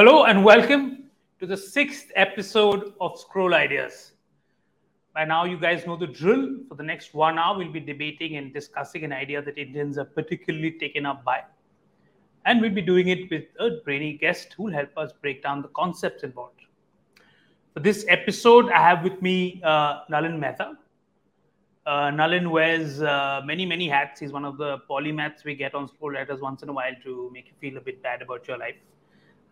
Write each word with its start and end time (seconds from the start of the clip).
Hello 0.00 0.24
and 0.24 0.42
welcome 0.42 1.10
to 1.40 1.46
the 1.46 1.54
sixth 1.58 2.10
episode 2.16 2.94
of 3.02 3.20
Scroll 3.20 3.52
Ideas. 3.52 4.12
By 5.14 5.26
now, 5.26 5.44
you 5.44 5.58
guys 5.58 5.84
know 5.84 5.94
the 5.94 6.06
drill. 6.06 6.56
For 6.70 6.74
the 6.74 6.82
next 6.82 7.12
one 7.12 7.38
hour, 7.38 7.58
we'll 7.58 7.70
be 7.70 7.80
debating 7.80 8.38
and 8.38 8.50
discussing 8.50 9.04
an 9.04 9.12
idea 9.12 9.42
that 9.42 9.58
Indians 9.58 9.98
are 9.98 10.06
particularly 10.06 10.70
taken 10.70 11.04
up 11.04 11.22
by. 11.22 11.42
And 12.46 12.62
we'll 12.62 12.70
be 12.70 12.80
doing 12.80 13.08
it 13.08 13.30
with 13.30 13.44
a 13.58 13.82
brainy 13.84 14.14
guest 14.14 14.54
who 14.56 14.62
will 14.62 14.72
help 14.72 14.96
us 14.96 15.12
break 15.20 15.42
down 15.42 15.60
the 15.60 15.68
concepts 15.68 16.22
involved. 16.22 16.62
For 17.74 17.80
this 17.80 18.06
episode, 18.08 18.70
I 18.70 18.78
have 18.78 19.04
with 19.04 19.20
me 19.20 19.60
uh, 19.62 20.04
Nalin 20.10 20.38
Mehta. 20.38 20.78
Uh, 21.84 22.10
Nalin 22.10 22.50
wears 22.50 23.02
uh, 23.02 23.42
many, 23.44 23.66
many 23.66 23.86
hats. 23.86 24.18
He's 24.18 24.32
one 24.32 24.46
of 24.46 24.56
the 24.56 24.78
polymaths 24.88 25.44
we 25.44 25.54
get 25.54 25.74
on 25.74 25.88
Scroll 25.88 26.14
Letters 26.14 26.40
once 26.40 26.62
in 26.62 26.70
a 26.70 26.72
while 26.72 26.94
to 27.04 27.30
make 27.34 27.48
you 27.48 27.52
feel 27.60 27.76
a 27.76 27.82
bit 27.82 28.02
bad 28.02 28.22
about 28.22 28.48
your 28.48 28.56
life. 28.56 28.76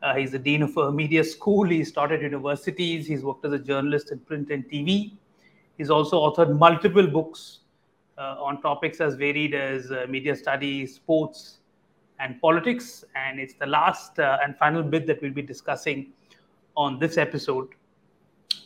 Uh, 0.02 0.14
he's 0.14 0.30
the 0.30 0.38
dean 0.38 0.62
of 0.62 0.76
a 0.76 0.92
media 0.92 1.24
school. 1.24 1.64
He's 1.64 1.90
taught 1.90 2.10
universities. 2.10 3.06
He's 3.06 3.22
worked 3.22 3.44
as 3.44 3.52
a 3.52 3.58
journalist 3.58 4.12
in 4.12 4.20
print 4.20 4.50
and 4.50 4.68
TV. 4.68 5.12
He's 5.76 5.90
also 5.90 6.18
authored 6.18 6.56
multiple 6.56 7.06
books 7.06 7.60
uh, 8.16 8.36
on 8.38 8.60
topics 8.62 9.00
as 9.00 9.14
varied 9.14 9.54
as 9.54 9.90
uh, 9.90 10.06
media 10.08 10.36
studies, 10.36 10.94
sports, 10.94 11.58
and 12.20 12.40
politics. 12.40 13.04
And 13.16 13.40
it's 13.40 13.54
the 13.54 13.66
last 13.66 14.18
uh, 14.18 14.38
and 14.44 14.56
final 14.56 14.82
bit 14.82 15.06
that 15.08 15.20
we'll 15.20 15.32
be 15.32 15.42
discussing 15.42 16.12
on 16.76 16.98
this 16.98 17.16
episode. 17.16 17.68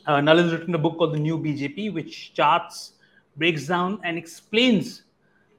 Uh, 0.06 0.20
Nal 0.20 0.36
has 0.36 0.52
written 0.52 0.74
a 0.74 0.78
book 0.78 0.98
called 0.98 1.14
The 1.14 1.18
New 1.18 1.38
BJP, 1.38 1.94
which 1.94 2.34
charts, 2.34 2.92
breaks 3.36 3.66
down, 3.66 4.00
and 4.04 4.18
explains 4.18 5.04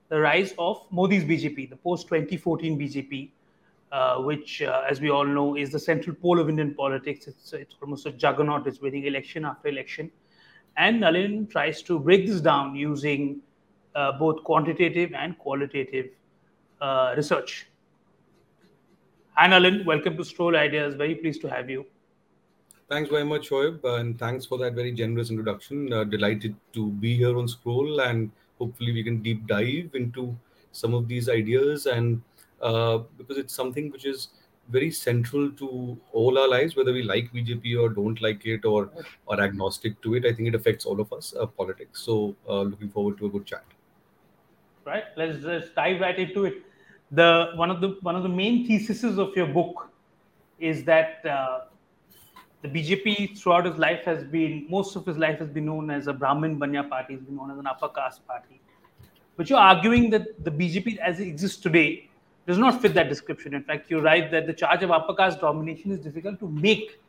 the 0.09 0.19
rise 0.19 0.53
of 0.59 0.85
Modi's 0.91 1.23
BJP, 1.23 1.69
the 1.69 1.75
post 1.75 2.07
2014 2.07 2.77
BJP 2.77 3.31
uh, 3.93 4.17
which, 4.17 4.63
uh, 4.63 4.81
as 4.89 4.99
we 4.99 5.11
all 5.11 5.25
know, 5.25 5.55
is 5.55 5.71
the 5.71 5.79
central 5.79 6.15
pole 6.15 6.39
of 6.39 6.49
Indian 6.49 6.73
politics. 6.73 7.27
It's, 7.27 7.53
it's 7.53 7.75
almost 7.79 8.07
a 8.07 8.11
juggernaut. 8.11 8.65
It's 8.65 8.81
winning 8.81 9.05
election 9.05 9.45
after 9.45 9.67
election. 9.67 10.11
And 10.77 11.03
Nalin 11.03 11.47
tries 11.47 11.83
to 11.83 11.99
break 11.99 12.25
this 12.25 12.41
down 12.41 12.75
using 12.75 13.41
uh, 13.93 14.13
both 14.13 14.43
quantitative 14.43 15.13
and 15.13 15.37
qualitative 15.37 16.07
uh, 16.81 17.13
research. 17.15 17.67
Hi, 19.35 19.47
Nalin. 19.47 19.85
Welcome 19.85 20.17
to 20.17 20.25
Scroll 20.25 20.55
Ideas. 20.55 20.95
Very 20.95 21.13
pleased 21.13 21.41
to 21.41 21.49
have 21.49 21.69
you. 21.69 21.85
Thanks 22.89 23.11
very 23.11 23.23
much, 23.23 23.49
Shoaib, 23.49 23.83
and 23.83 24.17
thanks 24.17 24.45
for 24.45 24.57
that 24.57 24.73
very 24.73 24.91
generous 24.91 25.29
introduction. 25.29 25.93
Uh, 25.93 26.03
delighted 26.03 26.55
to 26.73 26.89
be 26.93 27.15
here 27.15 27.37
on 27.37 27.47
Scroll, 27.47 28.01
and 28.01 28.31
hopefully, 28.57 28.91
we 28.91 29.03
can 29.03 29.21
deep 29.21 29.45
dive 29.45 29.91
into 29.93 30.35
some 30.71 30.95
of 30.95 31.07
these 31.07 31.29
ideas 31.29 31.85
and 31.85 32.21
because 33.17 33.37
it's 33.37 33.53
something 33.53 33.91
which 33.91 34.05
is 34.05 34.29
very 34.69 34.91
central 34.91 35.51
to 35.51 35.97
all 36.11 36.37
our 36.37 36.47
lives, 36.47 36.75
whether 36.75 36.93
we 36.93 37.03
like 37.03 37.31
BJP 37.33 37.79
or 37.79 37.89
don't 37.89 38.21
like 38.21 38.45
it 38.45 38.65
or 38.65 38.89
are 39.27 39.39
agnostic 39.39 40.01
to 40.01 40.15
it. 40.15 40.25
I 40.25 40.33
think 40.33 40.47
it 40.47 40.55
affects 40.55 40.85
all 40.85 40.99
of 41.01 41.11
us, 41.11 41.33
uh, 41.39 41.45
politics. 41.45 42.01
So, 42.01 42.35
uh, 42.47 42.61
looking 42.61 42.89
forward 42.89 43.17
to 43.17 43.25
a 43.25 43.29
good 43.29 43.45
chat. 43.45 43.63
Right. 44.85 45.03
Let's 45.17 45.41
just 45.41 45.75
dive 45.75 46.01
right 46.01 46.17
into 46.17 46.45
it. 46.45 46.63
The 47.11 47.51
one 47.55 47.69
of 47.69 47.79
the 47.79 47.97
one 48.01 48.15
of 48.15 48.23
the 48.23 48.29
main 48.29 48.65
theses 48.65 49.19
of 49.19 49.35
your 49.35 49.45
book 49.47 49.89
is 50.59 50.83
that 50.85 51.25
uh, 51.25 51.65
the 52.61 52.67
BJP 52.69 53.37
throughout 53.37 53.65
his 53.65 53.77
life 53.77 54.03
has 54.05 54.23
been 54.23 54.65
most 54.69 54.95
of 54.95 55.05
his 55.05 55.17
life 55.17 55.39
has 55.39 55.49
been 55.49 55.65
known 55.65 55.89
as 55.89 56.07
a 56.07 56.13
Brahmin 56.13 56.57
Banya 56.57 56.83
party, 56.83 57.13
has 57.15 57.23
been 57.23 57.35
known 57.35 57.51
as 57.51 57.57
an 57.59 57.67
upper 57.67 57.89
caste 57.89 58.25
party. 58.27 58.61
But 59.37 59.49
you're 59.49 59.59
arguing 59.59 60.09
that 60.11 60.43
the 60.43 60.51
BJP 60.51 60.97
as 60.97 61.19
it 61.19 61.27
exists 61.27 61.61
today 61.61 62.09
does 62.45 62.57
not 62.57 62.81
fit 62.81 62.93
that 62.93 63.09
description. 63.09 63.53
In 63.53 63.63
fact, 63.63 63.89
you're 63.89 64.01
right 64.01 64.29
that 64.31 64.47
the 64.47 64.53
charge 64.53 64.83
of 64.83 64.91
upper 64.91 65.13
caste 65.13 65.39
domination 65.39 65.91
is 65.91 65.99
difficult 65.99 66.39
to 66.39 66.47
make 66.47 66.99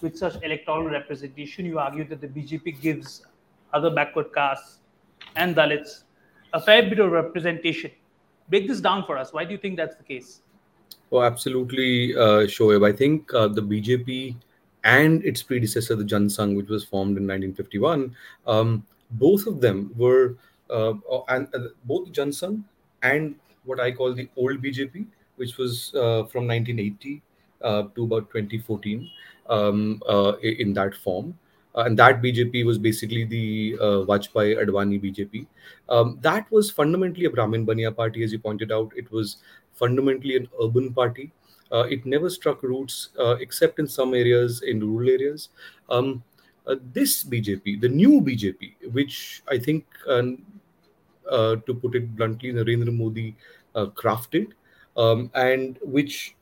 with 0.00 0.16
such 0.16 0.34
electoral 0.42 0.84
representation. 0.84 1.66
You 1.66 1.78
argue 1.78 2.04
that 2.08 2.20
the 2.20 2.28
BJP 2.28 2.80
gives 2.80 3.26
other 3.72 3.90
backward 3.90 4.32
castes 4.34 4.78
and 5.36 5.54
Dalits 5.54 6.04
a 6.52 6.60
fair 6.60 6.82
bit 6.82 6.98
of 6.98 7.10
representation. 7.12 7.90
Break 8.48 8.66
this 8.66 8.80
down 8.80 9.04
for 9.04 9.16
us. 9.16 9.32
Why 9.32 9.44
do 9.44 9.52
you 9.52 9.58
think 9.58 9.76
that's 9.76 9.96
the 9.96 10.02
case? 10.02 10.40
Oh, 11.12 11.22
absolutely, 11.22 12.16
uh, 12.16 12.46
Shoaib. 12.46 12.86
I 12.86 12.92
think 12.92 13.32
uh, 13.34 13.48
the 13.48 13.62
BJP 13.62 14.36
and 14.84 15.24
its 15.24 15.42
predecessor, 15.42 15.94
the 15.94 16.04
Jan 16.04 16.26
Sangh, 16.26 16.56
which 16.56 16.68
was 16.68 16.84
formed 16.84 17.16
in 17.16 17.24
1951, 17.24 18.14
um, 18.46 18.84
both 19.12 19.46
of 19.46 19.60
them 19.60 19.92
were, 19.96 20.36
uh, 20.70 20.94
and 21.28 21.48
uh, 21.54 21.68
both 21.84 22.10
Jan 22.12 22.30
Sangh 22.30 22.62
and 23.02 23.34
what 23.64 23.80
I 23.80 23.92
call 23.92 24.14
the 24.14 24.28
old 24.36 24.62
BJP, 24.62 25.06
which 25.36 25.56
was 25.56 25.92
uh, 25.94 26.24
from 26.24 26.46
1980 26.46 27.22
uh, 27.62 27.82
to 27.94 28.04
about 28.04 28.30
2014 28.30 29.10
um, 29.48 30.02
uh, 30.08 30.32
in 30.42 30.72
that 30.74 30.94
form. 30.94 31.38
Uh, 31.74 31.82
and 31.82 31.98
that 31.98 32.20
BJP 32.20 32.64
was 32.64 32.78
basically 32.78 33.24
the 33.24 33.76
uh, 33.80 34.04
Vajpayee 34.08 34.58
Advani 34.64 35.00
BJP. 35.00 35.46
Um, 35.88 36.18
that 36.20 36.50
was 36.50 36.70
fundamentally 36.70 37.26
a 37.26 37.30
Brahmin 37.30 37.64
Bania 37.64 37.94
party, 37.94 38.24
as 38.24 38.32
you 38.32 38.38
pointed 38.38 38.72
out. 38.72 38.92
It 38.96 39.10
was 39.12 39.36
fundamentally 39.74 40.36
an 40.36 40.48
urban 40.60 40.92
party. 40.92 41.32
Uh, 41.70 41.86
it 41.88 42.04
never 42.04 42.28
struck 42.28 42.62
roots 42.64 43.10
except 43.38 43.78
in 43.78 43.86
some 43.86 44.14
areas, 44.14 44.62
in 44.62 44.80
rural 44.80 45.08
areas. 45.08 45.50
Um, 45.88 46.24
this 46.92 47.22
BJP, 47.22 47.80
the 47.80 47.88
new 47.88 48.20
BJP, 48.20 48.92
which 48.92 49.42
I 49.48 49.58
think 49.58 49.86
uh, 51.30 51.56
to 51.66 51.74
put 51.74 51.94
it 51.94 52.14
bluntly, 52.16 52.52
Narendra 52.52 52.94
Modi 52.94 53.34
uh, 53.74 53.86
crafted, 53.86 54.48
um, 54.96 55.30
and 55.34 55.78
which 55.82 56.34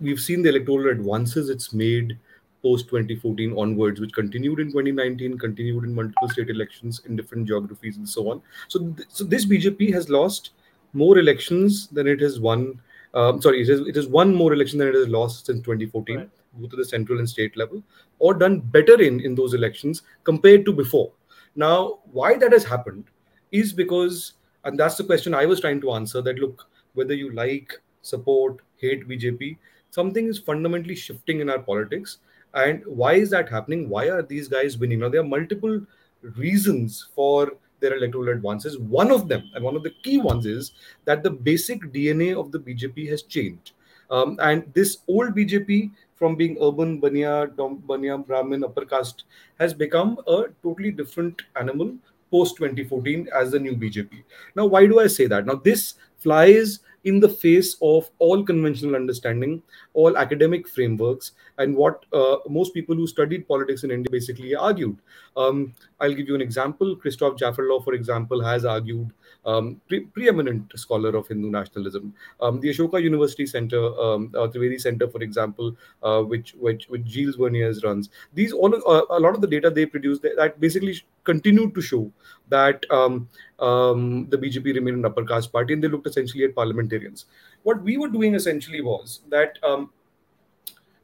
we've 0.00 0.20
seen 0.20 0.42
the 0.42 0.50
electoral 0.50 0.90
advances 0.90 1.48
it's 1.48 1.72
made 1.72 2.18
post 2.62 2.88
2014 2.88 3.56
onwards, 3.56 4.00
which 4.00 4.12
continued 4.12 4.60
in 4.60 4.68
2019, 4.68 5.38
continued 5.38 5.84
in 5.84 5.94
multiple 5.94 6.28
state 6.28 6.50
elections 6.50 7.00
in 7.06 7.16
different 7.16 7.46
geographies 7.46 7.96
and 7.96 8.08
so 8.08 8.30
on. 8.30 8.42
So, 8.68 8.80
th- 8.80 9.08
so 9.08 9.24
this 9.24 9.46
BJP 9.46 9.92
has 9.92 10.08
lost 10.08 10.50
more 10.92 11.18
elections 11.18 11.86
than 11.88 12.06
it 12.06 12.20
has 12.20 12.40
won. 12.40 12.80
Um, 13.14 13.40
sorry, 13.40 13.62
it 13.62 13.68
has, 13.68 13.80
it 13.80 13.94
has 13.94 14.08
won 14.08 14.34
more 14.34 14.52
elections 14.52 14.78
than 14.80 14.88
it 14.88 14.94
has 14.94 15.08
lost 15.08 15.46
since 15.46 15.60
2014, 15.60 16.16
right. 16.16 16.30
both 16.54 16.72
at 16.72 16.78
the 16.78 16.84
central 16.84 17.18
and 17.18 17.28
state 17.28 17.56
level, 17.56 17.82
or 18.18 18.34
done 18.34 18.60
better 18.60 19.00
in 19.00 19.20
in 19.20 19.34
those 19.34 19.54
elections 19.54 20.02
compared 20.24 20.64
to 20.66 20.72
before. 20.72 21.12
Now, 21.54 22.00
why 22.12 22.36
that 22.36 22.52
has 22.52 22.64
happened 22.64 23.04
is 23.52 23.72
because, 23.72 24.34
and 24.64 24.78
that's 24.78 24.96
the 24.96 25.04
question 25.04 25.34
I 25.34 25.46
was 25.46 25.60
trying 25.60 25.80
to 25.82 25.92
answer 25.92 26.20
that 26.22 26.38
look, 26.38 26.68
whether 26.94 27.14
you 27.14 27.32
like, 27.32 27.72
support, 28.02 28.60
hate 28.76 29.08
BJP, 29.08 29.56
something 29.90 30.26
is 30.26 30.38
fundamentally 30.38 30.94
shifting 30.94 31.40
in 31.40 31.50
our 31.50 31.58
politics. 31.58 32.18
And 32.54 32.82
why 32.86 33.14
is 33.14 33.30
that 33.30 33.48
happening? 33.48 33.88
Why 33.88 34.08
are 34.08 34.22
these 34.22 34.48
guys 34.48 34.78
winning? 34.78 35.00
Now, 35.00 35.08
there 35.08 35.20
are 35.20 35.24
multiple 35.24 35.80
reasons 36.22 37.08
for 37.14 37.52
their 37.80 37.96
electoral 37.96 38.28
advances. 38.30 38.78
One 38.78 39.10
of 39.10 39.28
them, 39.28 39.50
and 39.54 39.62
one 39.62 39.76
of 39.76 39.82
the 39.82 39.94
key 40.02 40.18
ones, 40.18 40.46
is 40.46 40.72
that 41.04 41.22
the 41.22 41.30
basic 41.30 41.80
DNA 41.92 42.38
of 42.38 42.52
the 42.52 42.58
BJP 42.58 43.08
has 43.10 43.22
changed. 43.22 43.72
Um, 44.10 44.38
and 44.40 44.72
this 44.72 44.98
old 45.08 45.34
BJP, 45.34 45.90
from 46.14 46.36
being 46.36 46.56
urban, 46.60 46.98
Banya, 46.98 47.48
Dom, 47.56 47.76
Banya, 47.76 48.16
Brahmin, 48.16 48.64
upper 48.64 48.86
caste, 48.86 49.24
has 49.58 49.74
become 49.74 50.18
a 50.26 50.44
totally 50.62 50.90
different 50.90 51.42
animal 51.56 51.94
post 52.30 52.56
2014 52.56 53.28
as 53.34 53.52
the 53.52 53.58
new 53.58 53.74
BJP. 53.74 54.22
Now, 54.54 54.66
why 54.66 54.86
do 54.86 55.00
I 55.00 55.06
say 55.06 55.26
that? 55.26 55.46
Now, 55.46 55.54
this 55.54 55.94
flies 56.18 56.80
in 57.04 57.20
the 57.20 57.28
face 57.28 57.76
of 57.80 58.10
all 58.18 58.42
conventional 58.42 58.96
understanding, 58.96 59.62
all 59.94 60.18
academic 60.18 60.68
frameworks, 60.68 61.32
and 61.58 61.74
what 61.74 62.04
uh, 62.12 62.38
most 62.48 62.74
people 62.74 62.96
who 62.96 63.06
studied 63.06 63.46
politics 63.46 63.84
in 63.84 63.92
India 63.92 64.10
basically 64.10 64.56
argued. 64.56 64.98
Um, 65.36 65.72
I'll 66.00 66.12
give 66.12 66.28
you 66.28 66.34
an 66.34 66.42
example. 66.42 66.94
Christoph 66.96 67.36
Jaffrelot, 67.36 67.84
for 67.84 67.94
example, 67.94 68.42
has 68.44 68.64
argued, 68.64 69.12
um, 69.46 69.80
pre- 69.88 70.06
preeminent 70.06 70.72
scholar 70.78 71.16
of 71.16 71.26
Hindu 71.26 71.50
nationalism. 71.50 72.12
Um, 72.40 72.60
the 72.60 72.68
Ashoka 72.68 73.02
University 73.02 73.46
Center, 73.46 73.82
um, 74.00 74.32
uh, 74.34 74.46
Trivedi 74.48 74.80
Center, 74.80 75.08
for 75.08 75.22
example, 75.22 75.76
uh, 76.02 76.22
which 76.22 76.54
which 76.58 76.88
which 76.88 77.06
Gilles 77.06 77.36
Verniers 77.36 77.82
runs. 77.82 78.10
These 78.34 78.52
all 78.52 78.74
uh, 78.74 79.02
a 79.10 79.20
lot 79.20 79.34
of 79.34 79.40
the 79.40 79.46
data 79.46 79.70
they 79.70 79.86
produce 79.86 80.18
that, 80.20 80.36
that 80.36 80.60
basically 80.60 81.02
continued 81.24 81.74
to 81.74 81.80
show 81.80 82.12
that 82.48 82.84
um, 82.90 83.28
um, 83.58 84.28
the 84.28 84.38
BJP 84.38 84.74
remained 84.74 84.98
an 84.98 85.04
upper 85.06 85.24
caste 85.24 85.52
party, 85.52 85.72
and 85.72 85.82
they 85.82 85.88
looked 85.88 86.06
essentially 86.06 86.44
at 86.44 86.54
parliamentarians. 86.54 87.26
What 87.62 87.82
we 87.82 87.96
were 87.96 88.08
doing 88.08 88.34
essentially 88.34 88.80
was 88.80 89.20
that 89.30 89.58
um, 89.64 89.90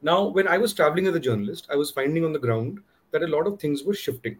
now, 0.03 0.25
when 0.25 0.49
I 0.49 0.57
was 0.57 0.73
traveling 0.73 1.07
as 1.07 1.15
a 1.15 1.19
journalist, 1.19 1.67
I 1.71 1.77
was 1.77 1.89
finding 1.89 2.25
on 2.25 2.33
the 2.33 2.39
ground 2.39 2.79
that 3.11 3.23
a 3.23 3.27
lot 3.27 3.47
of 3.47 3.57
things 3.57 3.83
were 3.83 3.93
shifting. 3.93 4.37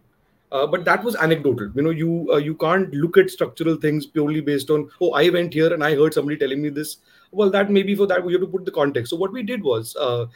Uh, 0.53 0.67
but 0.67 0.85
that 0.85 1.03
was 1.03 1.15
anecdotal. 1.15 1.71
You 1.75 1.81
know, 1.81 1.89
you 1.89 2.29
uh, 2.31 2.38
you 2.38 2.53
can't 2.53 2.94
look 2.94 3.17
at 3.17 3.31
structural 3.31 3.75
things 3.75 4.05
purely 4.05 4.39
based 4.39 4.69
on 4.69 4.88
oh 5.01 5.11
I 5.13 5.29
went 5.29 5.51
here 5.51 5.73
and 5.73 5.83
I 5.83 5.95
heard 5.95 6.13
somebody 6.13 6.38
telling 6.38 6.61
me 6.61 6.69
this. 6.69 6.97
Well, 7.31 7.50
that 7.50 7.71
maybe 7.71 7.95
for 7.95 8.05
that 8.05 8.23
we 8.23 8.33
have 8.33 8.41
to 8.41 8.47
put 8.47 8.63
the 8.63 8.71
context. 8.71 9.09
So 9.09 9.17
what 9.17 9.33
we 9.33 9.41
did 9.41 9.63
was, 9.63 9.95
uh, 9.95 10.27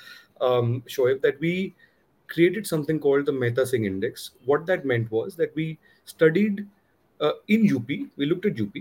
um, 0.41 0.81
Shoaib, 0.87 1.21
that 1.21 1.39
we 1.39 1.75
created 2.27 2.65
something 2.65 2.99
called 2.99 3.27
the 3.27 3.31
Mehta 3.31 3.65
Singh 3.65 3.85
Index. 3.85 4.31
What 4.45 4.65
that 4.65 4.85
meant 4.85 5.11
was 5.11 5.35
that 5.35 5.53
we 5.55 5.77
studied 6.05 6.65
uh, 7.21 7.33
in 7.47 7.69
UP. 7.75 7.87
We 7.87 8.25
looked 8.25 8.47
at 8.47 8.59
UP, 8.59 8.73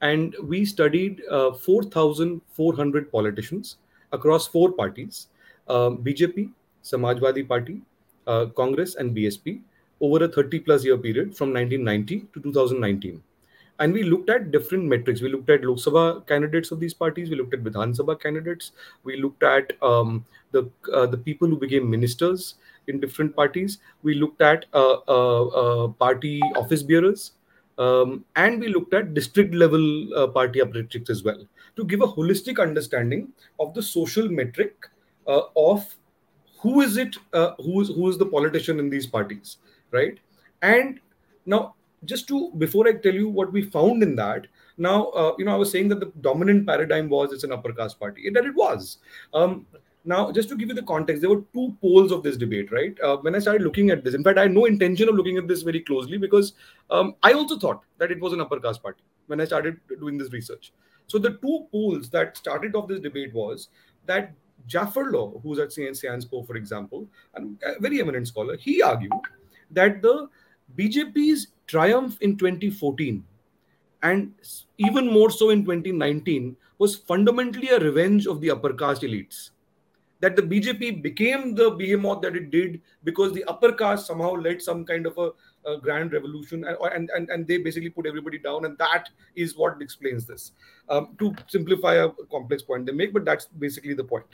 and 0.00 0.36
we 0.44 0.64
studied 0.64 1.22
uh, 1.28 1.54
4,400 1.54 3.10
politicians 3.10 3.78
across 4.12 4.46
four 4.46 4.70
parties 4.70 5.26
um, 5.66 5.98
BJP, 5.98 6.52
Samajwadi 6.84 7.48
Party, 7.48 7.82
uh, 8.28 8.46
Congress, 8.62 8.94
and 8.94 9.16
BSP 9.16 9.60
over 10.00 10.24
a 10.24 10.28
30 10.28 10.60
plus 10.60 10.84
year 10.84 10.98
period 10.98 11.36
from 11.36 11.52
1990 11.52 12.26
to 12.34 12.40
2019 12.40 13.22
and 13.80 13.92
we 13.92 14.02
looked 14.02 14.30
at 14.30 14.50
different 14.50 14.84
metrics. 14.84 15.20
We 15.20 15.30
looked 15.30 15.50
at 15.50 15.64
Lok 15.64 15.78
Sabha 15.78 16.26
candidates 16.26 16.70
of 16.72 16.80
these 16.80 16.94
parties. 16.94 17.30
We 17.30 17.36
looked 17.36 17.54
at 17.54 17.62
Vidhan 17.62 17.96
Sabha 17.96 18.20
candidates. 18.20 18.72
We 19.04 19.16
looked 19.20 19.42
at 19.42 19.72
um, 19.82 20.24
the 20.52 20.68
uh, 20.92 21.06
the 21.06 21.16
people 21.16 21.48
who 21.48 21.58
became 21.58 21.88
ministers 21.88 22.54
in 22.88 23.00
different 23.00 23.36
parties. 23.36 23.78
We 24.02 24.14
looked 24.14 24.42
at 24.42 24.66
uh, 24.74 24.96
uh, 25.06 25.44
uh 25.62 25.88
party 25.88 26.40
office 26.56 26.82
bearers, 26.82 27.32
um, 27.78 28.24
and 28.34 28.60
we 28.60 28.68
looked 28.68 28.94
at 28.94 29.14
district 29.14 29.54
level 29.54 30.14
uh, 30.14 30.26
party 30.26 30.62
metrics 30.64 31.10
as 31.10 31.22
well 31.22 31.46
to 31.76 31.84
give 31.84 32.00
a 32.00 32.06
holistic 32.06 32.60
understanding 32.60 33.28
of 33.60 33.74
the 33.74 33.82
social 33.82 34.28
metric 34.28 34.88
uh, 35.28 35.42
of 35.56 35.94
who 36.60 36.80
is 36.80 36.96
it, 36.96 37.16
who 37.32 37.80
is 37.80 37.88
who 37.88 38.08
is 38.08 38.18
the 38.18 38.26
politician 38.26 38.80
in 38.80 38.90
these 38.90 39.06
parties, 39.06 39.58
right? 39.90 40.18
And 40.62 41.00
now 41.46 41.74
just 42.04 42.28
to 42.28 42.52
before 42.58 42.88
I 42.88 42.92
tell 42.92 43.14
you 43.14 43.28
what 43.28 43.52
we 43.52 43.62
found 43.62 44.02
in 44.02 44.14
that, 44.16 44.46
now 44.76 45.06
uh, 45.08 45.34
you 45.38 45.44
know 45.44 45.54
I 45.54 45.56
was 45.56 45.70
saying 45.70 45.88
that 45.88 46.00
the 46.00 46.12
dominant 46.20 46.66
paradigm 46.66 47.08
was 47.08 47.32
it's 47.32 47.44
an 47.44 47.52
upper 47.52 47.72
caste 47.72 47.98
party. 47.98 48.30
That 48.30 48.44
it 48.44 48.54
was. 48.54 48.98
Um, 49.34 49.66
now, 50.04 50.32
just 50.32 50.48
to 50.48 50.56
give 50.56 50.68
you 50.68 50.74
the 50.74 50.84
context, 50.84 51.20
there 51.20 51.28
were 51.28 51.42
two 51.52 51.76
poles 51.82 52.12
of 52.12 52.22
this 52.22 52.38
debate, 52.38 52.72
right? 52.72 52.98
Uh, 53.02 53.18
when 53.18 53.34
I 53.34 53.40
started 53.40 53.62
looking 53.62 53.90
at 53.90 54.04
this, 54.04 54.14
in 54.14 54.24
fact, 54.24 54.38
I 54.38 54.42
had 54.42 54.54
no 54.54 54.64
intention 54.64 55.06
of 55.06 55.16
looking 55.16 55.36
at 55.36 55.46
this 55.46 55.60
very 55.60 55.80
closely 55.80 56.16
because 56.16 56.54
um, 56.88 57.14
I 57.22 57.32
also 57.32 57.58
thought 57.58 57.82
that 57.98 58.10
it 58.10 58.18
was 58.18 58.32
an 58.32 58.40
upper 58.40 58.58
caste 58.58 58.82
party 58.82 59.02
when 59.26 59.38
I 59.38 59.44
started 59.44 59.78
doing 60.00 60.16
this 60.16 60.32
research. 60.32 60.72
So 61.08 61.18
the 61.18 61.32
two 61.42 61.66
poles 61.70 62.08
that 62.10 62.38
started 62.38 62.74
off 62.74 62.88
this 62.88 63.00
debate 63.00 63.34
was 63.34 63.68
that 64.06 64.32
Jaffrelot, 64.66 65.42
who's 65.42 65.58
at 65.58 65.72
Sciences 65.72 66.26
for 66.30 66.56
example, 66.56 67.06
and 67.34 67.58
a 67.62 67.78
very 67.80 68.00
eminent 68.00 68.28
scholar, 68.28 68.56
he 68.56 68.80
argued 68.80 69.12
that 69.70 70.02
the 70.02 70.28
BJP's 70.76 71.48
triumph 71.66 72.18
in 72.20 72.36
2014 72.36 73.24
and 74.02 74.32
even 74.78 75.12
more 75.12 75.30
so 75.30 75.50
in 75.50 75.64
2019 75.64 76.56
was 76.78 76.96
fundamentally 76.96 77.68
a 77.68 77.78
revenge 77.78 78.26
of 78.26 78.40
the 78.40 78.50
upper 78.50 78.72
caste 78.72 79.02
elites. 79.02 79.50
That 80.20 80.34
the 80.34 80.42
BJP 80.42 81.02
became 81.02 81.54
the 81.54 81.70
behemoth 81.70 82.22
that 82.22 82.34
it 82.34 82.50
did 82.50 82.80
because 83.04 83.32
the 83.32 83.44
upper 83.44 83.72
caste 83.72 84.06
somehow 84.06 84.32
led 84.32 84.60
some 84.60 84.84
kind 84.84 85.06
of 85.06 85.16
a, 85.16 85.30
a 85.68 85.78
grand 85.78 86.12
revolution 86.12 86.64
and, 86.64 87.10
and, 87.14 87.28
and 87.28 87.46
they 87.46 87.58
basically 87.58 87.90
put 87.90 88.06
everybody 88.06 88.38
down. 88.38 88.64
And 88.64 88.76
that 88.78 89.10
is 89.36 89.56
what 89.56 89.80
explains 89.80 90.26
this. 90.26 90.52
Um, 90.88 91.14
to 91.18 91.34
simplify 91.46 91.94
a 91.94 92.10
complex 92.30 92.62
point 92.62 92.86
they 92.86 92.92
make, 92.92 93.12
but 93.12 93.24
that's 93.24 93.46
basically 93.46 93.94
the 93.94 94.04
point. 94.04 94.26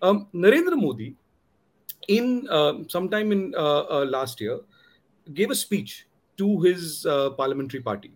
Um, 0.00 0.28
Narendra 0.32 0.80
Modi, 0.80 1.16
in 2.08 2.46
uh, 2.50 2.74
sometime 2.88 3.32
in 3.32 3.54
uh, 3.56 3.84
uh, 3.84 4.06
last 4.08 4.40
year, 4.40 4.60
gave 5.34 5.50
a 5.50 5.54
speech 5.54 6.06
to 6.36 6.60
his 6.60 7.06
parliamentary 7.36 7.80
party 7.80 8.12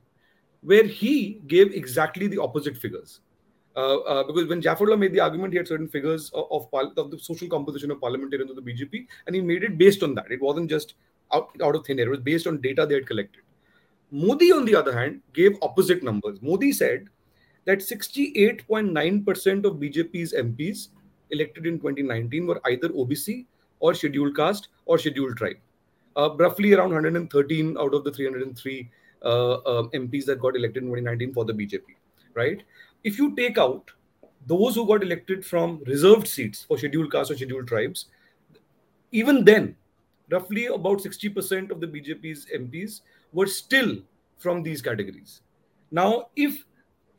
where 0.62 0.84
he 0.84 1.40
gave 1.46 1.72
exactly 1.72 2.26
the 2.26 2.38
opposite 2.38 2.76
figures. 2.76 3.20
Uh, 3.76 3.98
uh, 4.00 4.24
because 4.24 4.48
when 4.48 4.60
Jaffrelot 4.60 4.98
made 4.98 5.12
the 5.12 5.20
argument, 5.20 5.52
he 5.52 5.56
had 5.56 5.68
certain 5.68 5.88
figures 5.88 6.30
of, 6.34 6.46
of, 6.50 6.92
of, 6.96 7.10
the 7.10 7.18
social 7.18 7.48
composition 7.48 7.90
of 7.90 8.00
parliamentarians 8.00 8.50
of 8.50 8.56
the 8.56 8.62
BJP, 8.62 9.06
and 9.26 9.34
he 9.34 9.40
made 9.40 9.62
it 9.62 9.78
based 9.78 10.02
on 10.02 10.14
that. 10.14 10.30
It 10.30 10.42
wasn't 10.42 10.68
just 10.68 10.94
out, 11.32 11.50
out 11.62 11.76
of 11.76 11.86
thin 11.86 11.98
air, 11.98 12.06
it 12.06 12.10
was 12.10 12.20
based 12.20 12.46
on 12.46 12.60
data 12.60 12.84
they 12.84 12.96
had 12.96 13.06
collected. 13.06 13.42
Modi, 14.10 14.50
on 14.50 14.64
the 14.64 14.74
other 14.74 14.92
hand, 14.92 15.22
gave 15.32 15.56
opposite 15.62 16.02
numbers. 16.02 16.42
Modi 16.42 16.72
said 16.72 17.08
that 17.64 17.78
68.9% 17.78 19.64
of 19.64 19.76
BJP's 19.76 20.34
MPs 20.34 20.88
elected 21.30 21.64
in 21.66 21.78
2019 21.78 22.46
were 22.46 22.60
either 22.66 22.88
OBC 22.88 23.46
or 23.80 23.94
scheduled 23.94 24.36
caste 24.36 24.68
or 24.86 24.98
scheduled 24.98 25.36
tribe 25.36 25.56
uh, 26.16 26.34
roughly 26.36 26.72
around 26.72 26.92
113 26.92 27.76
out 27.78 27.94
of 27.94 28.04
the 28.04 28.12
303 28.12 28.90
uh, 29.22 29.26
uh, 29.26 29.82
MPs 29.94 30.24
that 30.26 30.40
got 30.40 30.56
elected 30.56 30.82
in 30.82 30.88
2019 30.88 31.32
for 31.32 31.44
the 31.44 31.52
BJP, 31.52 31.82
right? 32.34 32.62
If 33.04 33.18
you 33.18 33.34
take 33.36 33.58
out 33.58 33.90
those 34.46 34.74
who 34.74 34.86
got 34.86 35.02
elected 35.02 35.44
from 35.44 35.82
reserved 35.86 36.26
seats 36.26 36.64
for 36.64 36.78
scheduled 36.78 37.12
castes 37.12 37.30
or 37.32 37.36
scheduled 37.36 37.68
tribes, 37.68 38.06
even 39.12 39.44
then, 39.44 39.76
roughly 40.30 40.66
about 40.66 40.98
60% 40.98 41.70
of 41.70 41.80
the 41.80 41.86
BJP's 41.86 42.46
MPs 42.54 43.00
were 43.32 43.46
still 43.46 43.98
from 44.38 44.62
these 44.62 44.80
categories. 44.80 45.42
Now, 45.90 46.28
if 46.36 46.64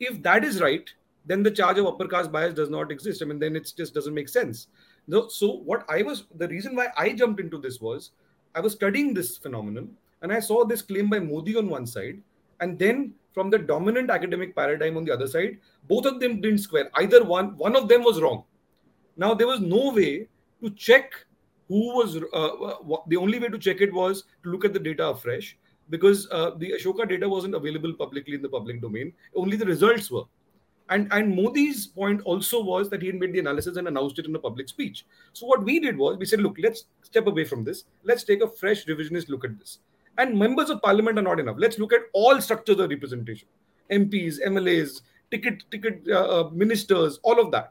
if 0.00 0.20
that 0.22 0.44
is 0.44 0.60
right, 0.60 0.90
then 1.26 1.44
the 1.44 1.50
charge 1.50 1.78
of 1.78 1.86
upper 1.86 2.08
caste 2.08 2.32
bias 2.32 2.54
does 2.54 2.70
not 2.70 2.90
exist. 2.90 3.22
I 3.22 3.26
mean, 3.26 3.38
then 3.38 3.54
it 3.54 3.72
just 3.76 3.94
doesn't 3.94 4.14
make 4.14 4.28
sense. 4.28 4.66
So, 5.28 5.52
what 5.64 5.84
I 5.88 6.02
was 6.02 6.24
the 6.36 6.48
reason 6.48 6.76
why 6.76 6.88
I 6.96 7.12
jumped 7.12 7.40
into 7.40 7.58
this 7.58 7.80
was 7.80 8.12
I 8.54 8.60
was 8.60 8.72
studying 8.72 9.14
this 9.14 9.36
phenomenon 9.36 9.90
and 10.22 10.32
I 10.32 10.40
saw 10.40 10.64
this 10.64 10.82
claim 10.82 11.10
by 11.10 11.18
Modi 11.18 11.56
on 11.56 11.68
one 11.68 11.86
side, 11.86 12.22
and 12.60 12.78
then 12.78 13.14
from 13.34 13.50
the 13.50 13.58
dominant 13.58 14.10
academic 14.10 14.54
paradigm 14.54 14.96
on 14.96 15.04
the 15.04 15.12
other 15.12 15.26
side, 15.26 15.58
both 15.88 16.06
of 16.06 16.20
them 16.20 16.40
didn't 16.40 16.58
square. 16.58 16.90
Either 16.94 17.24
one, 17.24 17.56
one 17.56 17.74
of 17.74 17.88
them 17.88 18.04
was 18.04 18.20
wrong. 18.20 18.44
Now 19.16 19.34
there 19.34 19.46
was 19.46 19.60
no 19.60 19.92
way 19.92 20.28
to 20.62 20.70
check 20.70 21.12
who 21.68 21.96
was. 21.96 22.16
Uh, 22.16 23.00
the 23.08 23.16
only 23.16 23.38
way 23.38 23.48
to 23.48 23.58
check 23.58 23.80
it 23.80 23.92
was 23.92 24.24
to 24.44 24.50
look 24.50 24.64
at 24.64 24.72
the 24.72 24.78
data 24.78 25.08
afresh 25.08 25.56
because 25.90 26.28
uh, 26.30 26.52
the 26.56 26.72
Ashoka 26.72 27.08
data 27.08 27.28
wasn't 27.28 27.54
available 27.54 27.92
publicly 27.92 28.34
in 28.34 28.42
the 28.42 28.48
public 28.48 28.80
domain. 28.80 29.12
Only 29.34 29.56
the 29.56 29.66
results 29.66 30.10
were. 30.10 30.24
And, 30.90 31.08
and 31.12 31.34
Modi's 31.34 31.86
point 31.86 32.20
also 32.22 32.62
was 32.62 32.90
that 32.90 33.00
he 33.00 33.06
had 33.06 33.16
made 33.16 33.32
the 33.32 33.38
analysis 33.38 33.76
and 33.76 33.88
announced 33.88 34.18
it 34.18 34.26
in 34.26 34.34
a 34.34 34.38
public 34.38 34.68
speech. 34.68 35.06
So 35.32 35.46
what 35.46 35.64
we 35.64 35.80
did 35.80 35.96
was 35.96 36.18
we 36.18 36.26
said, 36.26 36.40
look, 36.40 36.56
let's 36.62 36.84
step 37.02 37.26
away 37.26 37.44
from 37.44 37.64
this. 37.64 37.84
Let's 38.02 38.24
take 38.24 38.42
a 38.42 38.48
fresh 38.48 38.84
revisionist 38.86 39.28
look 39.28 39.44
at 39.44 39.58
this. 39.58 39.78
And 40.18 40.38
members 40.38 40.68
of 40.68 40.82
parliament 40.82 41.18
are 41.18 41.22
not 41.22 41.40
enough. 41.40 41.56
Let's 41.58 41.78
look 41.78 41.92
at 41.92 42.02
all 42.12 42.40
structures 42.40 42.78
of 42.78 42.90
representation, 42.90 43.48
MPs, 43.90 44.44
MLAs, 44.46 45.00
ticket 45.30 45.64
ticket 45.70 46.02
uh, 46.08 46.40
uh, 46.40 46.50
ministers, 46.52 47.18
all 47.22 47.40
of 47.40 47.50
that. 47.52 47.70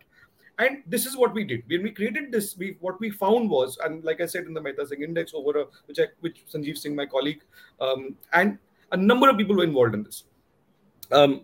And 0.57 0.83
this 0.87 1.05
is 1.05 1.15
what 1.15 1.33
we 1.33 1.43
did 1.43 1.63
when 1.67 1.83
we 1.83 1.91
created 1.91 2.31
this. 2.31 2.57
We 2.57 2.77
what 2.79 2.99
we 2.99 3.11
found 3.11 3.49
was, 3.49 3.77
and 3.83 4.03
like 4.03 4.21
I 4.21 4.25
said 4.25 4.45
in 4.45 4.53
the 4.53 4.61
Mehta 4.61 4.85
Singh 4.87 5.03
Index, 5.03 5.33
over 5.33 5.59
a, 5.59 5.65
which 5.85 5.99
I, 5.99 6.07
which 6.21 6.43
Sanjeev 6.51 6.77
Singh, 6.77 6.95
my 6.95 7.05
colleague, 7.05 7.41
um, 7.79 8.15
and 8.33 8.57
a 8.91 8.97
number 8.97 9.29
of 9.29 9.37
people 9.37 9.55
were 9.55 9.63
involved 9.63 9.93
in 9.93 10.03
this. 10.03 10.23
Um, 11.11 11.41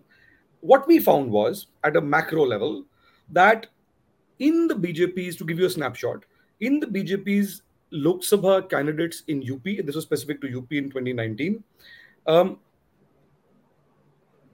what 0.62 0.88
we 0.88 1.00
found 1.00 1.32
was 1.32 1.68
at 1.84 1.96
a 1.96 2.02
macro 2.02 2.46
level 2.46 2.84
that 3.32 3.68
in 4.40 4.68
the 4.68 4.76
BJP's, 4.76 5.36
to 5.38 5.46
give 5.46 5.60
you 5.60 5.66
a 5.66 5.70
snapshot, 5.70 6.26
in 6.60 6.80
the 6.80 6.88
BJP's 6.88 7.64
Lok 7.92 8.22
Sabha 8.22 8.70
candidates 8.70 9.24
in 9.28 9.42
UP, 9.42 9.64
this 9.64 9.96
was 9.96 10.04
specific 10.04 10.42
to 10.42 10.48
UP 10.58 10.72
in 10.72 10.86
2019, 10.86 11.64
um, 12.28 12.60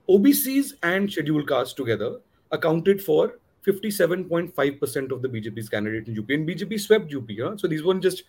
OBCs 0.08 0.74
and 0.82 1.10
scheduled 1.10 1.48
castes 1.48 1.74
together 1.74 2.20
accounted 2.52 3.02
for 3.02 3.38
57.5% 3.66 5.10
of 5.10 5.22
the 5.22 5.28
BJP's 5.28 5.68
candidates 5.68 6.08
in 6.08 6.18
UP. 6.18 6.28
And 6.30 6.46
BJP 6.46 6.78
swept 6.78 7.14
UP. 7.14 7.28
Huh? 7.40 7.56
So 7.56 7.66
these 7.66 7.82
weren't 7.82 8.02
just 8.02 8.24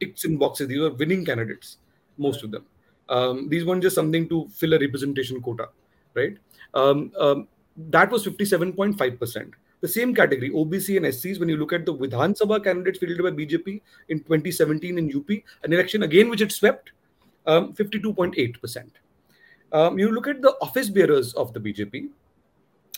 ticks 0.00 0.24
in 0.24 0.38
boxes, 0.38 0.68
these 0.68 0.80
were 0.80 0.90
winning 0.90 1.24
candidates, 1.24 1.76
most 2.16 2.42
of 2.42 2.50
them. 2.50 2.64
Um, 3.08 3.48
these 3.48 3.64
weren't 3.64 3.82
just 3.82 3.94
something 3.94 4.28
to 4.30 4.48
fill 4.48 4.74
a 4.74 4.78
representation 4.78 5.40
quota, 5.40 5.68
right? 6.14 6.36
Um, 6.74 7.12
um, 7.18 7.48
that 7.76 8.10
was 8.10 8.26
57.5%. 8.26 9.52
The 9.80 9.88
same 9.88 10.14
category, 10.14 10.50
OBC 10.50 10.96
and 10.96 11.06
SCs, 11.06 11.40
when 11.40 11.48
you 11.48 11.56
look 11.56 11.72
at 11.72 11.84
the 11.84 11.92
Vidhan 11.92 12.38
Sabha 12.38 12.62
candidates 12.62 13.00
fielded 13.00 13.22
by 13.22 13.30
BJP 13.30 13.80
in 14.10 14.18
2017 14.20 14.96
in 14.98 15.16
UP, 15.16 15.28
an 15.64 15.72
election 15.72 16.04
again 16.04 16.28
which 16.28 16.40
it 16.40 16.52
swept, 16.52 16.92
um, 17.46 17.72
52.8%. 17.72 18.84
Um, 19.72 19.98
you 19.98 20.12
look 20.12 20.28
at 20.28 20.40
the 20.40 20.54
office 20.60 20.88
bearers 20.88 21.34
of 21.34 21.52
the 21.52 21.58
BJP, 21.58 22.10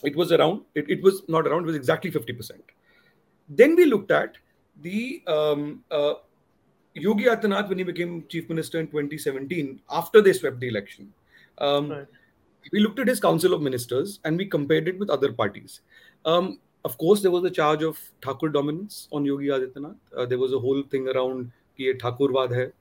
it 0.02 0.14
was 0.14 0.33
around, 0.33 0.62
it, 0.75 0.90
it 0.90 1.02
was 1.02 1.23
not 1.26 1.47
around, 1.47 1.62
it 1.62 1.66
was 1.66 1.76
exactly 1.76 2.11
50%. 2.11 2.50
Then 3.49 3.76
we 3.76 3.87
looked 3.87 4.11
at 4.11 4.37
the 4.83 5.23
um, 5.26 5.85
uh, 5.90 6.14
Yogi 6.92 7.25
Adityanath 7.25 7.71
when 7.71 7.78
he 7.78 7.85
became 7.85 8.26
chief 8.28 8.49
minister 8.50 8.78
in 8.78 8.88
2017 8.88 9.80
after 9.90 10.21
they 10.21 10.35
swept 10.35 10.61
the 10.61 10.68
election. 10.68 11.12
Um, 11.56 11.90
right 11.90 12.06
we 12.73 12.80
looked 12.80 12.99
at 12.99 13.09
his 13.09 13.21
council 13.21 13.54
of 13.54 13.62
ministers 13.62 14.21
and 14.25 14.37
we 14.37 14.47
compared 14.47 14.88
it 14.88 14.99
with 14.99 15.11
other 15.11 15.33
parties. 15.33 15.80
Um, 16.25 16.59
of 16.85 16.99
course, 16.99 17.23
there 17.23 17.30
was 17.30 17.44
a 17.44 17.50
charge 17.50 17.83
of 17.83 17.99
Thakur 18.23 18.49
dominance 18.49 19.09
on 19.12 19.25
Yogi 19.25 19.47
Adityanath. 19.47 19.97
Uh, 20.16 20.26
there 20.26 20.38
was 20.38 20.52
a 20.52 20.59
whole 20.59 20.83
thing 20.83 21.09
around 21.09 21.50
ki 21.76 21.94
Thakurwad 21.94 22.54
hai. 22.54 22.73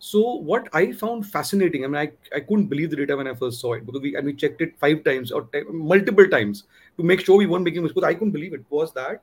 So 0.00 0.34
what 0.34 0.68
I 0.72 0.92
found 0.92 1.26
fascinating, 1.26 1.84
I 1.84 1.88
mean, 1.88 1.96
I, 1.96 2.36
I 2.36 2.40
couldn't 2.40 2.66
believe 2.66 2.90
the 2.90 2.96
data 2.96 3.16
when 3.16 3.28
I 3.28 3.34
first 3.34 3.60
saw 3.60 3.74
it 3.74 3.86
because 3.86 4.02
we 4.02 4.16
and 4.16 4.26
we 4.26 4.34
checked 4.34 4.60
it 4.60 4.78
five 4.78 5.04
times 5.04 5.30
or 5.30 5.42
t- 5.52 5.62
multiple 5.70 6.26
times 6.28 6.64
to 6.98 7.04
make 7.04 7.20
sure 7.24 7.38
we 7.38 7.46
weren't 7.46 7.64
making 7.64 7.82
mistakes. 7.82 8.04
I 8.04 8.14
couldn't 8.14 8.32
believe 8.32 8.52
it 8.52 8.64
was 8.70 8.92
that 8.94 9.22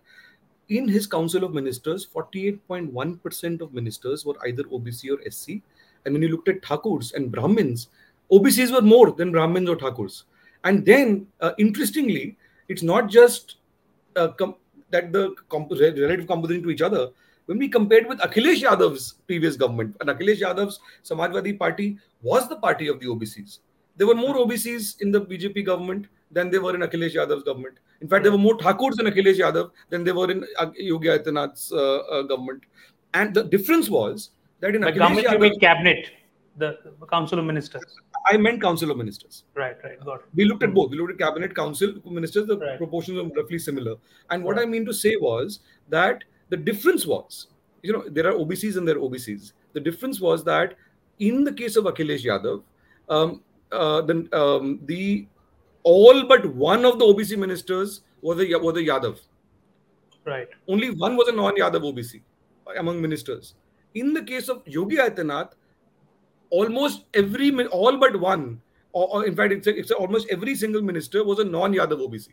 in 0.71 0.87
his 0.87 1.05
council 1.05 1.43
of 1.43 1.53
ministers, 1.53 2.07
48.1% 2.07 3.61
of 3.61 3.73
ministers 3.73 4.25
were 4.25 4.35
either 4.47 4.63
OBC 4.63 5.11
or 5.11 5.29
SC. 5.29 5.61
And 6.05 6.13
when 6.13 6.21
you 6.21 6.29
looked 6.29 6.47
at 6.47 6.61
Thakurs 6.61 7.13
and 7.13 7.29
Brahmins, 7.29 7.89
OBCs 8.31 8.71
were 8.71 8.81
more 8.81 9.11
than 9.11 9.31
Brahmins 9.31 9.69
or 9.69 9.75
Thakurs. 9.75 10.23
And 10.63 10.85
then, 10.85 11.27
uh, 11.39 11.51
interestingly, 11.57 12.37
it's 12.67 12.83
not 12.83 13.09
just 13.09 13.57
uh, 14.15 14.29
com- 14.29 14.55
that 14.91 15.11
the 15.11 15.35
comp- 15.49 15.71
relative 15.71 16.27
composition 16.27 16.63
to 16.63 16.69
each 16.69 16.81
other, 16.81 17.09
when 17.45 17.57
we 17.57 17.67
compared 17.67 18.07
with 18.07 18.19
Akhilesh 18.19 18.61
Yadav's 18.61 19.15
previous 19.27 19.55
government, 19.57 19.95
and 19.99 20.09
Akhilesh 20.09 20.41
Yadav's 20.41 20.79
Samajwadi 21.03 21.57
Party 21.57 21.97
was 22.21 22.47
the 22.47 22.55
party 22.55 22.87
of 22.87 22.99
the 22.99 23.07
OBCs. 23.07 23.59
There 23.97 24.07
were 24.07 24.15
more 24.15 24.35
OBCs 24.35 25.01
in 25.01 25.11
the 25.11 25.21
BJP 25.21 25.65
government 25.65 26.07
than 26.31 26.49
there 26.49 26.61
were 26.61 26.75
in 26.75 26.81
Akhilesh 26.81 27.15
Yadav's 27.15 27.43
government. 27.43 27.77
In 28.01 28.07
fact, 28.07 28.23
there 28.23 28.31
were 28.31 28.37
more 28.37 28.57
Thakurs 28.57 28.99
in 28.99 29.05
Akhilesh 29.05 29.39
Yadav 29.39 29.71
than 29.89 30.03
there 30.03 30.15
were 30.15 30.31
in 30.31 30.45
Yogi 30.75 31.07
Adityanath's 31.07 31.71
uh, 31.71 31.97
uh, 31.97 32.21
government. 32.23 32.63
And 33.13 33.33
the 33.33 33.43
difference 33.43 33.89
was 33.89 34.31
that 34.59 34.75
in 34.75 34.81
the 34.81 34.87
Akhilesh 34.87 34.97
government, 34.97 35.27
Yadav, 35.27 35.33
you 35.33 35.39
mean 35.39 35.59
cabinet, 35.59 36.11
the 36.57 36.77
council 37.09 37.39
of 37.39 37.45
ministers. 37.45 37.83
I 38.27 38.37
meant 38.37 38.61
council 38.61 38.91
of 38.91 38.97
ministers. 38.97 39.43
Right, 39.55 39.75
right, 39.83 39.99
got 40.05 40.19
it. 40.21 40.25
We 40.35 40.45
looked 40.45 40.63
at 40.63 40.73
both. 40.73 40.91
We 40.91 40.97
looked 40.97 41.13
at 41.13 41.17
cabinet, 41.19 41.55
council, 41.55 41.93
ministers. 42.05 42.47
The 42.47 42.57
Right. 42.57 42.77
proportions 42.77 43.17
were 43.17 43.29
roughly 43.41 43.57
similar. 43.59 43.95
And 44.29 44.43
what 44.43 44.57
Right. 44.57 44.63
I 44.67 44.69
mean 44.69 44.85
to 44.85 44.93
say 44.93 45.15
was 45.15 45.59
that 45.89 46.23
the 46.49 46.57
difference 46.57 47.05
was, 47.05 47.47
you 47.81 47.93
know, 47.93 48.03
there 48.07 48.27
are 48.27 48.33
OBCs 48.33 48.77
and 48.77 48.87
there 48.87 48.97
are 48.97 48.99
OBCs. 49.01 49.53
The 49.73 49.79
difference 49.79 50.19
was 50.21 50.43
that 50.43 50.75
in 51.19 51.43
the 51.43 51.53
case 51.53 51.75
of 51.77 51.85
Akhilesh 51.85 52.23
Yadav, 52.25 52.63
um, 53.09 53.41
uh, 53.71 54.01
the, 54.01 54.27
um, 54.37 54.79
the 54.85 55.27
all 55.83 56.27
but 56.27 56.45
one 56.53 56.85
of 56.85 56.99
the 56.99 57.05
OBC 57.05 57.35
ministers 57.37 58.01
was 58.21 58.39
a 58.39 58.55
was 58.59 58.77
a 58.77 58.83
Yadav. 58.83 59.19
Right, 60.23 60.47
Only 60.67 60.91
one 60.91 61.15
was 61.17 61.27
a 61.29 61.31
non-Yadav 61.31 61.81
OBC 61.81 62.21
among 62.77 63.01
ministers. 63.01 63.55
In 63.95 64.13
the 64.13 64.23
case 64.23 64.49
of 64.49 64.61
Yogi 64.67 64.97
Adityanath, 64.97 65.53
almost 66.51 67.05
every 67.15 67.51
all 67.67 67.97
but 67.97 68.19
one, 68.19 68.61
or, 68.93 69.07
or 69.15 69.25
in 69.25 69.35
fact, 69.35 69.53
it's, 69.53 69.67
a, 69.67 69.75
it's 69.77 69.91
a, 69.91 69.95
almost 69.95 70.27
every 70.29 70.55
single 70.55 70.81
minister 70.81 71.23
was 71.23 71.39
a 71.39 71.43
non-Yadav 71.45 71.99
OBC. 72.07 72.29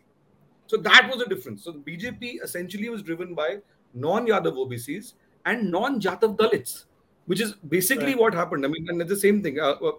So 0.67 0.77
that 0.77 1.09
was 1.09 1.23
the 1.23 1.25
difference. 1.25 1.63
So 1.63 1.71
the 1.71 1.79
BJP 1.79 2.43
essentially 2.43 2.89
was 2.89 3.01
driven 3.01 3.33
by 3.33 3.57
non-Yadav 3.95 4.53
OBCs 4.53 5.13
and 5.45 5.71
non-Jatav 5.71 6.37
Dalits, 6.37 6.85
which 7.25 7.41
is 7.41 7.53
basically 7.53 8.13
Right. 8.13 8.19
what 8.19 8.33
happened. 8.35 8.65
I 8.65 8.67
mean, 8.69 8.87
and 8.89 9.01
it's 9.01 9.09
the 9.09 9.15
same 9.17 9.41
thing. 9.41 9.59
Uh, 9.59 9.71
uh, 9.71 9.91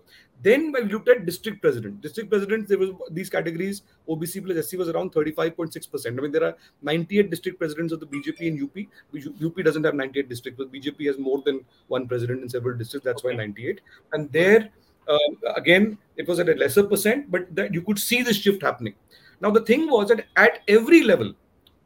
then 0.42 0.72
when 0.72 0.86
we 0.86 0.92
looked 0.92 1.08
at 1.08 1.26
district 1.26 1.60
president, 1.60 2.00
district 2.00 2.30
president, 2.30 2.68
there 2.68 2.78
was 2.78 2.90
these 3.10 3.28
categories. 3.28 3.82
OBC 4.08 4.44
plus 4.44 4.66
SC 4.68 4.78
was 4.78 4.88
around 4.88 5.12
35.6 5.12 5.90
percent. 5.90 6.18
I 6.18 6.22
mean, 6.22 6.32
there 6.32 6.44
are 6.44 6.56
98 6.82 7.30
district 7.30 7.58
presidents 7.58 7.92
of 7.92 8.00
the 8.00 8.06
BJP 8.06 8.40
in 8.40 8.62
UP. 8.62 9.44
UP 9.44 9.64
doesn't 9.64 9.84
have 9.84 9.94
98 9.94 10.28
districts, 10.28 10.58
but 10.58 10.72
BJP 10.72 11.06
has 11.06 11.18
more 11.18 11.42
than 11.44 11.64
one 11.88 12.08
president 12.08 12.42
in 12.42 12.48
several 12.48 12.76
districts. 12.76 13.04
That's 13.04 13.22
why 13.22 13.34
98. 13.34 13.80
And 14.12 14.32
there, 14.32 14.70
um, 15.08 15.38
again, 15.56 15.98
it 16.16 16.26
was 16.26 16.40
at 16.40 16.48
a 16.48 16.54
lesser 16.54 16.84
percent, 16.84 17.30
but 17.30 17.54
that 17.54 17.74
you 17.74 17.82
could 17.82 17.98
see 17.98 18.22
this 18.22 18.36
shift 18.36 18.62
happening. 18.62 18.94
Now, 19.40 19.50
the 19.50 19.60
thing 19.60 19.90
was 19.90 20.08
that 20.08 20.26
at 20.36 20.60
every 20.68 21.02
level, 21.02 21.34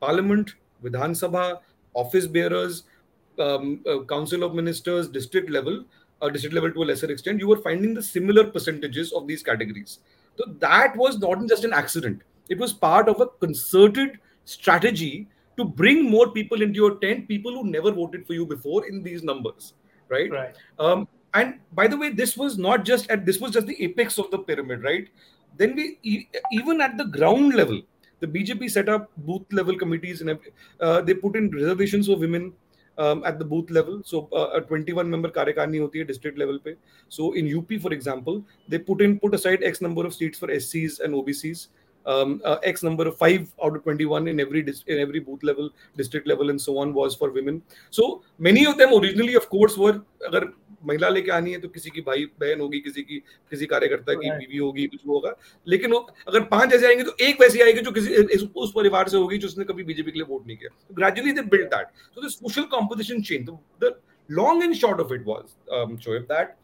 Parliament, 0.01 0.55
Vidhan 0.83 1.11
Sabha, 1.11 1.61
office 1.95 2.27
bearers, 2.27 2.85
um, 3.39 3.81
uh, 3.89 4.01
Council 4.05 4.45
of 4.45 4.55
Ministers, 4.55 5.09
district 5.09 5.51
level, 5.51 5.85
uh, 6.21 6.29
district 6.29 6.55
level 6.55 6.73
to 6.73 6.83
a 6.83 6.87
lesser 6.87 7.11
extent, 7.11 7.41
you 7.41 7.49
were 7.49 7.61
finding 7.61 7.95
the 7.95 8.03
similar 8.03 8.45
percentages 8.45 9.13
of 9.13 9.27
these 9.27 9.43
categories. 9.43 10.01
So 10.37 10.45
that 10.59 10.97
was 10.97 11.19
not 11.19 11.47
just 11.49 11.65
an 11.65 11.73
accident. 11.73 12.23
It 12.49 12.59
was 12.59 12.73
part 12.73 13.09
of 13.09 13.21
a 13.21 13.27
concerted 13.27 14.19
strategy 14.45 15.29
to 15.57 15.65
bring 15.65 16.11
more 16.11 16.31
people 16.31 16.63
into 16.63 16.77
your 16.77 16.97
tent, 16.97 17.29
people 17.29 17.53
who 17.53 17.71
never 17.71 17.91
voted 17.93 18.27
for 18.27 18.35
you 18.35 18.45
before 18.45 18.87
in 18.87 19.03
these 19.03 19.23
numbers, 19.23 19.75
right? 20.09 20.31
right, 20.31 20.57
Um, 20.79 21.09
and 21.33 21.61
by 21.73 21.87
the 21.87 21.97
way, 21.97 22.11
this 22.11 22.37
was 22.37 22.59
not 22.59 22.85
just 22.85 23.11
at 23.11 23.27
this 23.27 23.41
was 23.41 23.53
just 23.53 23.67
the 23.67 23.83
apex 23.83 24.19
of 24.19 24.31
the 24.31 24.39
pyramid, 24.39 24.83
right? 24.83 25.09
Then 25.57 25.75
we 25.75 26.29
even 26.53 26.81
at 26.81 26.97
the 26.97 27.05
ground 27.05 27.55
level, 27.55 27.83
the 28.21 28.27
BJP 28.27 28.71
set 28.71 28.89
up 28.89 29.11
booth 29.19 29.53
level 29.53 29.77
committees 29.77 30.21
and 30.21 30.39
uh, 30.81 31.01
they 31.01 31.15
put 31.15 31.37
in 31.37 31.51
reservations 31.51 32.07
for 32.07 32.17
women 32.17 32.53
um, 32.98 33.24
at 33.24 33.40
the 33.40 33.46
booth 33.46 33.70
level. 33.70 34.02
So 34.06 34.28
uh, 34.34 34.50
a 34.54 34.62
21 34.62 35.10
member 35.10 35.30
कार्यकारिणी 35.30 35.78
होती 35.78 36.00
है 36.00 36.08
district 36.08 36.38
level 36.38 36.60
पे. 36.60 36.76
So 37.10 37.34
in 37.34 37.52
UP, 37.58 37.76
for 37.82 37.94
example, 37.94 38.42
they 38.68 38.78
put 38.78 39.02
in 39.02 39.20
put 39.20 39.34
aside 39.34 39.64
X 39.64 39.82
number 39.82 40.06
of 40.06 40.14
seats 40.14 40.38
for 40.38 40.48
SCs 40.48 41.00
and 41.00 41.14
OBCs. 41.14 41.68
Um, 42.06 42.42
uh, 42.46 42.58
X 42.64 42.84
number 42.84 43.06
of 43.08 43.18
five 43.18 43.50
out 43.64 43.76
of 43.76 43.84
21 43.84 44.28
in 44.28 44.40
every 44.40 44.62
dis- 44.62 44.84
in 44.88 45.00
every 45.00 45.20
booth 45.20 45.44
level, 45.44 45.70
district 45.98 46.28
level, 46.28 46.50
and 46.50 46.62
so 46.62 46.78
on 46.78 46.94
was 46.94 47.16
for 47.16 47.30
women. 47.32 47.62
So 47.90 48.24
many 48.40 48.66
of 48.66 48.78
them 48.78 48.94
originally, 48.94 49.36
of 49.36 49.50
course, 49.50 49.78
were 49.78 49.98
अगर 50.28 50.48
महिला 50.87 51.09
लेके 51.09 51.31
आनी 51.31 51.53
है 51.53 51.61
तो 51.61 51.69
किसी 51.69 51.91
की 51.91 52.01
भाई 52.01 52.25
बहन 52.41 52.61
होगी 52.61 52.81
किसी 52.81 53.03
की 53.03 53.19
किसी 53.51 53.67
कार्यकर्ता 53.67 54.15
की 54.15 54.31
बीवी 54.31 54.59
होगी 54.59 54.87
कुछ 54.87 55.07
होगा। 55.07 55.37
लेकिन 55.69 55.93
वो 55.93 55.99
अगर 56.29 56.41
पाँच 56.41 56.73
ऐसे 56.73 56.87
आएँगे 56.87 57.05
तो 57.05 57.17
एक 57.21 57.41
वैसी 57.41 57.61
आएगी 57.61 57.81
जो 57.81 57.93
किसी 57.93 58.17
उस 58.57 58.73
परिवार 58.77 59.09
से 59.09 59.17
होगी 59.17 59.39
जो 59.39 59.49
उसने 59.49 59.65
कभी 59.65 59.85
बीजेपी 59.85 60.11
के 60.11 60.19
लिए 60.19 60.27
वोट 60.29 60.47
नहीं 60.47 60.57
किया। 60.57 60.87
Gradually 60.93 61.33
they 61.33 61.43
build 61.43 61.67
that 61.67 61.87
so 62.15 62.27
the 62.27 62.31
social 62.31 62.63
composition 62.63 63.23
change 63.23 63.49
the 63.85 63.95
long 64.31 64.63
and 64.63 64.75
short 64.75 65.01
of 65.01 65.11
it 65.13 65.25
was 65.27 65.57
um, 65.71 65.99
Shoaib, 65.99 66.29
that 66.29 66.57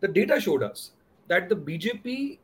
the 0.00 0.08
data 0.08 0.38
showed 0.38 0.62
us 0.62 0.92
that 1.28 1.48
the 1.48 1.56
BJP 1.56 2.38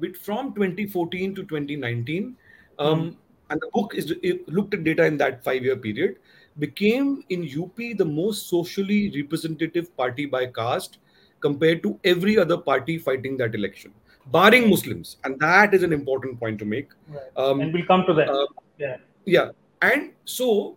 bit 0.00 0.16
from 0.16 0.52
2014 0.54 1.34
to 1.36 1.44
2019 1.44 2.36
um, 2.78 3.00
mm. 3.00 3.16
and 3.50 3.60
the 3.60 3.68
book 3.72 3.94
is 3.94 4.10
it 4.22 4.48
looked 4.48 4.74
at 4.74 4.82
data 4.82 5.04
in 5.04 5.16
that 5.18 5.44
five 5.44 5.62
year 5.62 5.76
period. 5.76 6.16
Became 6.60 7.24
in 7.30 7.48
UP 7.60 7.76
the 7.76 8.04
most 8.04 8.48
socially 8.48 9.10
representative 9.16 9.94
party 9.96 10.26
by 10.26 10.46
caste 10.46 10.98
compared 11.40 11.82
to 11.82 11.98
every 12.04 12.38
other 12.38 12.56
party 12.56 12.98
fighting 12.98 13.36
that 13.38 13.54
election, 13.54 13.92
barring 14.26 14.68
Muslims. 14.68 15.16
And 15.24 15.38
that 15.40 15.74
is 15.74 15.82
an 15.82 15.92
important 15.92 16.38
point 16.38 16.58
to 16.60 16.64
make. 16.64 16.90
right. 17.08 17.22
Um, 17.36 17.60
and 17.60 17.72
we'll 17.72 17.86
come 17.86 18.04
to 18.06 18.14
that. 18.14 18.28
uh, 18.28 18.46
yeah, 18.78 18.96
yeah. 19.24 19.50
And 19.82 20.12
so, 20.24 20.76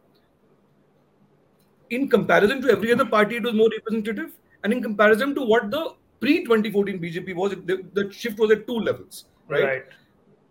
in 1.89 2.07
comparison 2.09 2.61
to 2.61 2.71
every 2.71 2.93
other 2.93 3.05
party, 3.05 3.35
it 3.35 3.43
was 3.43 3.53
more 3.53 3.69
representative. 3.69 4.31
And 4.63 4.71
in 4.71 4.81
comparison 4.81 5.35
to 5.35 5.41
what 5.41 5.69
the 5.69 5.93
pre 6.21 6.45
2014 6.45 6.99
BJP 6.99 7.35
was, 7.35 7.51
the, 7.51 7.83
the 7.93 8.09
shift 8.11 8.39
was 8.39 8.51
at 8.51 8.65
two 8.65 8.79
levels, 8.79 9.25
right? 9.49 9.63
right, 9.63 9.83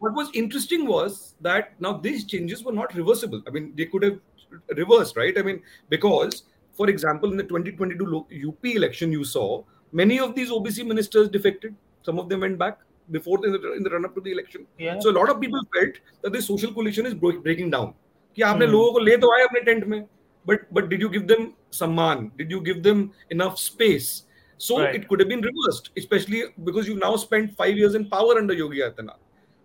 what 0.03 0.15
was 0.15 0.31
interesting 0.35 0.87
was 0.87 1.35
that 1.41 1.81
now 1.81 1.93
these 1.93 2.25
changes 2.25 2.65
were 2.65 2.73
not 2.73 2.95
reversible. 2.95 3.43
I 3.47 3.51
mean, 3.51 3.73
they 3.77 3.87
could 3.87 4.03
have 4.03 4.19
reversed, 4.77 5.17
right? 5.17 5.37
I 5.39 5.43
mean, 5.43 5.63
because, 5.89 6.45
for 6.77 6.89
example, 6.89 7.31
in 7.31 7.37
the 7.37 7.45
2022 7.45 8.49
UP 8.49 8.65
election, 8.67 9.13
you 9.13 9.25
saw 9.25 9.63
many 9.93 10.19
of 10.21 10.35
these 10.35 10.51
OBC 10.51 10.87
ministers 10.87 11.29
defected. 11.29 11.75
Some 12.03 12.19
of 12.19 12.29
them 12.29 12.41
went 12.41 12.59
back 12.59 12.79
before 13.11 13.39
the, 13.39 13.73
in 13.75 13.83
the 13.83 13.91
run 13.91 14.05
up 14.05 14.15
to 14.15 14.21
the 14.21 14.33
election. 14.33 14.67
So 15.01 15.11
a 15.11 15.13
lot 15.13 15.29
of 15.31 15.41
people 15.41 15.61
felt 15.75 15.95
that 16.23 16.33
this 16.33 16.47
social 16.47 16.73
coalition 16.73 17.07
is 17.07 17.15
breaking 17.15 17.71
down. 17.71 17.95
Mm-hmm. 18.65 18.73
But, 20.47 20.73
but 20.73 20.89
did 20.89 21.01
you 21.01 21.09
give 21.09 21.29
them 21.29 21.55
samman? 21.71 22.31
Did 22.37 22.51
you 22.51 22.61
give 22.61 22.83
them 22.83 23.13
enough 23.31 23.59
space? 23.59 24.25
So 24.59 24.79
it 24.95 25.09
could 25.09 25.21
have 25.21 25.29
been 25.29 25.41
reversed, 25.43 25.91
especially 25.97 26.45
because 26.65 26.87
you 26.89 26.97
now 26.97 27.17
spent 27.17 27.57
five 27.57 27.77
years 27.77 27.95
in 27.95 28.09
power 28.09 28.39
under 28.39 28.55
Yogi 28.55 28.79
Adityanath. 28.79 29.19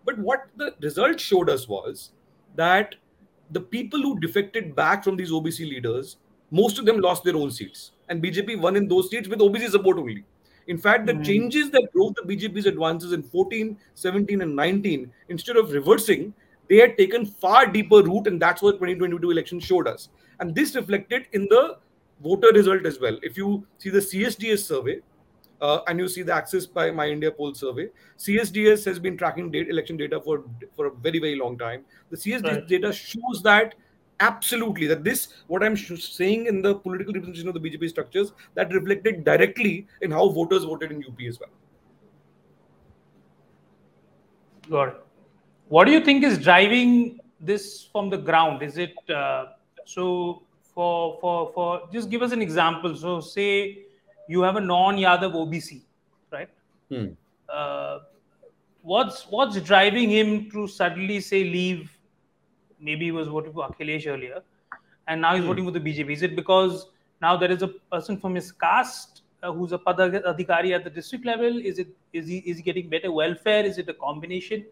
But 0.05 0.17
what 0.19 0.47
the 0.55 0.73
result 0.81 1.19
showed 1.19 1.49
us 1.49 1.67
was 1.67 2.11
that 2.55 2.95
the 3.51 3.61
people 3.61 4.01
who 4.01 4.19
defected 4.19 4.75
back 4.75 5.03
from 5.03 5.15
these 5.15 5.31
obc 5.31 5.59
leaders 5.59 6.17
most 6.51 6.79
of 6.79 6.85
them 6.85 6.99
lost 6.99 7.23
their 7.23 7.35
own 7.35 7.51
seats. 7.51 7.91
And 8.09 8.23
bjp 8.23 8.59
won 8.61 8.75
in 8.77 8.87
those 8.87 9.09
seats 9.09 9.27
with 9.27 9.39
obc 9.39 9.69
support 9.69 9.97
only. 9.97 10.23
In 10.67 10.77
fact 10.77 11.05
the 11.05 11.13
Hmm. 11.13 11.23
changes 11.23 11.69
that 11.71 11.89
drove 11.93 12.15
the 12.15 12.23
bjp's 12.23 12.65
advances 12.65 13.11
in 13.13 13.23
14 13.23 13.77
17 13.95 14.41
and 14.41 14.55
19 14.55 15.11
instead 15.29 15.57
of 15.57 15.71
reversing 15.71 16.33
they 16.69 16.77
had 16.77 16.97
taken 16.97 17.25
far 17.25 17.65
deeper 17.65 18.03
root, 18.03 18.27
and 18.27 18.41
that's 18.41 18.61
what 18.61 18.73
2022 18.73 19.31
election 19.31 19.59
showed 19.59 19.87
us. 19.87 20.09
And 20.41 20.53
this 20.53 20.75
reflected 20.75 21.27
in 21.31 21.47
the 21.49 21.77
voter 22.21 22.49
result 22.53 22.85
as 22.85 22.99
well. 22.99 23.17
If 23.23 23.37
you 23.37 23.65
see 23.77 23.89
the 23.89 23.99
csds 23.99 24.59
survey 24.65 24.99
uh, 25.61 25.79
and 25.87 25.99
you 25.99 26.07
see 26.07 26.21
the 26.21 26.33
Axis 26.33 26.65
by 26.65 26.91
my 26.91 27.07
india 27.07 27.31
poll 27.31 27.53
survey 27.53 27.89
csds 28.17 28.85
has 28.85 28.99
been 28.99 29.17
tracking 29.17 29.51
date, 29.51 29.69
election 29.69 29.97
data 29.97 30.19
for 30.21 30.43
for 30.75 30.87
a 30.87 30.91
very 30.91 31.19
very 31.19 31.35
long 31.35 31.57
time 31.57 31.83
the 32.09 32.17
csds 32.17 32.43
Right. 32.43 32.67
data 32.67 32.93
shows 32.93 33.41
that 33.43 33.75
absolutely 34.19 34.87
that 34.87 35.03
this 35.03 35.27
what 35.47 35.63
i'm 35.63 35.77
saying 35.77 36.47
in 36.47 36.61
the 36.61 36.75
political 36.75 37.13
representation 37.13 37.47
of 37.47 37.53
the 37.53 37.59
bjp 37.59 37.89
structures 37.89 38.33
that 38.55 38.73
reflected 38.73 39.23
directly 39.23 39.87
in 40.01 40.11
how 40.11 40.29
voters 40.29 40.63
voted 40.63 40.91
in 40.91 41.03
up 41.03 41.21
as 41.27 41.39
well 41.39 41.49
got 44.69 44.89
it. 44.89 44.95
What 45.69 45.85
do 45.85 45.91
you 45.91 46.01
think 46.01 46.23
is 46.23 46.37
driving 46.37 47.19
this 47.39 47.87
from 47.91 48.09
the 48.09 48.17
ground? 48.17 48.63
Is 48.63 48.77
it 48.77 48.95
uh, 49.09 49.45
so? 49.85 50.43
For 50.73 51.17
for 51.19 51.51
for 51.55 51.89
just 51.91 52.11
give 52.11 52.21
us 52.21 52.31
an 52.31 52.41
example. 52.41 52.95
So 52.95 53.19
say 53.19 53.86
you 54.27 54.41
have 54.41 54.55
a 54.55 54.61
non-Yadav 54.61 55.33
OBC, 55.33 55.81
right? 56.31 56.49
Hmm. 56.89 57.07
Uh, 57.49 57.99
what's 58.81 59.23
what's 59.29 59.59
driving 59.61 60.09
him 60.09 60.49
to 60.51 60.67
suddenly 60.67 61.19
say 61.19 61.43
leave? 61.43 61.91
Maybe 62.79 63.05
he 63.05 63.11
was 63.11 63.27
voting 63.27 63.53
for 63.53 63.67
Akhilesh 63.67 64.07
earlier, 64.07 64.41
and 65.07 65.21
now 65.21 65.35
he's 65.35 65.43
Hmm. 65.43 65.47
voting 65.47 65.65
for 65.65 65.71
the 65.71 65.79
BJP. 65.79 66.11
Is 66.13 66.21
it 66.23 66.35
because 66.35 66.87
now 67.21 67.35
there 67.37 67.51
is 67.51 67.61
a 67.63 67.67
person 67.67 68.17
from 68.17 68.35
his 68.35 68.51
caste 68.51 69.21
uh, 69.43 69.51
who's 69.51 69.71
a 69.71 69.79
adhikari 69.79 70.73
at 70.75 70.83
the 70.83 70.89
district 70.89 71.25
level? 71.25 71.57
Is 71.57 71.79
it 71.79 71.87
is 72.13 72.27
he 72.27 72.37
is 72.39 72.57
he 72.57 72.63
getting 72.63 72.89
better 72.89 73.11
welfare? 73.11 73.65
Is 73.65 73.77
it 73.77 73.89
a 73.89 73.93
combination? 73.93 74.65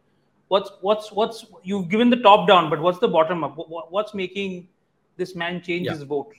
What's 0.48 0.72
what's 0.82 1.12
what's 1.12 1.46
you've 1.64 1.90
given 1.90 2.10
the 2.10 2.18
top 2.18 2.48
down, 2.48 2.70
but 2.70 2.80
what's 2.80 3.00
the 3.00 3.08
bottom 3.08 3.44
up? 3.44 3.58
What, 3.58 3.92
what's 3.92 4.14
making 4.14 4.68
this 5.18 5.36
man 5.36 5.62
change 5.62 5.86
Yeah. 5.88 5.94
his 5.94 6.04
vote? 6.04 6.34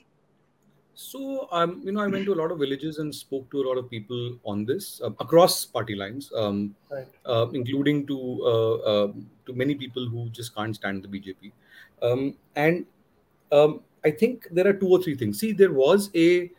So, 0.96 1.46
um, 1.52 1.82
you 1.84 1.92
know, 1.92 2.00
I 2.00 2.06
went 2.06 2.24
to 2.24 2.32
a 2.32 2.38
lot 2.40 2.50
of 2.50 2.58
villages 2.58 2.98
and 2.98 3.14
spoke 3.14 3.50
to 3.50 3.60
a 3.60 3.64
lot 3.68 3.76
of 3.76 3.88
people 3.90 4.38
on 4.44 4.64
this 4.64 5.00
um, 5.04 5.14
across 5.20 5.64
party 5.64 5.94
lines, 5.94 6.32
um, 6.34 6.74
Right. 6.90 7.06
uh, 7.26 7.48
including 7.52 8.06
to 8.06 8.18
uh, 8.42 8.74
uh, 8.92 9.12
to 9.44 9.52
many 9.52 9.74
people 9.74 10.08
who 10.08 10.30
just 10.30 10.54
can't 10.54 10.74
stand 10.74 11.02
the 11.02 11.08
BJP. 11.08 11.52
Um, 12.02 12.34
and 12.56 12.86
um, 13.52 13.80
I 14.04 14.10
think 14.10 14.48
there 14.50 14.66
are 14.66 14.72
two 14.72 14.88
or 14.88 15.02
three 15.02 15.16
things. 15.16 15.38
See, 15.38 15.52
there 15.52 15.72
was 15.72 16.08
a 16.14 16.50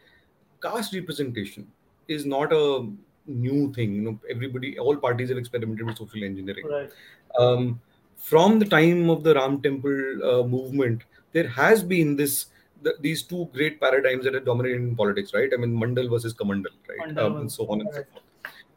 caste 0.62 0.94
representation 0.94 1.68
is 2.08 2.26
not 2.26 2.54
a 2.54 2.88
new 3.26 3.74
thing. 3.74 3.96
You 3.96 4.02
know, 4.04 4.20
everybody, 4.30 4.78
all 4.78 4.96
parties 4.98 5.30
have 5.30 5.38
experimented 5.40 5.86
with 5.88 5.98
social 5.98 6.24
engineering 6.24 6.68
Right. 6.70 6.92
um, 7.40 7.82
from 8.16 8.60
the 8.60 8.66
time 8.66 9.10
of 9.10 9.24
the 9.24 9.34
Ram 9.34 9.62
Temple 9.64 10.24
uh, 10.24 10.44
movement, 10.44 11.02
there 11.34 11.48
has 11.48 11.84
been 11.84 12.16
this 12.16 12.46
the, 12.82 12.96
these 13.02 13.24
two 13.24 13.50
great 13.54 13.80
paradigms 13.80 14.24
that 14.26 14.36
are 14.36 14.40
dominating 14.40 14.90
in 14.90 14.96
politics, 14.96 15.34
right? 15.34 15.50
I 15.54 15.58
mean, 15.58 15.76
Mandal 15.76 16.10
versus 16.10 16.34
Kamandal, 16.34 16.68
right, 16.88 17.10
Mandal 17.10 17.26
um, 17.26 17.38
and 17.38 17.52
so 17.52 17.68
on 17.68 17.82
and 17.82 17.90
so 17.94 18.04
forth. 18.12 18.24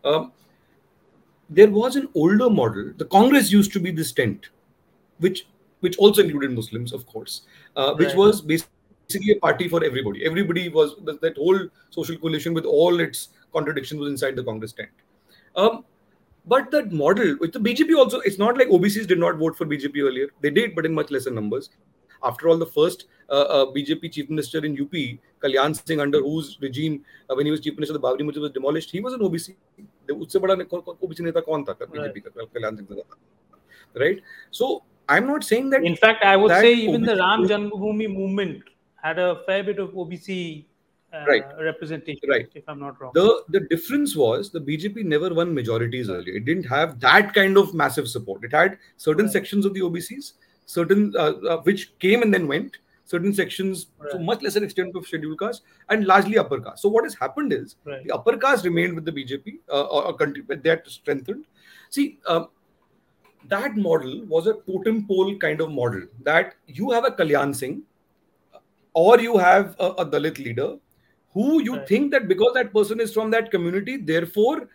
Um, 0.04 0.33
there 1.49 1.71
was 1.71 1.97
an 1.97 2.09
older 2.14 2.49
model. 2.49 2.92
The 2.97 3.04
Congress 3.07 3.50
used 3.52 3.73
to 3.73 3.80
be 3.80 3.90
this 3.90 4.12
tent, 4.12 4.50
which 5.19 5.47
which 5.80 5.97
also 5.97 6.23
included 6.23 6.52
Muslims, 6.52 6.92
of 6.92 7.07
course, 7.07 7.42
uh, 7.75 7.95
which 7.95 8.09
Right. 8.09 8.16
was 8.16 8.42
basically 8.42 9.33
a 9.33 9.40
party 9.40 9.66
for 9.66 9.83
everybody. 9.83 10.25
Everybody 10.26 10.69
was 10.69 10.95
that 11.04 11.37
whole 11.37 11.69
social 11.88 12.16
coalition 12.19 12.52
with 12.54 12.66
all 12.66 13.00
its 13.00 13.30
contradictions 13.52 13.99
was 14.00 14.11
inside 14.11 14.37
the 14.37 14.45
Congress 14.45 14.73
tent. 14.73 14.90
Um, 15.57 15.85
but 16.47 16.71
that 16.71 16.92
model 16.92 17.37
with 17.40 17.52
the 17.52 17.59
BJP 17.59 17.97
also, 17.97 18.21
it's 18.21 18.38
not 18.38 18.57
like 18.59 18.69
OBCs 18.69 19.07
did 19.07 19.19
not 19.19 19.37
vote 19.37 19.57
for 19.57 19.64
BJP 19.66 20.02
earlier. 20.02 20.28
They 20.40 20.50
did, 20.50 20.75
but 20.75 20.87
in 20.87 20.95
much 20.95 21.11
lesser 21.11 21.30
numbers. 21.30 21.71
After 22.24 22.48
all, 22.50 22.58
the 22.58 22.65
first 22.65 23.06
uh, 23.30 23.34
uh, 23.34 23.65
BJP 23.74 24.12
chief 24.12 24.30
minister 24.30 24.63
in 24.65 24.74
UP, 24.82 24.96
Kalyan 25.44 25.75
Singh, 25.75 26.00
under 26.00 26.20
whose 26.20 26.58
regime, 26.62 27.01
uh, 27.30 27.36
when 27.36 27.46
he 27.46 27.51
was 27.51 27.60
chief 27.60 27.75
minister, 27.75 27.94
the 27.94 28.00
Babri 28.00 28.25
Masjid 28.25 28.42
was 28.42 28.51
demolished, 28.51 28.92
he 28.92 29.00
was 29.00 29.13
an 29.13 29.22
OBC. 29.22 29.56
The 30.08 30.13
उससे 30.13 30.39
बड़ा 30.39 30.56
ने- 30.58 30.68
कौन- 30.70 30.84
कौन- 30.86 30.98
OBC 31.08 31.22
नेता 31.27 31.39
कौन 31.50 31.63
था 31.70 31.74
BJP 31.94 32.20
का 32.20 32.46
कल्याण 32.46 32.75
सिंह 32.75 32.88
था, 32.92 33.04
right? 34.04 34.22
So 34.51 34.84
I'm 35.10 35.27
not 35.32 35.44
saying 35.44 35.70
that 35.72 35.84
In 35.84 35.96
fact, 35.96 36.24
I 36.24 36.36
would 36.36 36.51
that 36.51 36.62
say 36.62 36.74
even 36.75 37.04
the 37.04 37.13
OBC 37.15 37.20
Ram 37.20 37.39
group- 37.44 37.51
Janmabhoomi 37.51 38.08
movement 38.20 38.63
had 39.08 39.20
a 39.20 39.36
fair 39.50 39.63
bit 39.63 39.80
of 39.80 39.92
OBC 40.04 40.65
uh, 41.13 41.24
Right. 41.27 41.46
representation, 41.65 42.30
Right. 42.30 42.48
if 42.56 42.63
I'm 42.68 42.80
not 42.80 43.00
wrong. 43.01 43.12
the 43.13 43.27
the 43.56 43.60
difference 43.74 44.15
was 44.22 44.50
the 44.56 44.60
BJP 44.70 45.04
never 45.12 45.30
won 45.34 45.54
majorities 45.60 46.10
earlier. 46.15 46.36
It 46.39 46.46
didn't 46.50 46.65
have 46.72 47.00
that 47.06 47.34
kind 47.34 47.58
of 47.62 47.74
massive 47.74 48.08
support. 48.15 48.44
It 48.44 48.56
had 48.62 48.77
certain 48.98 49.27
Right. 49.27 49.36
sections 49.38 49.65
of 49.70 49.74
the 49.77 49.84
OBCs, 49.89 50.34
certain 50.71 51.12
uh, 51.17 51.33
uh, 51.55 51.59
which 51.62 51.83
came 51.99 52.23
and 52.23 52.33
then 52.35 52.47
went, 52.47 52.79
certain 53.05 53.33
sections 53.35 53.87
to 54.11 54.17
Right. 54.17 54.25
much 54.31 54.43
lesser 54.43 54.62
extent 54.65 54.95
of 55.00 55.07
scheduled 55.07 55.39
caste, 55.41 55.62
and 55.89 56.07
largely 56.07 56.39
upper 56.39 56.61
caste. 56.61 56.83
So 56.83 56.89
what 56.89 57.05
has 57.05 57.15
happened 57.15 57.53
is 57.53 57.77
Right. 57.85 58.05
the 58.05 58.12
upper 58.19 58.37
caste 58.37 58.65
remained 58.65 58.95
with 58.95 59.05
the 59.05 59.12
BJP 59.12 59.59
uh, 59.69 59.83
or, 59.97 60.07
or 60.09 60.17
country, 60.17 60.43
but 60.47 60.62
they 60.62 60.71
had 60.71 60.87
strengthened. 60.87 61.45
See, 61.91 62.19
um, 62.27 62.49
that 63.49 63.77
model 63.77 64.25
was 64.27 64.47
a 64.47 64.55
totem 64.67 65.07
pole 65.07 65.37
kind 65.45 65.61
of 65.61 65.71
model 65.71 66.03
that 66.25 66.55
you 66.67 66.91
have 66.91 67.05
a 67.05 67.11
Kalyan 67.11 67.55
Singh 67.57 67.83
or 68.95 69.19
you 69.21 69.39
have 69.39 69.75
a, 69.79 69.89
a 70.03 70.07
Dalit 70.07 70.39
leader 70.39 70.77
who 71.33 71.62
you 71.62 71.77
Right. 71.77 71.89
think 71.89 72.12
that 72.12 72.29
because 72.29 72.55
that 72.55 72.73
person 72.73 73.00
is 73.00 73.15
from 73.15 73.31
that 73.31 73.50
community, 73.50 73.97
therefore 73.97 74.68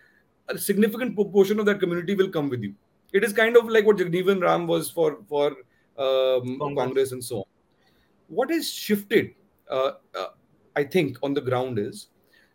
a 0.49 0.57
significant 0.57 1.15
proportion 1.15 1.59
of 1.59 1.65
that 1.67 1.79
community 1.79 2.15
will 2.15 2.29
come 2.29 2.49
with 2.49 2.63
you. 2.63 2.73
It 3.13 3.23
is 3.23 3.33
kind 3.33 3.55
of 3.57 3.69
like 3.69 3.85
what 3.85 3.97
Jagjivan 3.97 4.41
Ram 4.41 4.67
was 4.67 4.89
for 4.89 5.19
for 5.29 5.55
um, 5.97 6.59
Congress. 6.59 6.77
Congress. 6.85 7.11
and 7.11 7.23
so 7.23 7.37
on. 7.39 7.43
What 8.27 8.49
has 8.49 8.69
shifted, 8.69 9.33
uh, 9.69 9.91
uh, 10.17 10.27
I 10.75 10.83
think, 10.83 11.17
on 11.23 11.33
the 11.33 11.41
ground 11.41 11.79
is 11.79 12.07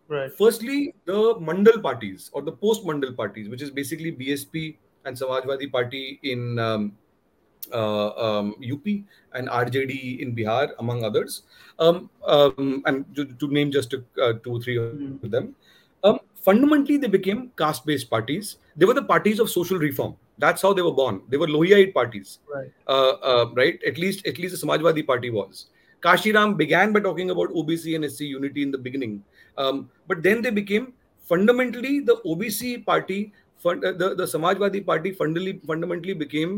Right. 0.08 0.32
firstly 0.36 0.94
the 1.04 1.34
Mandal 1.36 1.80
parties 1.80 2.30
or 2.32 2.42
the 2.42 2.52
post 2.52 2.84
Mandal 2.84 3.16
parties, 3.16 3.48
which 3.48 3.62
is 3.62 3.70
basically 3.70 4.10
BSP 4.12 4.76
and 5.04 5.16
Samajwadi 5.16 5.70
Party 5.70 6.18
in 6.24 6.58
um, 6.58 6.96
uh, 7.72 8.08
um, 8.16 8.54
UP 8.60 8.84
and 9.34 9.48
RJD 9.48 10.18
in 10.20 10.34
Bihar, 10.34 10.70
among 10.80 11.04
others, 11.04 11.42
um, 11.78 12.10
um, 12.26 12.82
and 12.86 13.04
to, 13.14 13.24
to 13.24 13.46
name 13.48 13.70
just 13.70 13.94
uh, 13.94 14.32
two 14.42 14.52
or 14.56 14.60
three 14.60 14.76
of 14.78 14.92
Mm. 14.94 15.30
them. 15.30 15.54
Um, 16.02 16.18
fundamentally, 16.34 16.96
they 16.96 17.06
became 17.06 17.52
caste-based 17.56 18.10
parties. 18.10 18.56
They 18.76 18.86
were 18.86 18.94
the 18.94 19.04
parties 19.04 19.38
of 19.38 19.48
social 19.50 19.78
reform. 19.78 20.16
That's 20.40 20.62
how 20.62 20.72
they 20.72 20.82
were 20.82 20.96
born. 21.00 21.20
They 21.28 21.36
were 21.36 21.46
Lohiaite 21.46 21.92
parties 21.94 22.38
Right. 22.54 22.72
uh, 22.86 23.12
uh, 23.32 23.50
right? 23.54 23.78
At 23.86 23.98
least, 23.98 24.26
at 24.26 24.38
least 24.38 24.58
the 24.60 24.66
Samajwadi 24.66 25.06
Party 25.06 25.30
was. 25.30 25.66
Kanshiram 26.02 26.56
began 26.56 26.92
by 26.94 27.00
talking 27.00 27.30
about 27.30 27.50
OBC 27.50 27.94
and 27.94 28.10
SC 28.10 28.20
unity 28.22 28.62
in 28.62 28.70
the 28.70 28.78
beginning, 28.78 29.22
um, 29.58 29.90
but 30.08 30.22
then 30.22 30.40
they 30.40 30.50
became 30.50 30.92
fundamentally 31.32 32.00
the 32.00 32.16
OBC 32.26 32.84
party. 32.86 33.32
Fund, 33.64 33.84
uh, 33.84 33.92
the 33.92 34.14
the 34.14 34.24
Samajwadi 34.24 34.80
Party 34.86 35.10
fundamentally 35.12 35.60
fundamentally 35.70 36.14
became 36.14 36.54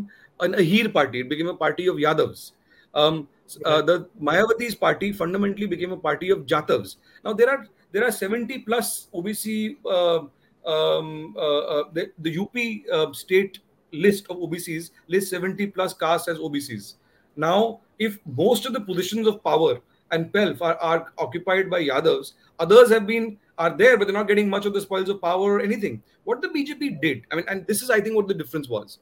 an 0.49 0.55
Ahir 0.65 0.89
party. 0.99 1.21
It 1.25 1.29
became 1.29 1.49
a 1.49 1.57
party 1.63 1.89
of 1.89 1.97
Yadavs. 1.97 2.53
Um, 2.95 3.27
uh, 3.65 3.83
the 3.83 3.97
Mayawati's 4.21 4.77
party 4.77 5.13
fundamentally 5.13 5.67
became 5.67 5.91
a 5.91 5.97
party 5.97 6.31
of 6.31 6.47
Jatavs. 6.47 6.95
Now 7.25 7.33
there 7.33 7.51
are 7.51 7.67
there 7.91 8.07
are 8.07 8.13
70 8.13 8.59
plus 8.71 9.09
OBC. 9.13 9.77
Uh, 9.85 10.21
um, 10.65 11.35
uh, 11.37 11.59
uh, 11.59 11.85
the, 11.93 12.13
the 12.19 12.39
UP 12.39 12.57
uh, 12.93 13.13
state 13.13 13.59
list 13.92 14.28
of 14.30 14.38
OBCs 14.38 14.92
lists 15.08 15.30
70 15.32 15.68
plus 15.68 15.94
castes 15.94 16.28
as 16.28 16.38
OBCs. 16.38 16.96
Now, 17.36 17.82
if 18.00 18.20
most 18.26 18.66
of 18.66 18.74
the 18.74 18.82
positions 18.82 19.28
of 19.28 19.44
power 19.44 19.80
and 20.12 20.32
pelf 20.34 20.62
are, 20.62 20.76
are 20.78 21.14
occupied 21.18 21.70
by 21.70 21.84
Yadavs, 21.84 22.34
others 22.60 22.90
have 22.90 23.06
been 23.08 23.38
are 23.58 23.76
there, 23.76 23.98
but 23.98 24.06
they're 24.06 24.14
not 24.14 24.28
getting 24.28 24.50
much 24.50 24.66
of 24.66 24.74
the 24.74 24.82
spoils 24.82 25.10
of 25.10 25.22
power 25.22 25.54
or 25.54 25.62
anything. 25.62 26.02
What 26.26 26.42
the 26.42 26.48
BJP 26.50 27.02
did, 27.02 27.24
I 27.32 27.36
mean, 27.36 27.46
and 27.48 27.66
this 27.66 27.82
is, 27.82 27.90
I 27.90 28.00
think, 28.00 28.16
what 28.16 28.28
the 28.28 28.34
difference 28.34 28.70
was. 28.70 29.00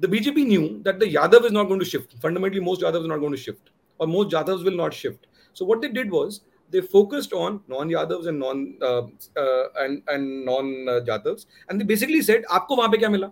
The 0.00 0.08
BJP 0.08 0.46
knew 0.46 0.82
that 0.84 0.98
the 0.98 1.06
Yadav 1.06 1.44
is 1.44 1.52
not 1.52 1.64
going 1.64 1.80
to 1.80 1.84
shift. 1.84 2.14
Fundamentally, 2.22 2.60
most 2.60 2.80
Yadavs 2.80 3.04
are 3.04 3.08
not 3.08 3.18
going 3.18 3.32
to 3.32 3.38
shift, 3.38 3.70
or 3.98 4.06
most 4.06 4.30
Yadavs 4.30 4.64
will 4.64 4.76
not 4.76 4.94
shift. 4.94 5.26
So 5.52 5.64
what 5.64 5.82
they 5.82 5.88
did 5.88 6.10
was 6.10 6.42
they 6.70 6.80
focused 6.80 7.32
on 7.32 7.60
non-Yadavs 7.68 8.28
and 8.28 8.38
non 8.38 8.76
uh, 8.80 9.02
uh, 9.36 9.64
and 9.80 10.02
and 10.08 10.44
non-Jatavs, 10.44 11.46
and 11.68 11.80
they 11.80 11.84
basically 11.84 12.22
said, 12.22 12.44
"आपको 12.50 12.76
वहाँ 12.76 12.90
पे 12.92 12.98
क्या 12.98 13.08
मिला? 13.10 13.30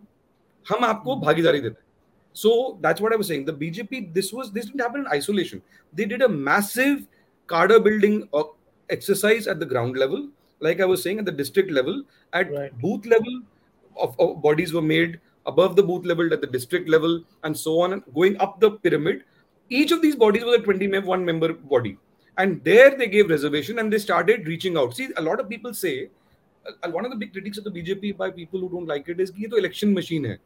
हम 0.70 0.84
आपको 0.84 1.16
भागीदारी 1.26 1.60
देते 1.60 1.80
हैं." 1.80 1.86
So 2.34 2.78
that's 2.80 3.00
what 3.00 3.12
I 3.12 3.16
was 3.16 3.26
saying. 3.26 3.44
The 3.46 3.52
BJP, 3.52 4.14
this 4.14 4.32
was 4.32 4.50
this 4.52 4.66
didn't 4.66 4.80
happen 4.80 5.00
in 5.00 5.06
isolation. 5.12 5.62
They 5.92 6.04
did 6.04 6.22
a 6.22 6.28
massive 6.28 7.06
cadre 7.48 7.78
building 7.80 8.28
uh, 8.32 8.44
exercise 8.90 9.46
at 9.46 9.58
the 9.60 9.66
ground 9.66 9.96
level, 9.96 10.28
like 10.60 10.80
I 10.80 10.84
was 10.84 11.02
saying, 11.02 11.18
at 11.18 11.24
the 11.24 11.32
district 11.32 11.70
level, 11.70 12.02
at 12.32 12.52
Right. 12.52 12.76
booth 12.78 13.06
level, 13.06 13.40
of, 13.96 14.14
of 14.20 14.42
bodies 14.42 14.72
were 14.72 14.82
made 14.82 15.18
above 15.46 15.74
the 15.76 15.82
booth 15.82 16.04
level, 16.04 16.32
at 16.32 16.40
the 16.40 16.46
district 16.46 16.88
level, 16.88 17.24
and 17.42 17.56
so 17.56 17.80
on, 17.80 17.92
and 17.94 18.02
going 18.14 18.38
up 18.40 18.60
the 18.60 18.70
pyramid. 18.70 19.24
Each 19.70 19.90
of 19.92 20.02
these 20.02 20.14
bodies 20.14 20.44
was 20.44 20.56
a 20.56 20.62
21 20.62 21.24
member 21.24 21.52
body, 21.54 21.96
and 22.36 22.62
there 22.64 22.96
they 22.96 23.08
gave 23.08 23.30
reservation 23.30 23.78
and 23.80 23.92
they 23.92 23.98
started 23.98 24.46
reaching 24.46 24.76
out. 24.76 24.94
See, 24.94 25.08
a 25.16 25.22
lot 25.22 25.40
of 25.40 25.48
people 25.48 25.74
say, 25.74 26.10
uh, 26.66 26.90
one 26.90 27.04
of 27.04 27.10
the 27.10 27.16
big 27.16 27.32
critiques 27.32 27.58
of 27.58 27.64
the 27.64 27.70
BJP 27.70 28.16
by 28.16 28.30
people 28.30 28.60
who 28.60 28.68
don't 28.68 28.86
like 28.86 29.08
it 29.08 29.20
is 29.20 29.30
कि 29.30 29.42
ये 29.42 29.48
तो 29.48 29.58
election 29.58 29.92
machine 29.94 30.24
है 30.26 30.38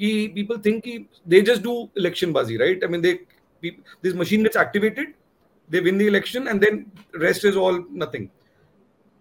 कि 0.00 0.34
people 0.34 0.58
think 0.58 0.84
कि 0.84 1.06
they 1.26 1.42
just 1.42 1.62
do 1.62 1.90
election 1.96 2.32
bazi, 2.32 2.58
right? 2.58 2.82
I 2.82 2.86
mean, 2.86 3.02
they 3.02 3.20
this 4.02 4.14
machine 4.14 4.42
gets 4.42 4.56
activated, 4.56 5.08
they 5.68 5.80
win 5.80 5.98
the 5.98 6.06
election, 6.06 6.48
and 6.48 6.60
then 6.60 6.90
rest 7.14 7.44
is 7.44 7.56
all 7.56 7.80
nothing. 8.04 8.30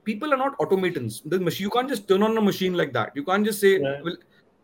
People 0.05 0.33
are 0.33 0.37
not 0.37 0.55
automatons. 0.59 1.21
The 1.25 1.39
machine 1.39 1.65
you 1.65 1.69
can't 1.69 1.89
just 1.89 2.07
turn 2.07 2.23
on 2.23 2.37
a 2.37 2.41
machine 2.41 2.73
like 2.73 2.93
that. 2.93 3.11
You 3.15 3.23
can't 3.23 3.45
just 3.45 3.59
say, 3.59 3.73
well, 4.03 4.15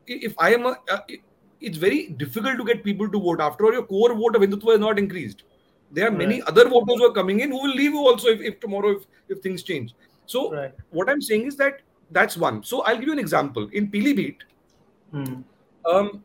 if 0.08 0.34
I 0.38 0.54
am 0.54 0.66
a, 0.66 0.78
uh, 0.96 1.00
it- 1.08 1.22
it's 1.62 1.78
very 1.78 2.00
difficult 2.22 2.58
to 2.62 2.66
get 2.70 2.84
people 2.86 3.10
to 3.10 3.20
vote. 3.26 3.42
After 3.42 3.66
all, 3.66 3.74
your 3.74 3.84
core 3.92 4.14
vote 4.14 4.36
of 4.36 4.42
Hindutva 4.42 4.74
is 4.76 4.80
not 4.80 5.00
increased. 5.00 5.44
There 5.92 6.08
are 6.08 6.12
many 6.12 6.42
other 6.52 6.66
voters 6.70 6.98
who 7.02 7.06
are 7.10 7.14
coming 7.14 7.40
in 7.46 7.52
who 7.52 7.62
will 7.66 7.76
leave 7.82 7.94
you 8.00 8.06
also 8.12 8.30
if, 8.30 8.42
if 8.42 8.60
tomorrow 8.60 8.92
if, 8.98 9.06
if 9.30 9.40
things 9.46 9.64
change. 9.64 9.94
So 10.26 10.52
Right. 10.54 10.74
what 10.92 11.10
I'm 11.10 11.22
saying 11.22 11.46
is 11.52 11.56
that 11.58 11.82
that's 12.12 12.38
one. 12.38 12.64
So 12.64 12.82
I'll 12.82 12.98
give 12.98 13.08
you 13.12 13.14
an 13.14 13.20
example. 13.20 13.70
In 13.82 13.90
Pilibhit, 13.92 14.48
Hmm. 15.12 15.36
um, 15.87 16.25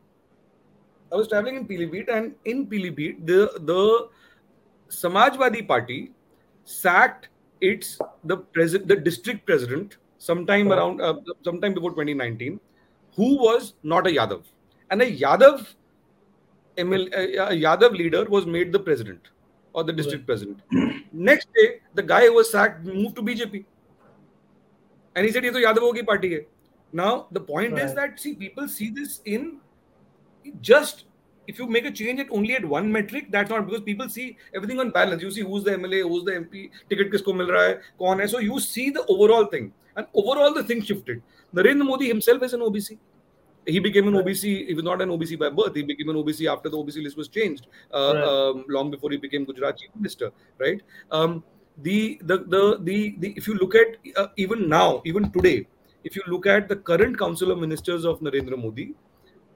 I 1.12 1.16
was 1.16 1.28
traveling 1.28 1.56
in 1.56 1.66
Pilibhit, 1.66 2.08
and 2.08 2.34
in 2.44 2.66
Pilibhit, 2.66 3.26
the 3.26 3.50
the 3.60 4.08
Samajwadi 4.88 5.66
Party 5.66 6.12
sacked 6.64 7.28
its 7.60 7.98
the 8.24 8.36
president, 8.38 8.88
the 8.88 8.96
district 8.96 9.46
president, 9.46 9.96
sometime 10.18 10.68
Right. 10.68 10.78
around, 10.78 11.00
uh, 11.00 11.14
sometime 11.44 11.74
before 11.74 11.92
2019, 11.92 12.60
who 13.16 13.36
was 13.38 13.74
not 13.82 14.06
a 14.06 14.10
Yadav, 14.10 14.44
and 14.90 15.02
a 15.02 15.10
Yadav 15.10 15.74
ML, 16.76 17.08
a 17.14 17.36
a 17.46 17.52
Yadav 17.66 17.92
leader 17.92 18.24
was 18.24 18.46
made 18.46 18.72
the 18.72 18.78
president 18.80 19.30
or 19.72 19.84
the 19.84 19.92
district 19.92 20.26
president. 20.26 20.60
Next 21.12 21.48
day, 21.54 21.80
the 21.94 22.02
guy 22.02 22.26
who 22.26 22.34
was 22.34 22.50
sacked 22.50 22.84
moved 22.84 23.16
to 23.16 23.22
BJP, 23.22 23.64
and 25.16 25.24
he 25.26 25.32
said, 25.32 25.44
"ये 25.44 25.50
तो 25.50 25.60
यादवों 25.60 25.92
की 25.94 26.06
party 26.12 26.34
है." 26.34 26.44
now 26.93 27.27
the 27.31 27.39
point 27.39 27.77
is 27.77 27.93
that 27.95 28.19
see 28.19 28.33
people 28.35 28.67
see 28.67 28.89
this 28.89 29.21
in 29.25 29.59
just 30.61 31.05
if 31.47 31.59
you 31.59 31.67
make 31.67 31.85
a 31.85 31.91
change 31.91 32.19
at 32.19 32.27
only 32.31 32.55
at 32.55 32.63
one 32.63 32.91
metric, 32.91 33.27
that's 33.29 33.49
not 33.49 33.65
because 33.65 33.81
people 33.81 34.07
see 34.09 34.37
everything 34.55 34.79
on 34.79 34.91
balance. 34.91 35.21
You 35.21 35.31
see 35.31 35.41
who's 35.41 35.63
the 35.63 35.71
MLA, 35.71 36.01
who's 36.07 36.23
the 36.23 36.31
MP, 36.31 36.69
ticket 36.89 37.11
kisko 37.11 37.35
mil 37.35 37.47
raha 37.47 37.75
hai, 37.75 37.81
kaun 37.99 38.19
hai. 38.19 38.25
So 38.27 38.39
you 38.39 38.59
see 38.59 38.89
the 38.89 39.05
overall 39.07 39.45
thing, 39.45 39.73
and 39.95 40.05
overall 40.13 40.53
the 40.53 40.63
thing 40.63 40.81
shifted. 40.81 41.21
Narendra 41.53 41.85
Modi 41.85 42.07
himself 42.07 42.43
is 42.43 42.53
an 42.53 42.61
OBC. 42.61 42.97
He 43.65 43.79
became 43.79 44.07
an 44.07 44.15
OBC. 44.15 44.67
He 44.67 44.73
was 44.73 44.83
not 44.83 45.01
an 45.01 45.09
OBC 45.09 45.37
by 45.37 45.49
birth. 45.49 45.75
He 45.75 45.83
became 45.83 46.09
an 46.09 46.15
OBC 46.15 46.51
after 46.51 46.69
the 46.69 46.77
OBC 46.77 47.03
list 47.03 47.17
was 47.17 47.27
changed, 47.27 47.67
uh, 47.93 48.13
Right. 48.15 48.23
um, 48.23 48.65
long 48.67 48.89
before 48.89 49.11
he 49.11 49.17
became 49.17 49.45
Gujarat 49.45 49.77
chief 49.77 49.89
minister. 49.95 50.31
Right. 50.57 50.81
Um, 51.11 51.43
the, 51.77 52.19
the 52.23 52.37
the 52.55 52.77
the 52.81 53.15
the 53.19 53.33
if 53.35 53.47
you 53.47 53.55
look 53.55 53.75
at 53.75 53.97
uh, 54.15 54.27
even 54.37 54.67
now, 54.69 55.01
even 55.05 55.31
today, 55.31 55.67
if 56.03 56.15
you 56.15 56.23
look 56.27 56.45
at 56.45 56.67
the 56.67 56.75
current 56.75 57.17
council 57.17 57.51
of 57.51 57.59
ministers 57.59 58.05
of 58.05 58.19
Narendra 58.19 58.57
Modi, 58.61 58.93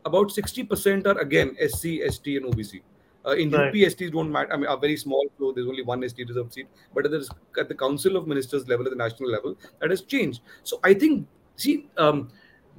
about 0.06 0.28
60% 0.30 1.08
are 1.08 1.18
again 1.20 1.56
SC, 1.68 2.02
ST, 2.08 2.38
and 2.38 2.54
OBC. 2.54 2.82
Uh, 3.28 3.32
in 3.32 3.50
Right. 3.50 3.70
UP, 3.70 3.74
STs 3.74 4.12
don't 4.12 4.32
matter. 4.32 4.54
I 4.54 4.58
mean, 4.58 4.68
are 4.68 4.78
very 4.78 4.96
small, 4.96 5.26
so 5.40 5.52
there's 5.52 5.68
only 5.68 5.82
one 5.82 6.08
ST 6.08 6.28
reserved 6.28 6.54
seat. 6.54 6.68
But 6.94 7.06
at 7.06 7.12
the, 7.12 7.28
at 7.60 7.70
the 7.70 7.74
council 7.74 8.16
of 8.18 8.28
ministers 8.28 8.68
level, 8.68 8.86
at 8.86 8.92
the 8.92 8.98
national 8.98 9.32
level, 9.32 9.56
that 9.80 9.90
has 9.90 10.02
changed. 10.04 10.42
So 10.64 10.80
I 10.84 10.94
think, 10.94 11.28
see, 11.56 11.88
um, 11.98 12.30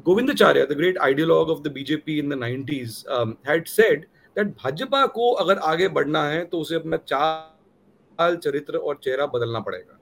Govindacharya, 0.05 0.69
the 0.69 0.75
great 0.77 0.97
ideologue 0.99 1.51
of 1.51 1.65
the 1.65 1.71
BJP 1.71 2.19
in 2.21 2.29
the 2.29 2.37
90s, 2.37 3.09
um, 3.11 3.39
had 3.45 3.67
said 3.67 4.07
that 4.37 4.55
Bhajpa 4.57 5.07
को 5.13 5.31
अगर 5.43 5.59
आगे 5.59 5.89
बढ़ना 5.89 6.29
है 6.31 6.45
तो 6.45 6.61
उसे 6.61 6.75
अपना 6.75 6.97
चाल 6.97 8.37
चरित्र 8.37 8.77
और 8.77 9.01
चेहरा 9.05 9.27
बदलना 9.27 9.61
पड़ेगा 9.61 9.99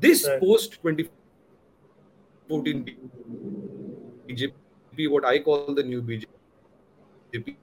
this 0.00 0.26
Right. 0.28 0.40
post 2.49 2.65
2014 2.65 3.09
BJP, 4.27 5.09
what 5.11 5.25
I 5.25 5.39
call 5.39 5.73
the 5.73 5.83
new 5.83 6.01
BJP, 6.01 7.55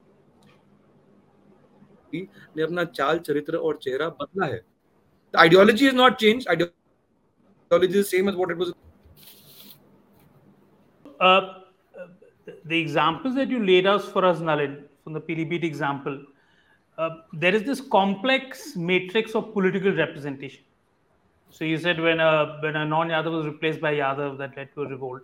ने 2.15 2.63
अपना 2.63 2.85
चाल 2.85 3.19
चरित्र 3.27 3.57
और 3.57 3.77
चेहरा 3.83 4.09
बदला 4.21 4.47
है 4.47 4.61
the 5.35 5.41
ideology 5.41 5.87
has 5.87 5.95
not 5.95 6.19
changed 6.19 6.49
ideology 6.49 7.99
is 7.99 8.09
same 8.11 8.29
as 8.29 8.37
what 8.37 8.51
it 8.51 8.57
was 8.57 8.73
Uh, 11.19 11.25
uh, 11.25 12.07
the 12.67 12.79
examples 12.79 13.35
that 13.35 13.49
you 13.49 13.65
laid 13.67 13.87
out 13.87 14.03
for 14.15 14.23
us, 14.23 14.41
Nalin, 14.41 14.83
from 15.03 15.15
the 15.15 15.21
Pilibhit 15.21 15.65
example, 15.65 16.19
uh, 16.99 17.09
there 17.33 17.55
is 17.55 17.63
this 17.63 17.81
complex 17.81 18.77
matrix 18.77 19.35
of 19.35 19.55
political 19.55 19.95
representation. 19.95 20.63
So 21.52 21.66
you 21.66 21.78
said 21.78 22.00
when 22.00 22.20
a 22.20 22.58
when 22.62 22.76
a 22.78 22.86
non-Yadav 22.86 23.32
was 23.32 23.46
replaced 23.46 23.82
by 23.82 23.94
Yadav, 23.96 24.38
that 24.38 24.56
led 24.56 24.74
to 24.74 24.84
a 24.84 24.88
revolt. 24.88 25.24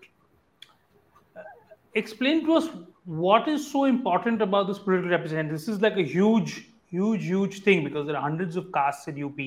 Explain 1.95 2.45
to 2.45 2.53
us 2.53 2.69
what 3.05 3.47
is 3.47 3.71
so 3.71 3.85
important 3.85 4.41
about 4.41 4.67
this 4.67 4.77
political 4.77 5.09
representation. 5.09 5.51
This 5.51 5.67
is 5.67 5.81
like 5.81 5.95
a 5.97 6.03
huge, 6.03 6.67
huge, 6.89 7.23
huge 7.23 7.63
thing 7.63 7.83
because 7.83 8.05
there 8.05 8.17
are 8.17 8.21
hundreds 8.21 8.57
of 8.57 8.71
castes 8.73 9.07
in 9.07 9.23
UP. 9.23 9.39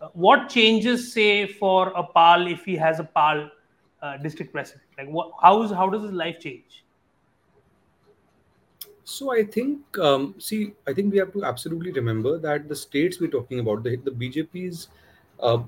Uh, 0.00 0.08
what 0.12 0.48
changes, 0.48 1.12
say, 1.12 1.46
for 1.46 1.88
a 1.96 2.02
PAL 2.02 2.46
if 2.46 2.64
he 2.64 2.76
has 2.76 3.00
a 3.00 3.04
PAL 3.04 3.50
uh, 4.02 4.16
district 4.18 4.52
president? 4.52 4.84
Like, 4.98 5.08
what, 5.08 5.32
how 5.40 5.62
is 5.62 5.70
how 5.70 5.88
does 5.88 6.02
his 6.02 6.12
life 6.12 6.38
change? 6.38 6.84
So 9.04 9.32
I 9.32 9.44
think, 9.44 9.98
um, 9.98 10.34
see, 10.38 10.72
I 10.86 10.92
think 10.92 11.12
we 11.12 11.18
have 11.18 11.32
to 11.32 11.44
absolutely 11.44 11.92
remember 11.92 12.38
that 12.38 12.68
the 12.68 12.76
states 12.76 13.20
we're 13.20 13.30
talking 13.30 13.60
about, 13.60 13.82
the, 13.82 13.96
the 13.96 14.10
BJP's, 14.10 14.88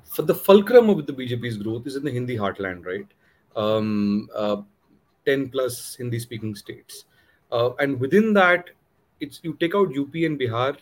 for 0.05 0.23
the 0.23 0.35
fulcrum 0.35 0.89
of 0.89 1.07
the 1.07 1.13
BJP's 1.13 1.59
growth 1.59 1.87
is 1.87 1.97
in 1.97 2.05
the 2.05 2.11
Hindi 2.11 2.37
heartland, 2.37 2.87
right? 2.87 3.07
Um, 3.57 4.29
uh, 4.35 4.63
10 5.27 5.51
plus 5.51 5.95
Hindi 5.97 6.19
speaking 6.19 6.55
states. 6.55 7.05
Uh, 7.53 7.75
and 7.79 8.01
within 8.01 8.33
that, 8.33 8.71
it's 9.21 9.41
you 9.43 9.55
take 9.61 9.75
out 9.75 9.97
UP 9.97 10.15
and 10.15 10.39
Bihar, 10.39 10.77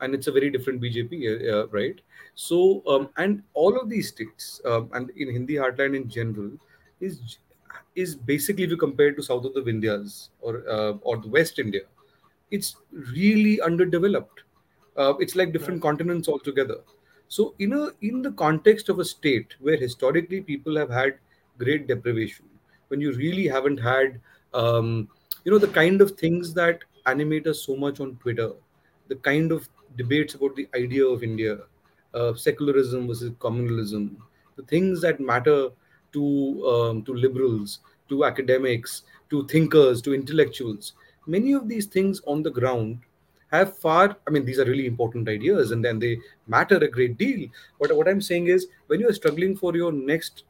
and 0.00 0.14
it's 0.14 0.26
a 0.26 0.32
very 0.32 0.50
different 0.50 0.80
BJP, 0.80 1.12
uh, 1.12 1.56
uh, 1.56 1.66
right? 1.68 2.00
So, 2.34 2.82
um, 2.86 3.08
and 3.16 3.42
all 3.54 3.78
of 3.78 3.88
these 3.88 4.08
states, 4.08 4.60
um, 4.64 4.90
and 4.94 5.10
in 5.10 5.30
Hindi 5.30 5.54
heartland 5.54 5.94
in 5.96 6.08
general, 6.08 6.50
is 7.00 7.38
is 7.94 8.14
basically 8.14 8.64
if 8.64 8.70
you 8.70 8.76
compare 8.76 9.08
it 9.08 9.16
to 9.16 9.22
south 9.22 9.44
of 9.44 9.54
the 9.54 9.60
Vindhyas 9.60 10.28
or 10.40 10.68
uh, 10.68 10.92
or 11.02 11.18
the 11.18 11.28
West 11.28 11.58
India, 11.58 11.82
it's 12.50 12.76
really 13.14 13.60
underdeveloped. 13.60 14.42
Uh, 14.96 15.14
it's 15.20 15.36
like 15.36 15.52
different 15.52 15.80
continents 15.80 16.28
altogether. 16.28 16.78
So 17.32 17.54
in 17.58 17.72
a 17.72 17.88
in 18.06 18.20
the 18.20 18.32
context 18.32 18.90
of 18.90 18.98
a 18.98 19.04
state 19.06 19.54
where 19.58 19.78
historically 19.82 20.42
people 20.42 20.76
have 20.76 20.90
had 20.90 21.14
great 21.56 21.86
deprivation, 21.88 22.44
when 22.88 23.00
you 23.00 23.12
really 23.12 23.46
haven't 23.48 23.78
had 23.78 24.20
um, 24.52 25.08
you 25.44 25.52
know 25.52 25.58
the 25.58 25.72
kind 25.76 26.02
of 26.02 26.10
things 26.22 26.52
that 26.52 26.84
animate 27.06 27.46
us 27.46 27.62
so 27.62 27.74
much 27.74 28.00
on 28.00 28.16
Twitter, 28.16 28.50
the 29.08 29.16
kind 29.28 29.50
of 29.50 29.66
debates 29.96 30.34
about 30.34 30.54
the 30.56 30.68
idea 30.74 31.06
of 31.06 31.22
India, 31.22 31.56
uh, 32.12 32.34
secularism 32.34 33.08
versus 33.08 33.30
communalism, 33.46 34.10
the 34.56 34.64
things 34.74 35.00
that 35.00 35.18
matter 35.18 35.70
to 36.12 36.66
um, 36.74 37.02
to 37.04 37.14
liberals, 37.14 37.78
to 38.10 38.26
academics, 38.26 39.04
to 39.30 39.46
thinkers, 39.46 40.02
to 40.02 40.14
intellectuals. 40.14 40.92
Many 41.26 41.54
of 41.54 41.66
these 41.66 41.86
things 41.86 42.20
on 42.26 42.42
the 42.42 42.50
ground 42.50 43.00
have 43.52 43.78
far. 43.78 44.16
I 44.26 44.30
mean, 44.30 44.44
these 44.44 44.58
are 44.58 44.64
really 44.64 44.86
important 44.86 45.28
ideas, 45.28 45.70
and 45.72 45.84
then 45.84 45.98
they 45.98 46.18
matter 46.46 46.76
a 46.76 46.88
great 46.88 47.16
deal. 47.18 47.48
But 47.80 47.94
what 47.96 48.08
I'm 48.08 48.20
saying 48.20 48.48
is, 48.48 48.66
when 48.86 49.00
you 49.00 49.08
are 49.08 49.12
struggling 49.12 49.56
for 49.56 49.76
your 49.76 49.92
next 49.92 50.44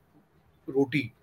roti, 0.67 1.15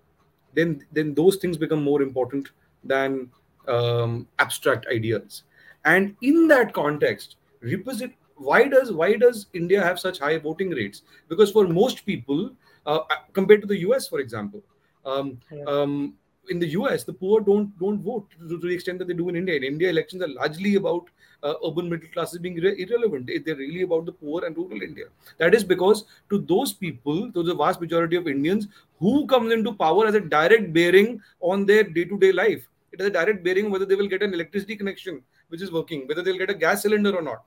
then 0.54 0.84
then 0.92 1.14
those 1.14 1.36
things 1.36 1.56
become 1.56 1.82
more 1.82 2.02
important 2.02 2.50
than 2.84 3.30
um, 3.68 4.26
abstract 4.38 4.86
ideas. 4.88 5.42
And 5.84 6.16
in 6.22 6.48
that 6.48 6.72
context, 6.74 7.36
represent 7.62 8.14
why 8.36 8.68
does 8.68 8.92
why 8.92 9.16
does 9.16 9.46
India 9.52 9.82
have 9.82 10.00
such 10.00 10.18
high 10.18 10.38
voting 10.38 10.70
rates? 10.70 11.02
Because 11.28 11.50
for 11.52 11.66
most 11.68 12.04
people, 12.06 12.50
uh, 12.86 13.00
compared 13.32 13.60
to 13.62 13.66
the 13.66 13.78
US, 13.80 14.08
for 14.08 14.20
example, 14.20 14.62
um, 15.04 15.38
Yeah. 15.50 15.64
um, 15.64 16.14
in 16.50 16.58
the 16.58 16.68
US, 16.68 17.04
the 17.04 17.12
poor 17.12 17.40
don't 17.40 17.76
don't 17.78 18.00
vote 18.02 18.26
to, 18.38 18.48
to 18.48 18.66
the 18.68 18.74
extent 18.74 18.98
that 18.98 19.08
they 19.08 19.14
do 19.14 19.28
in 19.28 19.36
India. 19.36 19.56
In 19.56 19.64
India, 19.64 19.90
elections 19.90 20.22
are 20.22 20.28
largely 20.28 20.74
about 20.76 21.06
uh, 21.42 21.54
urban 21.66 21.88
middle 21.88 22.08
classes 22.16 22.38
being 22.38 22.56
irre- 22.60 22.78
irrelevant. 22.84 23.26
They- 23.26 23.38
They're 23.38 23.56
really 23.56 23.82
about 23.82 24.06
the 24.06 24.12
poor 24.12 24.44
and 24.44 24.56
rural 24.56 24.82
India. 24.82 25.06
That 25.38 25.54
is 25.54 25.64
because 25.64 26.04
to 26.30 26.38
those 26.38 26.72
people, 26.72 27.30
to 27.32 27.42
the 27.42 27.54
vast 27.54 27.80
majority 27.80 28.16
of 28.16 28.28
Indians, 28.28 28.68
who 28.98 29.26
comes 29.26 29.52
into 29.52 29.72
power 29.74 30.06
has 30.06 30.14
a 30.14 30.20
direct 30.20 30.72
bearing 30.72 31.22
on 31.40 31.64
their 31.66 31.84
day-to-day 31.84 32.32
life. 32.32 32.66
It 32.92 33.00
has 33.00 33.08
a 33.08 33.12
direct 33.18 33.44
bearing 33.44 33.70
whether 33.70 33.86
they 33.86 33.94
will 33.94 34.08
get 34.08 34.22
an 34.22 34.34
electricity 34.34 34.76
connection 34.76 35.22
which 35.48 35.62
is 35.62 35.72
working, 35.72 36.06
whether 36.08 36.22
they'll 36.22 36.38
get 36.38 36.50
a 36.50 36.54
gas 36.54 36.82
cylinder 36.82 37.14
or 37.16 37.22
not, 37.22 37.44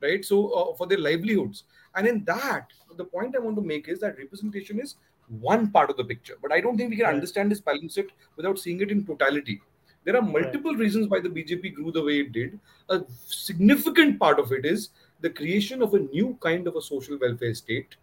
right? 0.00 0.24
So 0.24 0.50
uh, 0.50 0.74
for 0.76 0.86
their 0.86 0.98
livelihoods, 0.98 1.64
and 1.94 2.06
in 2.06 2.24
that, 2.24 2.68
the 2.96 3.04
point 3.04 3.34
I 3.36 3.40
want 3.40 3.56
to 3.56 3.62
make 3.62 3.88
is 3.88 4.00
that 4.00 4.18
representation 4.18 4.80
is 4.80 4.94
one 5.28 5.70
part 5.70 5.90
of 5.90 5.96
the 5.96 6.04
picture, 6.04 6.36
but 6.42 6.52
I 6.52 6.60
don't 6.60 6.76
think 6.76 6.90
we 6.90 6.96
can 6.96 7.06
Right. 7.06 7.14
understand 7.14 7.50
this 7.50 7.60
palimpsest 7.60 8.10
without 8.36 8.58
seeing 8.58 8.80
it 8.80 8.90
in 8.90 9.04
totality. 9.06 9.60
There 10.04 10.16
are 10.16 10.22
multiple 10.22 10.74
reasons 10.74 11.08
why 11.08 11.20
the 11.20 11.30
BJP 11.30 11.70
grew 11.70 11.90
the 11.90 12.02
way 12.02 12.20
it 12.20 12.32
did. 12.32 12.58
A 12.90 13.02
significant 13.26 14.18
part 14.18 14.38
of 14.38 14.52
it 14.52 14.64
is 14.66 14.90
the 15.20 15.30
creation 15.30 15.82
of 15.82 15.94
a 15.94 15.98
new 16.00 16.36
kind 16.40 16.66
of 16.66 16.76
a 16.76 16.82
social 16.82 17.18
welfare 17.18 17.54
state, 17.54 17.96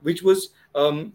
which 0.00 0.22
was, 0.22 0.50
um, 0.74 1.12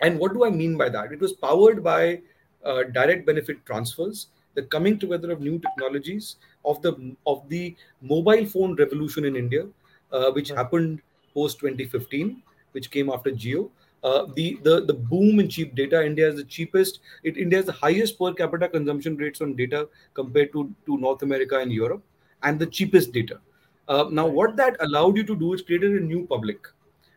and 0.00 0.18
what 0.18 0.32
do 0.32 0.44
I 0.44 0.50
mean 0.50 0.76
by 0.76 0.88
that? 0.88 1.12
It 1.12 1.20
was 1.20 1.32
powered 1.32 1.82
by 1.84 2.22
uh, 2.64 2.84
direct 2.84 3.26
benefit 3.26 3.64
transfers, 3.66 4.28
the 4.54 4.62
coming 4.62 4.98
together 4.98 5.30
of 5.30 5.40
new 5.40 5.58
technologies, 5.58 6.36
of 6.64 6.82
the 6.82 7.14
of 7.26 7.48
the 7.48 7.76
mobile 8.02 8.46
phone 8.46 8.74
revolution 8.76 9.24
in 9.24 9.36
India, 9.36 9.66
uh, 10.12 10.30
which 10.32 10.50
Right. 10.50 10.58
happened 10.58 11.02
post 11.34 11.60
2015, 11.60 12.42
which 12.72 12.90
came 12.90 13.10
after 13.10 13.30
Jio. 13.30 13.70
Uh, 14.02 14.26
the, 14.34 14.58
the 14.62 14.86
the 14.86 14.94
boom 14.94 15.40
in 15.40 15.48
cheap 15.48 15.74
data. 15.74 16.04
India 16.04 16.26
is 16.26 16.36
the 16.36 16.44
cheapest. 16.44 17.00
It, 17.22 17.36
India 17.36 17.58
has 17.58 17.66
the 17.66 17.72
highest 17.72 18.18
per 18.18 18.32
capita 18.32 18.68
consumption 18.68 19.16
rates 19.16 19.42
on 19.42 19.54
data 19.56 19.88
compared 20.14 20.52
to, 20.52 20.74
to 20.86 20.96
North 20.98 21.22
America 21.22 21.58
and 21.58 21.70
Europe, 21.70 22.02
and 22.42 22.58
the 22.58 22.66
cheapest 22.66 23.12
data. 23.12 23.40
Uh, 23.88 24.06
now, 24.10 24.26
what 24.26 24.56
that 24.56 24.76
allowed 24.80 25.16
you 25.16 25.24
to 25.24 25.36
do 25.36 25.52
is 25.52 25.60
created 25.60 26.00
a 26.00 26.00
new 26.00 26.26
public. 26.26 26.66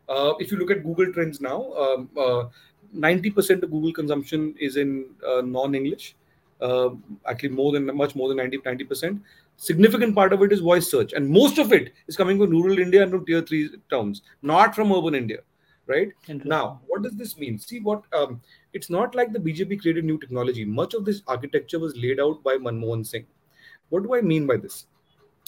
Uh, 0.09 0.33
if 0.39 0.51
you 0.51 0.57
look 0.57 0.71
at 0.71 0.83
Google 0.83 1.13
Trends 1.13 1.39
now, 1.39 1.71
um, 1.73 2.09
uh, 2.17 2.45
90% 2.93 3.63
of 3.63 3.71
Google 3.71 3.93
consumption 3.93 4.53
is 4.59 4.75
in 4.75 5.05
uh, 5.25 5.41
non-English. 5.41 6.15
Uh, 6.59 6.89
actually, 7.27 7.49
more 7.49 7.71
than 7.71 7.95
much 7.95 8.15
more 8.15 8.27
than 8.27 8.37
90 8.37 8.83
percent. 8.85 9.21
Significant 9.57 10.15
part 10.15 10.33
of 10.33 10.41
it 10.41 10.51
is 10.51 10.59
voice 10.59 10.89
search, 10.89 11.13
and 11.13 11.29
most 11.29 11.57
of 11.57 11.71
it 11.71 11.93
is 12.07 12.17
coming 12.17 12.37
from 12.37 12.49
rural 12.49 12.79
India 12.79 13.03
and 13.03 13.11
from 13.11 13.25
tier 13.25 13.41
three 13.41 13.69
towns, 13.89 14.21
not 14.41 14.75
from 14.75 14.91
urban 14.91 15.15
India 15.15 15.39
right? 15.87 16.11
Now 16.27 16.81
what 16.87 17.01
does 17.01 17.15
this 17.15 17.37
mean? 17.37 17.59
See 17.59 17.79
what 17.79 18.03
um, 18.13 18.41
it's 18.73 18.89
not 18.89 19.15
like 19.15 19.33
the 19.33 19.39
bjp 19.39 19.81
created 19.81 20.05
new 20.05 20.17
technology. 20.17 20.65
Much 20.65 20.93
of 20.93 21.05
this 21.05 21.21
architecture 21.27 21.79
was 21.79 21.95
laid 21.95 22.19
out 22.19 22.43
by 22.43 22.55
manmohan 22.55 23.05
singh. 23.05 23.25
What 23.89 24.03
do 24.03 24.15
i 24.15 24.21
mean 24.21 24.47
by 24.47 24.57
this? 24.57 24.85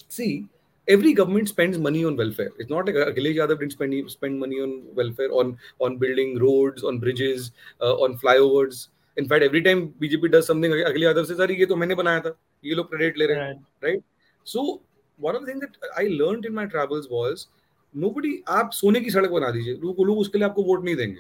See 0.10 0.48
every 0.88 1.14
government 1.14 1.50
spends 1.50 1.78
money 1.78 2.06
on 2.06 2.16
welfare. 2.16 2.52
It's 2.60 2.70
not 2.70 2.86
like 2.86 2.96
Akhilesh 2.96 3.36
Yadav 3.36 3.60
didn't 3.60 3.72
spend, 3.72 4.12
spend 4.12 4.40
money 4.40 4.58
on 4.58 4.84
welfare 4.94 5.32
on 5.32 5.58
on 5.80 5.98
building 5.98 6.40
roads 6.40 6.84
on 6.84 7.00
bridges 7.00 7.52
uh, 7.82 7.96
on 7.96 8.18
flyovers. 8.18 8.90
In 9.18 9.28
fact 9.28 9.44
every 9.44 9.62
time 9.62 9.94
bjp 10.02 10.32
does 10.32 10.48
something 10.48 10.72
Akhilesh 10.72 11.14
Yadav 11.14 11.26
says 11.26 11.50
ye 11.50 11.66
to 11.66 11.76
maine 11.76 11.96
banaya 11.96 12.22
tha. 12.22 12.36
Ye 12.62 12.76
log 12.76 12.90
credit 12.90 13.18
le 13.18 13.28
rahe 13.28 13.48
hain. 13.48 13.66
Right? 13.82 14.04
So 14.44 14.82
one 15.18 15.36
of 15.36 15.42
the 15.42 15.48
things 15.48 15.62
that 15.62 15.76
i 15.98 16.08
learned 16.22 16.46
in 16.46 16.54
my 16.54 16.66
travels 16.66 17.10
was 17.10 17.48
no 17.96 18.14
आप 18.54 18.72
सोने 18.74 19.00
की 19.02 19.10
सड़क 19.12 19.30
बना 19.32 19.50
दीजिए। 19.52 19.74
लोग 19.74 20.06
लोग 20.08 20.18
उसके 20.20 20.38
लिए 20.38 20.48
आपको 20.48 20.64
वोट 20.64 20.84
नहीं 20.86 20.96
देंगे। 20.96 21.20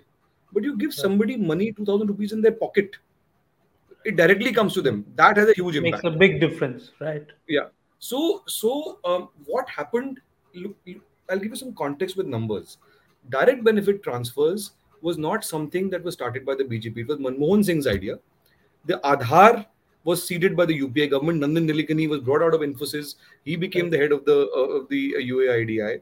But 0.53 0.65
you 0.65 0.73
give 0.77 0.89
somebody 0.89 1.35
money 1.47 1.69
two 1.71 1.85
thousand 1.85 2.09
rupees 2.09 2.35
in 2.35 2.49
pocket 2.59 2.95
it 4.07 4.15
directly 4.15 4.51
comes 4.51 4.75
to 4.75 4.81
them 4.81 5.01
that 5.21 5.37
has 5.37 5.49
huge 5.49 5.77
impact 5.77 6.17
big 6.19 6.39
difference 6.39 6.91
right 7.01 7.31
yeah 7.51 7.69
so 8.01 8.43
so 8.47 9.01
what 9.05 9.69
happened 9.79 10.19
I 10.57 11.37
give 11.37 11.49
you 11.49 11.55
some 11.55 11.71
context 11.83 12.17
with 12.17 12.27
numbers 12.27 12.77
direct 13.29 13.63
benefit 13.63 14.03
transfers 14.03 14.71
was 15.03 15.19
not 15.19 15.43
something 15.43 15.89
that 15.91 16.03
was 16.05 16.13
started 16.13 16.45
by 16.45 16.63
the 16.63 16.67
BJP 16.69 17.01
it 17.01 17.09
was 17.09 17.19
Manmohan 17.19 17.63
Singh's 17.63 17.87
idea 17.87 18.15
the 18.87 18.99
Aadhaar 19.05 19.63
was 20.07 20.23
seeded 20.23 20.55
by 20.57 20.65
the 20.69 20.73
UPA 20.79 21.05
government. 21.11 21.41
Nandan 21.43 21.63
Nilekani 21.67 22.07
was 22.09 22.19
brought 22.25 22.43
out 22.47 22.53
of 22.53 22.61
Infosys. 22.61 23.15
He 23.43 23.55
became 23.55 23.85
right. 23.85 23.91
the 23.93 23.97
head 23.97 24.11
of 24.11 24.19
the, 24.25 24.35
uh, 24.55 24.65
of 24.79 24.83
the 24.89 25.15
uh, 25.15 25.21
UAIDI. 25.29 25.99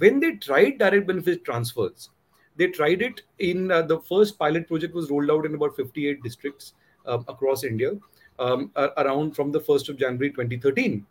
When 0.00 0.20
they 0.20 0.32
tried 0.36 0.78
direct 0.78 1.06
benefit 1.06 1.44
transfers, 1.44 2.10
they 2.56 2.68
tried 2.68 3.02
it 3.02 3.22
in 3.38 3.70
uh, 3.70 3.82
the 3.82 3.98
first 4.00 4.38
pilot 4.38 4.66
project 4.68 4.94
was 4.94 5.10
rolled 5.10 5.30
out 5.30 5.46
in 5.46 5.54
about 5.54 5.76
58 5.76 6.22
districts 6.22 6.74
uh, 7.06 7.18
across 7.28 7.64
India 7.64 7.92
um, 8.38 8.70
around 8.96 9.36
from 9.36 9.52
the 9.52 9.60
1st 9.60 9.90
of 9.90 9.98
January 9.98 10.30
2013, 10.30 11.06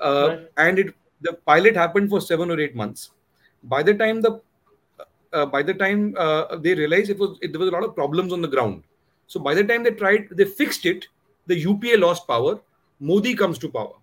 uh, 0.00 0.28
right. 0.28 0.48
and 0.56 0.78
it 0.78 0.94
the 1.20 1.32
pilot 1.46 1.74
happened 1.74 2.10
for 2.10 2.20
seven 2.20 2.50
or 2.50 2.60
eight 2.60 2.74
months. 2.76 3.12
By 3.62 3.82
the 3.82 3.94
time 3.94 4.20
the 4.20 4.40
uh, 5.32 5.46
by 5.46 5.62
the 5.62 5.74
time 5.74 6.14
uh, 6.18 6.56
they 6.56 6.74
realized 6.74 7.10
it 7.10 7.18
was 7.18 7.38
it, 7.40 7.52
there 7.52 7.60
was 7.60 7.70
a 7.70 7.72
lot 7.72 7.84
of 7.84 7.94
problems 7.94 8.32
on 8.32 8.42
the 8.42 8.48
ground 8.48 8.82
so 9.26 9.40
by 9.40 9.54
the 9.54 9.64
time 9.64 9.82
they 9.82 9.90
tried, 9.90 10.28
they 10.30 10.44
fixed 10.44 10.86
it. 10.86 11.06
The 11.46 11.58
UPA 11.58 11.98
lost 11.98 12.26
power. 12.26 12.60
Modi 13.00 13.34
comes 13.34 13.58
to 13.58 13.68
power 13.68 13.94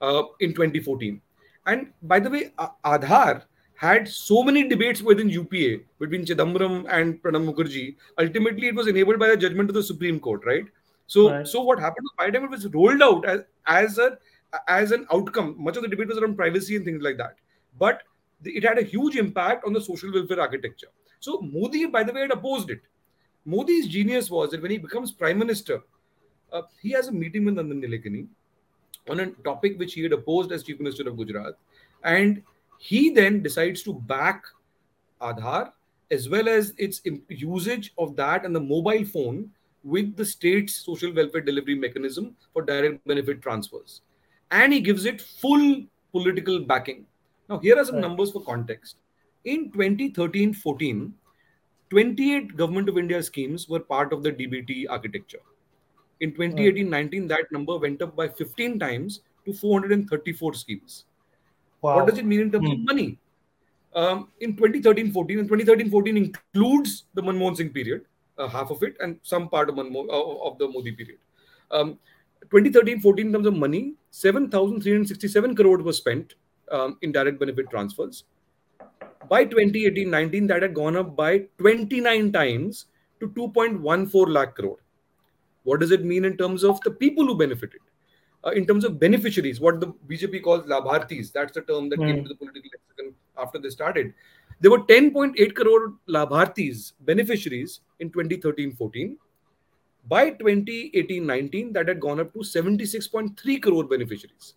uh, 0.00 0.24
in 0.40 0.54
2014. 0.54 1.20
And 1.66 1.92
by 2.02 2.20
the 2.20 2.30
way, 2.30 2.52
Aadhaar 2.84 3.42
had 3.84 4.08
so 4.08 4.42
many 4.42 4.68
debates 4.68 5.02
within 5.02 5.28
UPA 5.28 5.82
between 5.98 6.24
Chidambaram 6.24 6.86
and 6.98 7.22
Pranab 7.22 7.48
Mukherjee. 7.48 7.96
Ultimately, 8.18 8.68
it 8.68 8.74
was 8.74 8.86
enabled 8.92 9.18
by 9.18 9.28
a 9.28 9.36
judgment 9.36 9.70
of 9.70 9.74
the 9.74 9.82
Supreme 9.82 10.20
Court, 10.20 10.46
right? 10.46 10.64
So, 11.06 11.30
right. 11.30 11.46
so 11.46 11.62
what 11.62 11.78
happened 11.78 12.06
by 12.18 12.26
the 12.26 12.32
time 12.32 12.44
it 12.44 12.50
was 12.50 12.66
rolled 12.78 13.02
out 13.02 13.26
as 13.26 13.42
as 13.66 13.98
a 13.98 14.18
as 14.68 14.92
an 14.92 15.06
outcome, 15.12 15.56
much 15.58 15.76
of 15.76 15.82
the 15.82 15.88
debate 15.88 16.08
was 16.08 16.18
around 16.18 16.36
privacy 16.36 16.76
and 16.76 16.84
things 16.84 17.02
like 17.02 17.18
that. 17.18 17.36
But 17.78 18.02
it 18.44 18.64
had 18.64 18.78
a 18.78 18.82
huge 18.82 19.16
impact 19.16 19.64
on 19.66 19.72
the 19.72 19.80
social 19.80 20.12
welfare 20.12 20.40
architecture. 20.40 20.88
So 21.20 21.40
Modi, 21.40 21.86
by 21.86 22.04
the 22.04 22.12
way, 22.12 22.22
had 22.22 22.30
opposed 22.30 22.70
it. 22.70 22.80
Modi's 23.44 23.88
genius 23.88 24.30
was 24.30 24.50
that 24.50 24.62
when 24.62 24.70
he 24.70 24.78
becomes 24.78 25.12
prime 25.12 25.38
minister, 25.38 25.82
uh, 26.52 26.62
he 26.80 26.90
has 26.92 27.08
a 27.08 27.12
meeting 27.12 27.44
with 27.44 27.56
Nandan 27.56 27.82
Nilekani 27.84 28.26
on 29.10 29.20
a 29.20 29.30
topic 29.48 29.78
which 29.78 29.94
he 29.94 30.02
had 30.02 30.12
opposed 30.12 30.52
as 30.52 30.62
chief 30.62 30.78
minister 30.78 31.08
of 31.08 31.16
Gujarat, 31.16 31.54
and 32.04 32.42
he 32.78 33.10
then 33.10 33.42
decides 33.42 33.82
to 33.82 33.94
back 33.94 34.44
Aadhaar 35.20 35.72
as 36.10 36.28
well 36.28 36.48
as 36.48 36.74
its 36.76 37.00
usage 37.28 37.92
of 37.98 38.16
that 38.16 38.44
and 38.44 38.54
the 38.54 38.60
mobile 38.60 39.04
phone 39.04 39.50
with 39.82 40.16
the 40.16 40.24
state's 40.24 40.74
social 40.74 41.12
welfare 41.12 41.40
delivery 41.40 41.74
mechanism 41.74 42.36
for 42.52 42.62
direct 42.62 43.06
benefit 43.06 43.42
transfers. 43.42 44.02
And 44.50 44.72
he 44.72 44.80
gives 44.80 45.04
it 45.04 45.20
full 45.20 45.84
political 46.12 46.60
backing. 46.60 47.06
Now, 47.48 47.58
here 47.58 47.78
are 47.78 47.84
some 47.84 47.96
right. 47.96 48.02
numbers 48.02 48.32
for 48.32 48.42
context. 48.42 48.96
In 49.44 49.70
2013 49.72 50.54
14, 50.54 51.14
28 51.90 52.56
Government 52.56 52.88
of 52.88 52.98
India 52.98 53.22
schemes 53.22 53.68
were 53.68 53.80
part 53.80 54.12
of 54.12 54.22
the 54.22 54.32
DBT 54.32 54.86
architecture. 54.88 55.42
In 56.20 56.32
2018-19, 56.32 57.28
that 57.28 57.52
number 57.52 57.76
went 57.76 58.00
up 58.00 58.16
by 58.16 58.28
15 58.28 58.78
times 58.78 59.20
to 59.44 59.52
434 59.52 60.54
schemes. 60.54 61.04
Wow. 61.84 61.96
What 61.96 62.06
does 62.08 62.18
it 62.18 62.24
mean 62.24 62.40
in 62.40 62.50
terms 62.50 62.66
hmm. 62.66 62.72
of 62.72 62.78
money? 62.80 63.18
Um, 63.94 64.28
in 64.40 64.56
2013-14, 64.56 65.40
and 65.40 65.50
2013-14 65.50 66.16
includes 66.16 67.04
the 67.12 67.22
Manmohan 67.22 67.58
Singh 67.58 67.70
period, 67.70 68.06
uh, 68.38 68.48
half 68.48 68.70
of 68.70 68.82
it, 68.82 68.96
and 69.00 69.20
some 69.22 69.50
part 69.50 69.68
of, 69.68 69.74
Manmo- 69.74 70.08
uh, 70.08 70.48
of 70.48 70.58
the 70.58 70.66
Modi 70.66 70.92
period. 70.92 71.18
Um, 71.70 71.98
2013-14 72.48 73.18
in 73.18 73.32
terms 73.34 73.46
of 73.46 73.54
money, 73.54 73.94
7,367 74.10 75.54
crore 75.54 75.78
was 75.78 75.98
spent 75.98 76.34
um, 76.72 76.96
in 77.02 77.12
direct 77.12 77.38
benefit 77.38 77.68
transfers 77.68 78.24
by 79.28 79.44
2018-19 79.44 80.48
that 80.48 80.62
had 80.62 80.74
gone 80.74 80.96
up 80.96 81.14
by 81.14 81.44
29 81.58 82.32
times 82.32 82.86
to 83.20 83.28
2.14 83.28 84.32
lakh 84.32 84.54
crore 84.54 84.78
what 85.62 85.80
does 85.80 85.90
it 85.90 86.04
mean 86.04 86.24
in 86.24 86.36
terms 86.36 86.62
of 86.62 86.80
the 86.82 86.90
people 86.90 87.26
who 87.26 87.36
benefited 87.36 87.80
uh, 88.44 88.50
in 88.50 88.66
terms 88.66 88.84
of 88.84 88.98
beneficiaries 88.98 89.60
what 89.60 89.80
the 89.80 89.88
bjp 90.08 90.42
calls 90.42 90.64
labhartis 90.64 91.32
that's 91.32 91.52
the 91.52 91.62
term 91.62 91.88
that 91.88 91.98
mm. 91.98 92.06
came 92.06 92.18
into 92.18 92.28
the 92.28 92.34
political 92.34 92.70
lexicon 92.74 93.14
after 93.38 93.58
they 93.58 93.70
started 93.70 94.12
there 94.60 94.70
were 94.70 94.84
10.8 94.84 95.54
crore 95.54 95.94
labhartis 96.08 96.92
beneficiaries 97.00 97.80
in 98.00 98.10
2013-14 98.10 99.16
by 100.06 100.30
2018-19 100.30 101.72
that 101.72 101.88
had 101.88 101.98
gone 101.98 102.20
up 102.20 102.32
to 102.32 102.40
76.3 102.40 103.62
crore 103.62 103.84
beneficiaries 103.84 104.54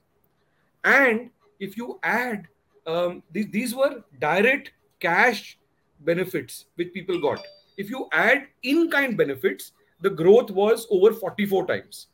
and 0.84 1.30
if 1.60 1.78
you 1.78 2.00
add 2.04 2.48
um, 2.88 3.22
these, 3.32 3.48
these 3.52 3.76
were 3.76 4.04
direct 4.20 4.72
cash 5.00 5.58
benefits 6.02 6.66
which 6.76 6.94
people 6.94 7.20
got. 7.20 7.46
If 7.78 7.90
you 7.90 8.08
add 8.12 8.48
in 8.64 8.90
kind 8.90 9.16
benefits, 9.16 9.74
the 10.02 10.10
growth 10.10 10.50
was 10.52 10.88
over 10.90 11.14
44 11.14 11.68
times. 11.68 12.08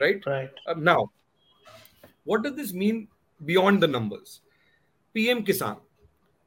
Right? 0.00 0.24
Right. 0.26 0.50
Uh, 0.66 0.74
now, 0.74 1.10
what 2.28 2.42
does 2.42 2.54
this 2.54 2.72
mean 2.72 3.08
beyond 3.50 3.82
the 3.82 3.86
numbers? 3.96 4.40
PM 5.14 5.44
Kisan. 5.44 5.78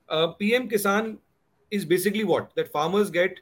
Uh, 0.09 0.27
PM 0.41 0.67
Kisan 0.69 1.17
is 1.71 1.85
basically 1.85 2.23
what? 2.23 2.51
That 2.55 2.71
farmers 2.71 3.09
get 3.09 3.39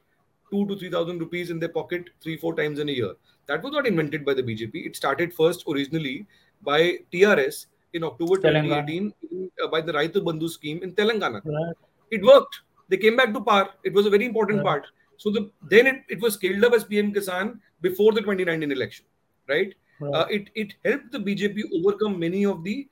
two 0.52 0.66
to 0.68 0.78
three 0.78 0.92
thousand 0.92 1.20
rupees 1.20 1.50
in 1.50 1.60
their 1.60 1.74
pocket 1.80 2.12
three, 2.22 2.38
four 2.38 2.56
times 2.56 2.80
in 2.80 2.90
a 2.90 2.92
year. 2.92 3.14
That 3.48 3.64
was 3.64 3.74
not 3.74 3.88
invented 3.88 4.26
by 4.26 4.36
the 4.36 4.44
BJP. 4.44 4.86
It 4.86 4.96
started 4.96 5.34
first 5.34 5.66
originally 5.68 6.28
by 6.62 6.80
TRS 7.12 7.66
in 7.94 8.04
October 8.04 8.36
2018 8.36 9.14
in, 9.32 9.52
uh, 9.64 9.68
by 9.68 9.82
the 9.82 9.92
Rythu 9.92 10.24
Bandhu 10.30 10.50
scheme 10.50 10.82
in 10.84 10.94
Telangana. 10.94 11.42
Right. 11.44 11.76
It 12.12 12.24
worked. 12.24 12.60
They 12.88 12.98
came 12.98 13.18
back 13.18 13.34
to 13.34 13.42
par. 13.42 13.70
It 13.84 13.94
was 13.94 14.06
a 14.06 14.10
very 14.10 14.26
important 14.26 14.60
right. 14.60 14.66
part. 14.66 14.86
So 15.18 15.32
the, 15.32 15.50
then 15.70 15.88
it, 15.88 16.04
it 16.08 16.22
was 16.22 16.36
scaled 16.36 16.64
up 16.64 16.74
as 16.74 16.84
PM 16.84 17.14
Kisan 17.14 17.60
before 17.82 18.14
the 18.14 18.22
2019 18.22 18.72
election, 18.72 19.06
right? 19.48 19.74
Right. 20.00 20.14
Uh, 20.14 20.26
it 20.30 20.50
it 20.56 20.74
helped 20.86 21.12
the 21.12 21.20
BJP 21.20 21.64
overcome 21.76 22.20
many 22.20 22.46
of 22.46 22.64
the 22.64 22.88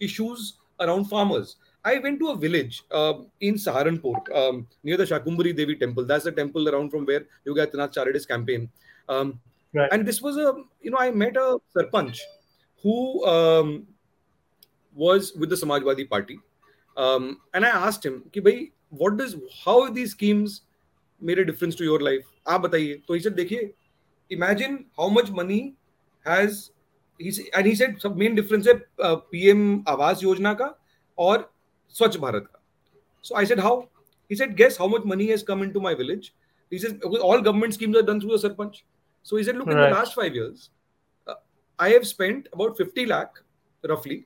issues 0.00 0.54
around 0.80 1.06
farmers. 1.06 1.56
I 1.84 1.98
went 1.98 2.18
to 2.20 2.28
a 2.30 2.36
village 2.36 2.82
uh, 2.90 3.14
in 3.40 3.54
Saharanpur 3.54 4.34
um, 4.34 4.66
near 4.82 4.96
the 4.96 5.04
Shakambhari 5.04 5.54
Devi 5.54 5.76
temple. 5.76 6.04
That's 6.04 6.24
the 6.24 6.32
temple 6.32 6.68
around 6.68 6.90
from 6.90 7.04
where 7.04 7.26
Yoga 7.44 7.66
Yogyakarta 7.66 7.92
Charities 7.92 8.26
campaign. 8.26 8.70
Um, 9.08 9.40
right. 9.74 9.88
And 9.92 10.06
this 10.06 10.22
was 10.22 10.38
a, 10.38 10.54
you 10.80 10.90
know, 10.90 10.98
I 10.98 11.10
met 11.10 11.36
a 11.36 11.58
sarpanch 11.76 12.20
who 12.82 13.24
um, 13.26 13.86
was 14.94 15.34
with 15.34 15.50
the 15.50 15.56
Samajwadi 15.56 16.08
Party. 16.08 16.40
Um, 16.96 17.40
and 17.52 17.66
I 17.66 17.68
asked 17.68 18.04
him, 18.04 18.24
Ki, 18.32 18.40
bhai, 18.40 18.72
what 18.88 19.18
does, 19.18 19.36
how 19.64 19.90
these 19.90 20.12
schemes 20.12 20.62
made 21.20 21.38
a 21.38 21.44
difference 21.44 21.74
to 21.76 21.84
your 21.84 22.00
life? 22.00 22.24
So 22.46 23.14
he 23.14 23.20
said, 23.20 23.38
imagine 24.30 24.86
how 24.96 25.08
much 25.08 25.30
money 25.30 25.74
has 26.25 26.71
he's 27.17 27.39
and 27.53 27.65
he 27.65 27.75
said 27.75 27.99
सब 28.03 28.17
main 28.17 28.35
difference 28.35 28.67
है 28.67 28.81
uh, 29.03 29.17
PM 29.33 29.83
Awas 29.87 30.23
Yojana 30.23 30.53
का 30.53 30.73
और 31.17 31.49
स्वच्छ 31.89 32.17
भारत 32.17 32.47
का. 32.47 32.59
So 33.21 33.35
I 33.35 33.43
said 33.43 33.59
how? 33.59 33.89
He 34.29 34.35
said 34.35 34.55
guess 34.55 34.77
how 34.77 34.87
much 34.87 35.03
money 35.03 35.29
has 35.31 35.43
come 35.43 35.63
into 35.63 35.79
my 35.79 35.93
village. 35.93 36.33
He 36.69 36.77
says 36.77 36.95
all 37.03 37.41
government 37.41 37.73
schemes 37.73 37.97
are 37.97 38.03
done 38.03 38.21
through 38.21 38.37
the 38.37 38.49
sarpanch. 38.49 38.81
So 39.23 39.37
he 39.37 39.43
said 39.43 39.57
look 39.57 39.67
right. 39.67 39.77
in 39.77 39.83
the 39.83 39.95
last 39.95 40.15
five 40.15 40.35
years, 40.35 40.69
uh, 41.27 41.35
I 41.77 41.89
have 41.89 42.07
spent 42.07 42.47
about 42.53 42.77
50 42.77 43.05
lakh 43.05 43.43
roughly 43.87 44.25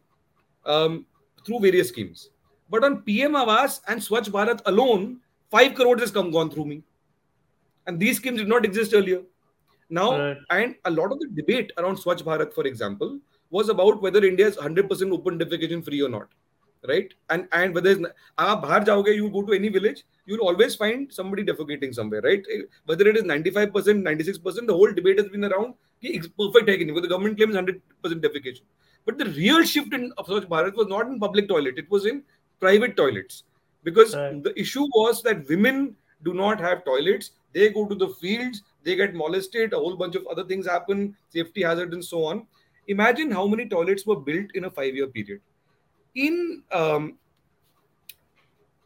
um, 0.65 1.05
through 1.45 1.59
various 1.59 1.89
schemes. 1.89 2.29
But 2.69 2.83
on 2.83 3.01
PM 3.01 3.33
Awas 3.33 3.81
and 3.87 4.01
Swachh 4.01 4.29
Bharat 4.29 4.61
alone, 4.65 5.19
5 5.51 5.75
crores 5.75 6.01
has 6.01 6.11
come 6.11 6.31
gone 6.31 6.49
through 6.49 6.65
me. 6.65 6.83
And 7.85 7.99
these 7.99 8.17
schemes 8.17 8.39
did 8.39 8.47
not 8.47 8.65
exist 8.65 8.93
earlier. 8.93 9.21
Now, 9.90 10.18
right. 10.18 10.36
and 10.50 10.74
a 10.84 10.90
lot 10.90 11.12
of 11.12 11.18
the 11.20 11.28
debate 11.34 11.72
around 11.78 11.96
Swachh 11.96 12.22
Bharat, 12.22 12.52
for 12.52 12.64
example, 12.64 13.18
was 13.50 13.68
about 13.70 14.02
whether 14.02 14.24
India 14.24 14.46
is 14.46 14.56
100% 14.56 15.12
open 15.12 15.38
defecation 15.38 15.82
free 15.84 16.02
or 16.02 16.08
not, 16.10 16.28
right? 16.86 17.12
And 17.30 17.48
and 17.52 17.74
whether 17.74 17.94
aap 17.96 18.62
bahar 18.62 18.80
jaoge, 18.80 19.14
you 19.14 19.30
go 19.30 19.42
to 19.42 19.52
any 19.54 19.68
village, 19.68 20.04
you'll 20.26 20.46
always 20.46 20.74
find 20.74 21.10
somebody 21.10 21.44
defecating 21.44 21.94
somewhere, 21.94 22.20
right? 22.20 22.44
Eh, 22.52 22.62
whether 22.84 23.08
it 23.08 23.16
is 23.16 23.22
95%, 23.22 23.72
96%, 23.72 24.66
the 24.66 24.74
whole 24.74 24.92
debate 24.92 25.18
has 25.18 25.28
been 25.28 25.44
around 25.44 25.74
it's 26.00 26.28
perfect 26.28 26.68
hai 26.68 26.76
the 26.76 27.08
government 27.08 27.36
claims 27.36 27.56
100% 27.56 27.80
defecation. 28.04 28.62
But 29.04 29.18
the 29.18 29.26
real 29.26 29.62
shift 29.64 29.92
in 29.94 30.12
Swachh 30.18 30.46
Bharat 30.46 30.74
was 30.74 30.86
not 30.86 31.06
in 31.06 31.18
public 31.18 31.48
toilet, 31.48 31.78
it 31.78 31.90
was 31.90 32.06
in 32.06 32.22
private 32.60 32.96
toilets. 32.96 33.44
Because 33.84 34.14
right. 34.14 34.42
the 34.42 34.58
issue 34.58 34.86
was 34.94 35.22
that 35.22 35.48
women 35.48 35.96
do 36.24 36.34
not 36.34 36.60
have 36.60 36.84
toilets, 36.84 37.30
they 37.52 37.70
go 37.70 37.86
to 37.86 37.94
the 37.94 38.08
fields, 38.20 38.62
they 38.88 38.96
get 39.00 39.14
molested, 39.22 39.74
a 39.74 39.82
whole 39.84 39.96
bunch 40.02 40.16
of 40.22 40.26
other 40.34 40.44
things 40.52 40.66
happen, 40.74 41.04
safety 41.36 41.62
hazards, 41.70 41.94
and 41.98 42.04
so 42.12 42.24
on. 42.24 42.46
Imagine 42.96 43.30
how 43.38 43.46
many 43.54 43.68
toilets 43.76 44.06
were 44.10 44.20
built 44.30 44.58
in 44.60 44.64
a 44.64 44.74
five-year 44.80 45.08
period. 45.18 45.40
in 46.14 46.62
um, 46.72 47.18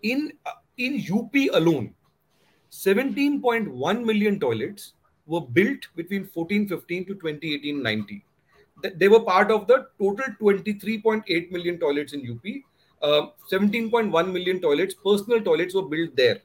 in 0.03 0.33
uh, 0.47 0.59
in 0.79 1.01
UP 1.19 1.35
alone, 1.55 1.95
17.1 2.71 4.05
million 4.05 4.41
toilets 4.41 4.93
were 5.27 5.41
built 5.41 5.88
between 5.95 6.23
1415 6.23 7.07
to 7.07 7.15
2018-90. 7.15 8.23
They 8.97 9.09
were 9.09 9.21
part 9.21 9.51
of 9.51 9.67
the 9.69 9.87
total 9.99 10.27
23.8 10.41 11.53
million 11.53 11.79
toilets 11.79 12.12
in 12.12 12.29
UP. 12.29 12.47
Uh, 13.01 13.27
17.1 13.51 14.33
million 14.33 14.61
toilets, 14.61 14.95
personal 14.95 15.41
toilets, 15.41 15.75
were 15.75 15.88
built 15.95 16.17
there. 16.17 16.41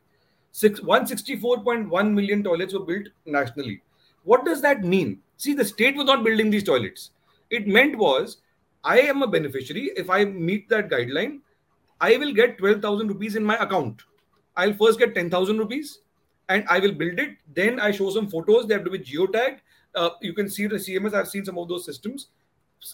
Six, 0.57 0.79
164.1 0.79 2.13
million 2.15 2.43
toilets 2.43 2.73
were 2.73 2.79
built 2.79 3.09
nationally. 3.27 3.79
What 4.23 4.43
does 4.43 4.59
that 4.63 4.83
mean? 4.83 5.19
See, 5.37 5.53
the 5.53 5.63
state 5.63 5.95
was 5.95 6.07
not 6.07 6.23
building 6.23 6.49
these 6.49 6.63
toilets. 6.63 7.11
It 7.51 7.67
meant 7.67 7.95
was, 7.95 8.37
I 8.83 9.01
am 9.01 9.21
a 9.21 9.27
beneficiary. 9.27 9.91
If 9.95 10.09
I 10.09 10.25
meet 10.25 10.67
that 10.69 10.89
guideline, 10.89 11.41
I 12.01 12.17
will 12.17 12.33
get 12.33 12.57
12,000 12.57 13.07
rupees 13.07 13.35
in 13.35 13.43
my 13.43 13.55
account. 13.57 14.01
I'll 14.55 14.73
first 14.73 14.97
get 14.97 15.13
10,000 15.13 15.59
rupees 15.59 15.99
and 16.49 16.65
I 16.67 16.79
will 16.79 16.93
build 16.93 17.19
it. 17.19 17.37
Then 17.53 17.79
I 17.79 17.91
show 17.91 18.09
some 18.09 18.27
photos. 18.27 18.65
They 18.65 18.73
have 18.73 18.85
to 18.85 18.89
be 18.89 18.97
geotagged. 18.97 19.59
Uh, 19.93 20.09
you 20.23 20.33
can 20.33 20.49
see 20.49 20.65
the 20.65 20.77
CMS. 20.77 21.13
I've 21.13 21.27
seen 21.27 21.45
some 21.45 21.59
of 21.59 21.67
those 21.67 21.85
systems. 21.85 22.29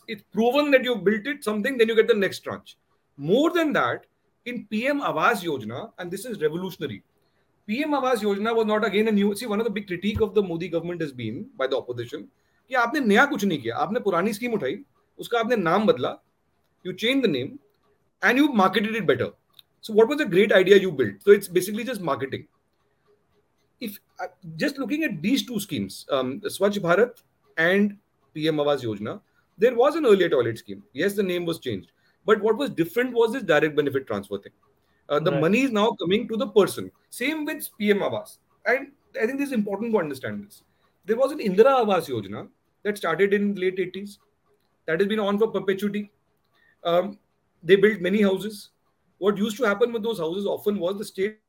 It's 0.10 0.23
proven 0.34 0.69
that 0.71 0.84
you've 0.84 1.06
built 1.06 1.28
it 1.28 1.45
something. 1.45 1.78
Then 1.78 1.88
you 1.88 1.95
get 1.95 2.10
the 2.10 2.13
next 2.13 2.41
tranche. 2.41 2.76
More 3.15 3.52
than 3.52 3.71
that, 3.71 4.06
in 4.45 4.65
PM 4.65 4.99
Awas 4.99 5.45
Yojana, 5.45 5.93
and 5.97 6.12
this 6.12 6.26
is 6.26 6.41
revolutionary. 6.41 7.04
PM 7.68 7.90
Awas 7.90 8.22
Yojana 8.26 8.54
was 8.54 8.66
not 8.66 8.85
again 8.85 9.09
a 9.09 9.12
new. 9.12 9.35
See, 9.35 9.46
one 9.46 9.61
of 9.61 9.64
the 9.64 9.70
big 9.70 9.87
critique 9.87 10.20
of 10.20 10.35
the 10.35 10.42
Modi 10.42 10.68
government 10.68 11.00
has 11.00 11.12
been 11.12 11.46
by 11.57 11.66
the 11.66 11.76
opposition 11.76 12.28
कि 12.68 12.74
आपने 12.74 13.00
नया 13.00 13.24
कुछ 13.26 13.44
नहीं 13.44 13.59
किया 13.59 13.76
आपने 13.83 14.00
पुरानी 14.07 14.33
scheme 14.35 14.52
उठाई 14.54 14.78
उसका 15.18 15.38
आपने 15.38 15.57
नाम 15.57 15.87
बदला 15.87 16.11
you 16.87 16.92
change 16.92 17.22
the 17.24 17.26
name 17.31 17.59
and 18.24 18.38
you 18.38 18.48
marketed 18.62 18.96
it 18.96 19.04
better 19.12 19.33
so 19.87 19.94
what 19.96 20.09
was 20.11 20.18
the 20.20 20.24
great 20.31 20.52
idea 20.54 20.76
you 20.85 20.88
built 21.00 21.26
so 21.26 21.35
it's 21.35 21.50
basically 21.57 21.85
just 21.88 22.02
marketing 22.07 22.42
if 23.81 23.98
uh, 24.20 24.26
just 24.57 24.78
looking 24.78 25.04
at 25.04 25.20
these 25.22 25.46
two 25.46 25.61
schemes, 25.61 26.07
um, 26.11 26.40
Swachh 26.40 26.78
Bharat 26.78 27.22
and 27.57 27.96
PM 28.35 28.57
Awas 28.57 28.83
Yojana, 28.83 29.20
there 29.57 29.74
was 29.74 29.96
an 29.96 30.07
earlier 30.07 30.28
toilet 30.28 30.59
scheme. 30.59 30.83
Yes, 30.92 31.14
the 31.14 31.22
name 31.22 31.44
was 31.44 31.59
changed, 31.59 31.90
but 32.26 32.40
what 32.40 32.57
was 32.57 32.70
different 32.70 33.12
was 33.12 33.33
this 33.33 33.42
direct 33.42 33.76
benefit 33.76 34.07
transfer 34.07 34.38
thing. 34.38 34.52
Uh, 35.09 35.19
the 35.19 35.31
right. 35.31 35.41
money 35.41 35.61
is 35.61 35.71
now 35.71 35.91
coming 35.91 36.27
to 36.27 36.37
the 36.37 36.47
person. 36.47 36.91
Same 37.09 37.45
with 37.45 37.69
PM 37.77 37.99
Awas, 37.99 38.37
And 38.65 38.91
I 39.21 39.25
think 39.25 39.39
this 39.39 39.49
is 39.49 39.53
important 39.53 39.91
to 39.93 39.99
understand 39.99 40.45
this. 40.45 40.63
There 41.05 41.17
was 41.17 41.31
an 41.31 41.39
Indira 41.39 41.85
Awas 41.85 42.07
Yojana 42.09 42.47
that 42.83 42.97
started 42.97 43.33
in 43.33 43.55
late 43.55 43.77
80s. 43.77 44.17
That 44.85 44.99
has 44.99 45.07
been 45.07 45.19
on 45.19 45.37
for 45.37 45.47
perpetuity. 45.47 46.11
Um, 46.83 47.17
they 47.61 47.75
built 47.75 48.01
many 48.01 48.21
houses. 48.21 48.69
What 49.17 49.37
used 49.37 49.57
to 49.57 49.63
happen 49.63 49.93
with 49.93 50.03
those 50.03 50.19
houses 50.19 50.45
often 50.45 50.79
was 50.79 50.97
the 50.97 51.05
state 51.05 51.39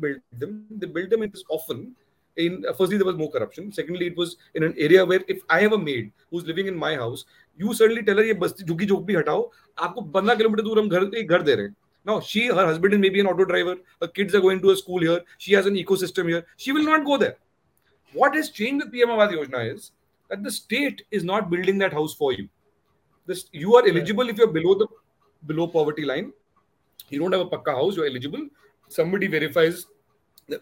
built 0.00 0.18
them. 0.32 0.66
They 0.70 0.86
built 0.86 1.10
them 1.10 1.22
in 1.22 1.32
often. 1.48 1.94
In 2.36 2.64
uh, 2.68 2.72
firstly, 2.72 2.96
there 2.96 3.06
was 3.06 3.16
more 3.16 3.30
corruption. 3.30 3.72
Secondly, 3.72 4.06
it 4.06 4.16
was 4.16 4.36
in 4.54 4.62
an 4.62 4.74
area 4.78 5.04
where 5.04 5.22
if 5.26 5.42
I 5.48 5.60
have 5.60 5.72
a 5.72 5.78
maid 5.78 6.12
who's 6.30 6.44
living 6.44 6.66
in 6.66 6.76
my 6.76 6.94
house, 6.94 7.24
you 7.56 7.74
suddenly 7.74 8.02
tell 8.02 8.16
her 8.16 8.24
ये 8.24 8.34
बस्ती 8.38 8.64
झुकी 8.64 8.86
झोंपड़ी 8.86 9.14
हटाओ 9.14 9.50
आपको 9.86 10.02
15 10.16 10.36
kilometre 10.36 10.62
दूर 10.62 10.78
हम 10.78 10.88
घर 10.88 11.14
एक 11.18 11.28
घर 11.28 11.42
दे 11.42 11.54
रहे 11.54 11.66
हैं 11.66 11.76
now 12.04 12.20
she 12.20 12.46
her 12.46 12.66
husband 12.66 12.94
is 12.94 13.00
maybe 13.00 13.20
an 13.20 13.26
auto 13.26 13.44
driver 13.44 13.76
her 14.00 14.08
kids 14.08 14.34
are 14.34 14.40
going 14.40 14.60
to 14.60 14.70
a 14.70 14.76
school 14.76 15.00
here 15.00 15.20
she 15.38 15.52
has 15.52 15.66
an 15.66 15.74
ecosystem 15.74 16.28
here 16.28 16.44
she 16.56 16.72
will 16.72 16.84
not 16.84 17.04
go 17.04 17.16
there 17.16 17.36
what 18.12 18.34
has 18.34 18.50
changed 18.50 18.84
with 18.84 18.92
pm 18.92 19.08
Awas 19.08 19.36
yojana 19.36 19.74
is 19.74 19.92
that 20.28 20.42
the 20.42 20.50
state 20.50 21.02
is 21.10 21.24
not 21.24 21.50
building 21.50 21.78
that 21.78 21.92
house 21.92 22.14
for 22.14 22.32
you 22.32 22.48
this 23.26 23.46
you 23.52 23.76
are 23.76 23.86
eligible 23.86 24.28
if 24.28 24.38
you're 24.38 24.54
below 24.58 24.74
the 24.74 24.86
below 25.46 25.66
poverty 25.66 26.04
line 26.04 26.32
you 27.10 27.18
don't 27.20 27.32
have 27.32 27.46
a 27.46 27.50
pakka 27.56 27.74
house 27.80 27.96
you're 27.96 28.06
eligible 28.06 28.46
somebody 28.88 29.26
verifies 29.26 29.86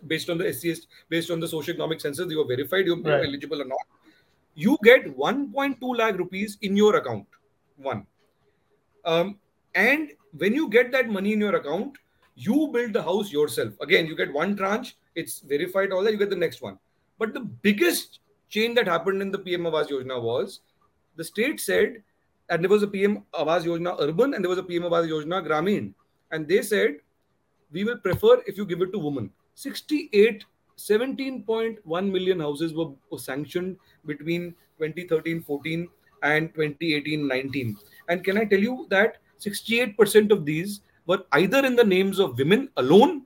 based 0.07 0.31
on 0.31 0.39
the 0.39 0.45
SCS, 0.45 0.87
based 1.09 1.31
on 1.31 1.41
the 1.41 1.47
socioeconomic 1.47 2.01
census, 2.01 2.31
you 2.31 2.41
are 2.41 2.47
verified, 2.47 2.87
you're 2.87 3.01
right. 3.01 3.25
eligible 3.25 3.63
or 3.63 3.65
not. 3.65 3.79
You 4.55 4.77
get 4.83 5.17
1.2 5.17 5.77
lakh 5.97 6.19
rupees 6.19 6.59
in 6.63 6.77
your 6.77 6.97
account. 6.97 7.27
One. 7.77 8.07
Um, 9.05 9.39
and 9.75 10.11
when 10.39 10.55
you 10.55 10.69
get 10.69 10.93
that 10.93 11.09
money 11.09 11.33
in 11.33 11.41
your 11.41 11.57
account, 11.57 11.97
you 12.35 12.71
build 12.73 12.93
the 12.93 13.03
house 13.03 13.33
yourself. 13.33 13.75
Again, 13.81 14.07
you 14.07 14.17
get 14.17 14.33
one 14.33 14.57
tranche, 14.57 14.97
it's 15.15 15.41
verified, 15.41 15.93
all 15.93 16.03
that, 16.05 16.13
you 16.13 16.19
get 16.19 16.31
the 16.31 16.37
next 16.37 16.63
one. 16.63 16.79
But 17.19 17.35
the 17.35 17.41
biggest 17.41 18.21
change 18.49 18.77
that 18.77 18.87
happened 18.87 19.21
in 19.21 19.31
the 19.31 19.39
PM 19.39 19.65
Awas 19.65 19.89
Yojana 19.89 20.23
was 20.23 20.61
the 21.17 21.25
state 21.25 21.61
said, 21.61 22.03
and 22.49 22.63
there 22.63 22.71
was 22.71 22.83
a 22.83 22.87
PM 22.87 23.25
Awas 23.35 23.65
Yojana 23.65 23.97
urban 24.01 24.35
and 24.35 24.45
there 24.45 24.49
was 24.49 24.59
a 24.59 24.63
PM 24.63 24.83
Awas 24.83 25.09
Yojana 25.09 25.47
Grameen. 25.47 25.93
And 26.31 26.47
they 26.47 26.63
said, 26.63 26.99
we 27.73 27.85
will 27.85 27.99
prefer 27.99 28.41
if 28.47 28.57
you 28.57 28.65
give 28.65 28.81
it 28.83 28.93
to 28.93 28.99
women. 28.99 29.31
68, 29.55 30.45
17.1 30.77 31.85
million 31.85 32.41
houses 32.41 32.73
were, 32.73 32.91
were 33.11 33.19
sanctioned 33.19 33.77
between 34.07 34.55
2013 34.79 35.43
14 35.43 35.89
and 36.23 36.55
2018 36.55 37.27
19. 37.27 37.77
And 38.09 38.25
can 38.25 38.39
I 38.39 38.45
tell 38.45 38.61
you 38.61 38.87
that 38.91 39.19
68% 39.41 40.31
of 40.31 40.45
these 40.45 40.81
were 41.07 41.25
either 41.33 41.65
in 41.65 41.77
the 41.77 41.85
names 41.85 42.19
of 42.19 42.39
women 42.39 42.69
alone 42.77 43.23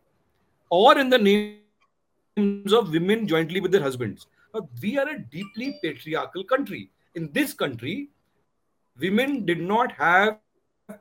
or 0.71 0.99
in 0.99 1.11
the 1.11 1.19
names 1.19 2.73
of 2.73 2.93
women 2.93 3.27
jointly 3.27 3.61
with 3.61 3.73
their 3.73 3.83
husbands. 3.83 4.27
Now, 4.55 4.69
we 4.81 4.99
are 4.99 5.09
a 5.09 5.19
deeply 5.19 5.79
patriarchal 5.83 6.45
country. 6.45 6.91
In 7.15 7.31
this 7.33 7.53
country, 7.53 8.09
women 8.99 9.45
did 9.45 9.61
not 9.61 9.93
have 9.93 10.39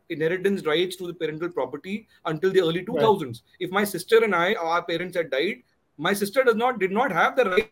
inheritance 0.10 0.66
rights 0.66 0.96
to 0.96 1.08
the 1.08 1.14
parental 1.14 1.50
property 1.50 2.08
until 2.26 2.52
the 2.52 2.62
early 2.62 2.86
2000s. 2.86 3.22
Right. 3.26 3.42
If 3.60 3.72
my 3.72 3.84
sister 3.84 4.24
and 4.24 4.34
I, 4.34 4.54
our 4.56 4.84
parents 4.84 5.18
had 5.18 5.30
died, 5.30 5.64
my 5.98 6.14
sister 6.14 6.44
does 6.44 6.56
not 6.56 6.80
did 6.80 6.92
not 6.92 7.12
have 7.12 7.36
the 7.36 7.46
right 7.46 7.72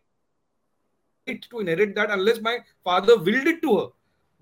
to 1.50 1.60
inherit 1.60 1.96
that 1.96 2.12
unless 2.12 2.42
my 2.42 2.60
father 2.84 3.18
willed 3.18 3.48
it 3.48 3.62
to 3.62 3.78
her. 3.78 3.88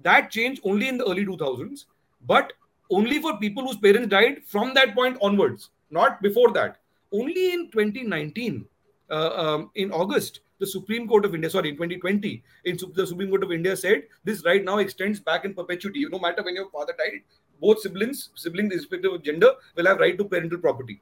That 0.02 0.32
changed 0.32 0.62
only 0.64 0.88
in 0.88 0.98
the 0.98 1.06
early 1.06 1.26
2000s, 1.26 1.86
but 2.26 2.54
only 2.90 3.22
for 3.22 3.38
people 3.38 3.66
whose 3.66 3.78
parents 3.78 4.10
died 4.10 4.44
from 4.46 4.74
that 4.74 4.96
point 4.96 5.18
onwards, 5.22 5.70
not 5.92 6.22
before 6.22 6.52
that. 6.54 6.78
Only 7.12 7.54
in 7.54 7.72
2019, 7.72 8.66
uh, 9.10 9.30
um, 9.30 9.72
in 9.76 9.92
August, 9.92 10.42
the 10.60 10.68
Supreme 10.68 11.08
Court 11.08 11.26
of 11.26 11.36
India, 11.36 11.50
sorry, 11.50 11.70
in 11.70 11.76
2020, 11.76 12.44
in 12.66 12.78
the 12.94 13.08
Supreme 13.08 13.30
Court 13.30 13.44
of 13.44 13.52
India 13.52 13.76
said 13.78 14.04
this 14.24 14.44
right 14.44 14.64
now 14.64 14.80
extends 14.80 15.20
back 15.20 15.46
in 15.46 15.54
perpetuity. 15.54 16.06
No 16.10 16.20
matter 16.20 16.44
when 16.44 16.56
your 16.56 16.70
father 16.70 16.94
died, 16.98 17.22
both 17.62 17.80
siblings, 17.80 18.30
siblings 18.36 18.74
irrespective 18.74 19.14
of 19.14 19.24
gender, 19.24 19.52
will 19.76 19.86
have 19.86 20.00
right 20.00 20.18
to 20.18 20.26
parental 20.26 20.58
property. 20.58 21.02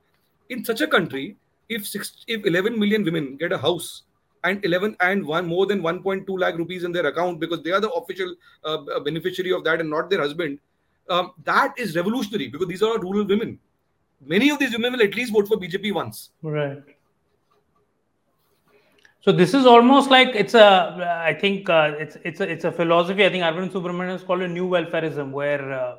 In 0.49 0.63
such 0.63 0.81
a 0.81 0.87
country, 0.87 1.37
if 1.69 1.87
six, 1.87 2.23
if 2.27 2.45
11 2.45 2.77
million 2.77 3.03
women 3.03 3.37
get 3.37 3.51
a 3.51 3.57
house 3.57 4.03
and 4.43 4.63
11 4.63 4.95
and 4.99 5.25
one 5.25 5.47
more 5.47 5.65
than 5.65 5.81
1.2 5.81 6.25
lakh 6.39 6.57
rupees 6.57 6.83
in 6.83 6.91
their 6.91 7.07
account 7.07 7.39
because 7.39 7.63
they 7.63 7.71
are 7.71 7.79
the 7.79 7.89
official 7.91 8.35
uh, 8.63 8.99
beneficiary 8.99 9.51
of 9.51 9.63
that 9.63 9.79
and 9.79 9.89
not 9.89 10.09
their 10.09 10.21
husband, 10.21 10.59
um, 11.09 11.31
that 11.43 11.73
is 11.77 11.95
revolutionary 11.95 12.47
because 12.47 12.67
these 12.67 12.81
are 12.81 12.99
rural 12.99 13.25
women. 13.25 13.59
Many 14.25 14.49
of 14.49 14.59
these 14.59 14.71
women 14.71 14.93
will 14.93 15.03
at 15.03 15.15
least 15.15 15.33
vote 15.33 15.47
for 15.47 15.57
BJP 15.57 15.93
once. 15.93 16.31
Right. 16.41 16.81
So 19.21 19.31
this 19.31 19.53
is 19.55 19.65
almost 19.65 20.11
like 20.11 20.35
it's 20.35 20.53
a. 20.53 21.21
I 21.25 21.33
think 21.33 21.67
uh, 21.67 21.93
it's 21.97 22.15
it's 22.23 22.41
a, 22.41 22.51
it's 22.51 22.63
a 22.63 22.71
philosophy. 22.71 23.25
I 23.25 23.29
think 23.29 23.43
Arvind 23.43 23.71
Subramanian 23.71 24.09
has 24.09 24.23
called 24.23 24.41
a 24.41 24.47
new 24.47 24.67
welfareism, 24.69 25.31
where 25.31 25.73
uh, 25.73 25.95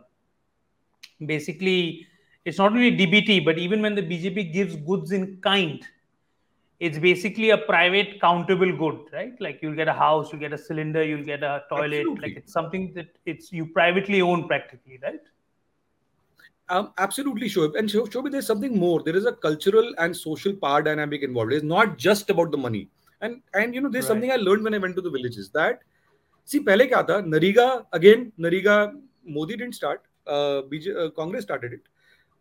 basically 1.25 2.07
it's 2.45 2.59
not 2.59 2.71
only 2.71 2.97
DBT, 2.97 3.45
but 3.45 3.59
even 3.59 3.83
when 3.83 3.97
the 3.97 4.03
BJP 4.03 4.53
gives 4.53 4.77
goods 4.77 5.11
in 5.11 5.39
kind, 5.39 5.85
it's 6.79 6.99
basically 6.99 7.51
a 7.51 7.59
private 7.59 8.21
countable 8.21 8.71
good, 8.77 9.01
right? 9.13 9.33
Like 9.41 9.61
you'll 9.63 9.75
get 9.75 9.89
a 9.89 9.93
house, 9.93 10.33
you 10.33 10.39
get 10.39 10.53
a 10.53 10.59
cylinder, 10.59 11.03
you'll 11.03 11.25
get 11.25 11.43
a 11.43 11.65
toilet. 11.71 12.01
Absolutely. 12.01 12.29
Like 12.29 12.37
it's 12.37 12.53
something 12.53 12.93
that 12.95 13.09
it's 13.25 13.53
you 13.53 13.67
privately 13.67 14.21
own 14.21 14.47
practically, 14.47 14.99
right? 15.03 15.21
Um, 16.69 16.93
absolutely, 16.99 17.49
Shoaib. 17.49 17.79
And 17.79 17.89
Shoaib, 17.89 18.31
there's 18.31 18.47
something 18.47 18.79
more. 18.79 19.03
There 19.03 19.17
is 19.17 19.25
a 19.25 19.33
cultural 19.33 19.95
and 19.99 20.15
social 20.15 20.53
power 20.53 20.83
dynamic 20.83 21.23
involved. 21.23 21.53
It's 21.53 21.65
not 21.65 21.97
just 21.97 22.29
about 22.29 22.51
the 22.51 22.59
money. 22.59 22.89
And 23.21 23.41
and 23.55 23.75
you 23.75 23.81
know, 23.81 23.89
there's 23.89 24.05
right. 24.05 24.09
something 24.09 24.33
I 24.33 24.37
learned 24.37 24.65
when 24.65 24.75
I 24.75 24.79
went 24.79 24.97
to 24.97 25.03
the 25.03 25.11
villages 25.11 25.49
that 25.51 25.81
see, 26.45 26.61
pehle 26.61 26.89
kya 26.91 27.07
tha? 27.07 27.23
NREGA 27.23 27.87
again, 27.93 28.33
NREGA 28.39 29.01
Modi 29.25 29.57
didn't 29.57 29.75
start. 29.75 30.03
Uh, 30.27 30.59
uh, 30.59 31.11
Congress 31.11 31.45
started 31.45 31.73
it. 31.73 31.81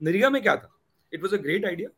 NREGA 0.02 0.32
mein 0.32 0.44
kya 0.44 0.62
tha? 0.62 0.70
It 1.12 1.22
was 1.22 1.34
a 1.34 1.38
great 1.38 1.66
idea, 1.66 1.90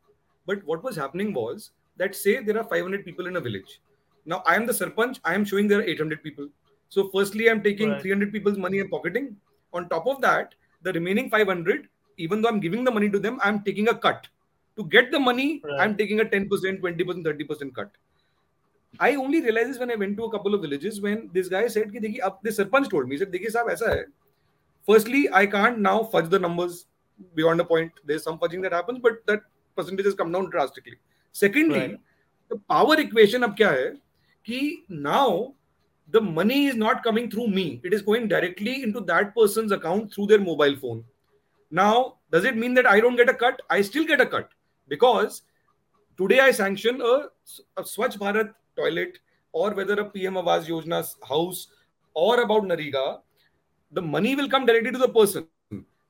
but 0.45 0.63
what 0.65 0.83
was 0.83 0.95
happening 0.95 1.33
was 1.33 1.71
that 1.97 2.15
say 2.15 2.41
there 2.43 2.57
are 2.57 2.63
500 2.63 3.05
people 3.05 3.27
in 3.27 3.35
a 3.35 3.41
village. 3.41 3.81
Now 4.25 4.43
I 4.45 4.55
am 4.55 4.65
the 4.65 4.73
sarpanch. 4.73 5.19
I 5.23 5.33
am 5.33 5.45
showing 5.45 5.67
there 5.67 5.79
are 5.79 5.83
800 5.83 6.23
people. 6.23 6.49
So 6.89 7.09
firstly, 7.13 7.49
I'm 7.49 7.61
taking 7.61 7.89
right. 7.89 8.01
300 8.01 8.31
people's 8.31 8.57
money 8.57 8.79
and 8.79 8.89
pocketing. 8.89 9.35
On 9.73 9.89
top 9.89 10.07
of 10.07 10.21
that, 10.21 10.55
the 10.83 10.93
remaining 10.93 11.29
500, 11.29 11.87
even 12.17 12.41
though 12.41 12.49
I'm 12.49 12.59
giving 12.59 12.83
the 12.83 12.91
money 12.91 13.09
to 13.09 13.19
them, 13.19 13.39
I'm 13.43 13.63
taking 13.63 13.89
a 13.89 13.93
cut. 13.93 14.27
To 14.77 14.83
get 14.83 15.11
the 15.11 15.19
money, 15.19 15.61
right. 15.63 15.81
I'm 15.81 15.97
taking 15.97 16.19
a 16.19 16.25
10%, 16.25 16.47
20%, 16.47 16.81
30% 16.81 17.73
cut. 17.73 17.91
I 18.99 19.15
only 19.15 19.41
realized 19.41 19.69
this 19.71 19.79
when 19.79 19.91
I 19.91 19.95
went 19.95 20.17
to 20.17 20.25
a 20.25 20.31
couple 20.31 20.53
of 20.53 20.61
villages 20.61 21.01
when 21.01 21.29
this 21.33 21.49
guy 21.49 21.67
said, 21.67 21.91
ki, 21.91 21.99
dekhi, 21.99 22.19
ab, 22.19 22.37
this 22.43 22.57
sarpanch 22.57 22.89
told 22.89 23.07
me, 23.07 23.15
he 23.15 23.19
said, 23.19 23.31
Dekhi, 23.31 23.51
saab, 23.51 23.69
aisa 23.69 23.87
hai. 23.87 24.03
Firstly, 24.85 25.29
I 25.33 25.45
can't 25.45 25.79
now 25.79 26.03
fudge 26.03 26.29
the 26.29 26.39
numbers 26.39 26.85
beyond 27.35 27.59
a 27.59 27.65
point. 27.65 27.91
There's 28.05 28.23
some 28.23 28.39
fudging 28.39 28.61
that 28.63 28.71
happens, 28.71 28.99
but 29.01 29.25
that 29.25 29.41
percentages 29.75 30.13
come 30.13 30.31
down 30.31 30.49
drastically. 30.49 30.97
Secondly, 31.37 31.97
the 32.49 32.57
power 32.69 32.99
equation 32.99 33.43
of 33.43 33.55
क्या 33.55 34.79
now 34.89 35.53
the 36.09 36.21
money 36.21 36.65
is 36.67 36.75
not 36.75 37.03
coming 37.03 37.29
through 37.29 37.49
me. 37.49 37.81
It 37.83 37.93
is 37.93 38.01
going 38.01 38.27
directly 38.27 38.81
into 38.81 39.01
that 39.01 39.35
person's 39.35 39.71
account 39.71 40.13
through 40.13 40.27
their 40.27 40.39
mobile 40.39 40.75
phone. 40.77 41.03
Now, 41.69 42.15
does 42.31 42.45
it 42.45 42.55
mean 42.55 42.73
that 42.75 42.87
I 42.87 43.01
don't 43.01 43.17
get 43.17 43.29
a 43.29 43.33
cut? 43.33 43.61
I 43.69 43.81
still 43.81 44.05
get 44.05 44.21
a 44.21 44.25
cut 44.25 44.49
because 44.87 45.41
today 46.17 46.39
I 46.39 46.51
sanction 46.51 47.01
a, 47.01 47.27
a 47.75 47.83
Swachh 47.83 48.17
Bharat 48.17 48.53
toilet 48.75 49.19
or 49.51 49.73
whether 49.73 49.99
a 49.99 50.05
PM 50.05 50.35
Awas 50.35 50.65
Yojana 50.65 51.03
house 51.27 51.67
or 52.13 52.39
about 52.41 52.63
NREGA, 52.63 53.19
the 53.91 54.01
money 54.01 54.35
will 54.35 54.49
come 54.49 54.65
directly 54.65 54.91
to 54.91 54.97
the 54.97 55.09
person. 55.09 55.45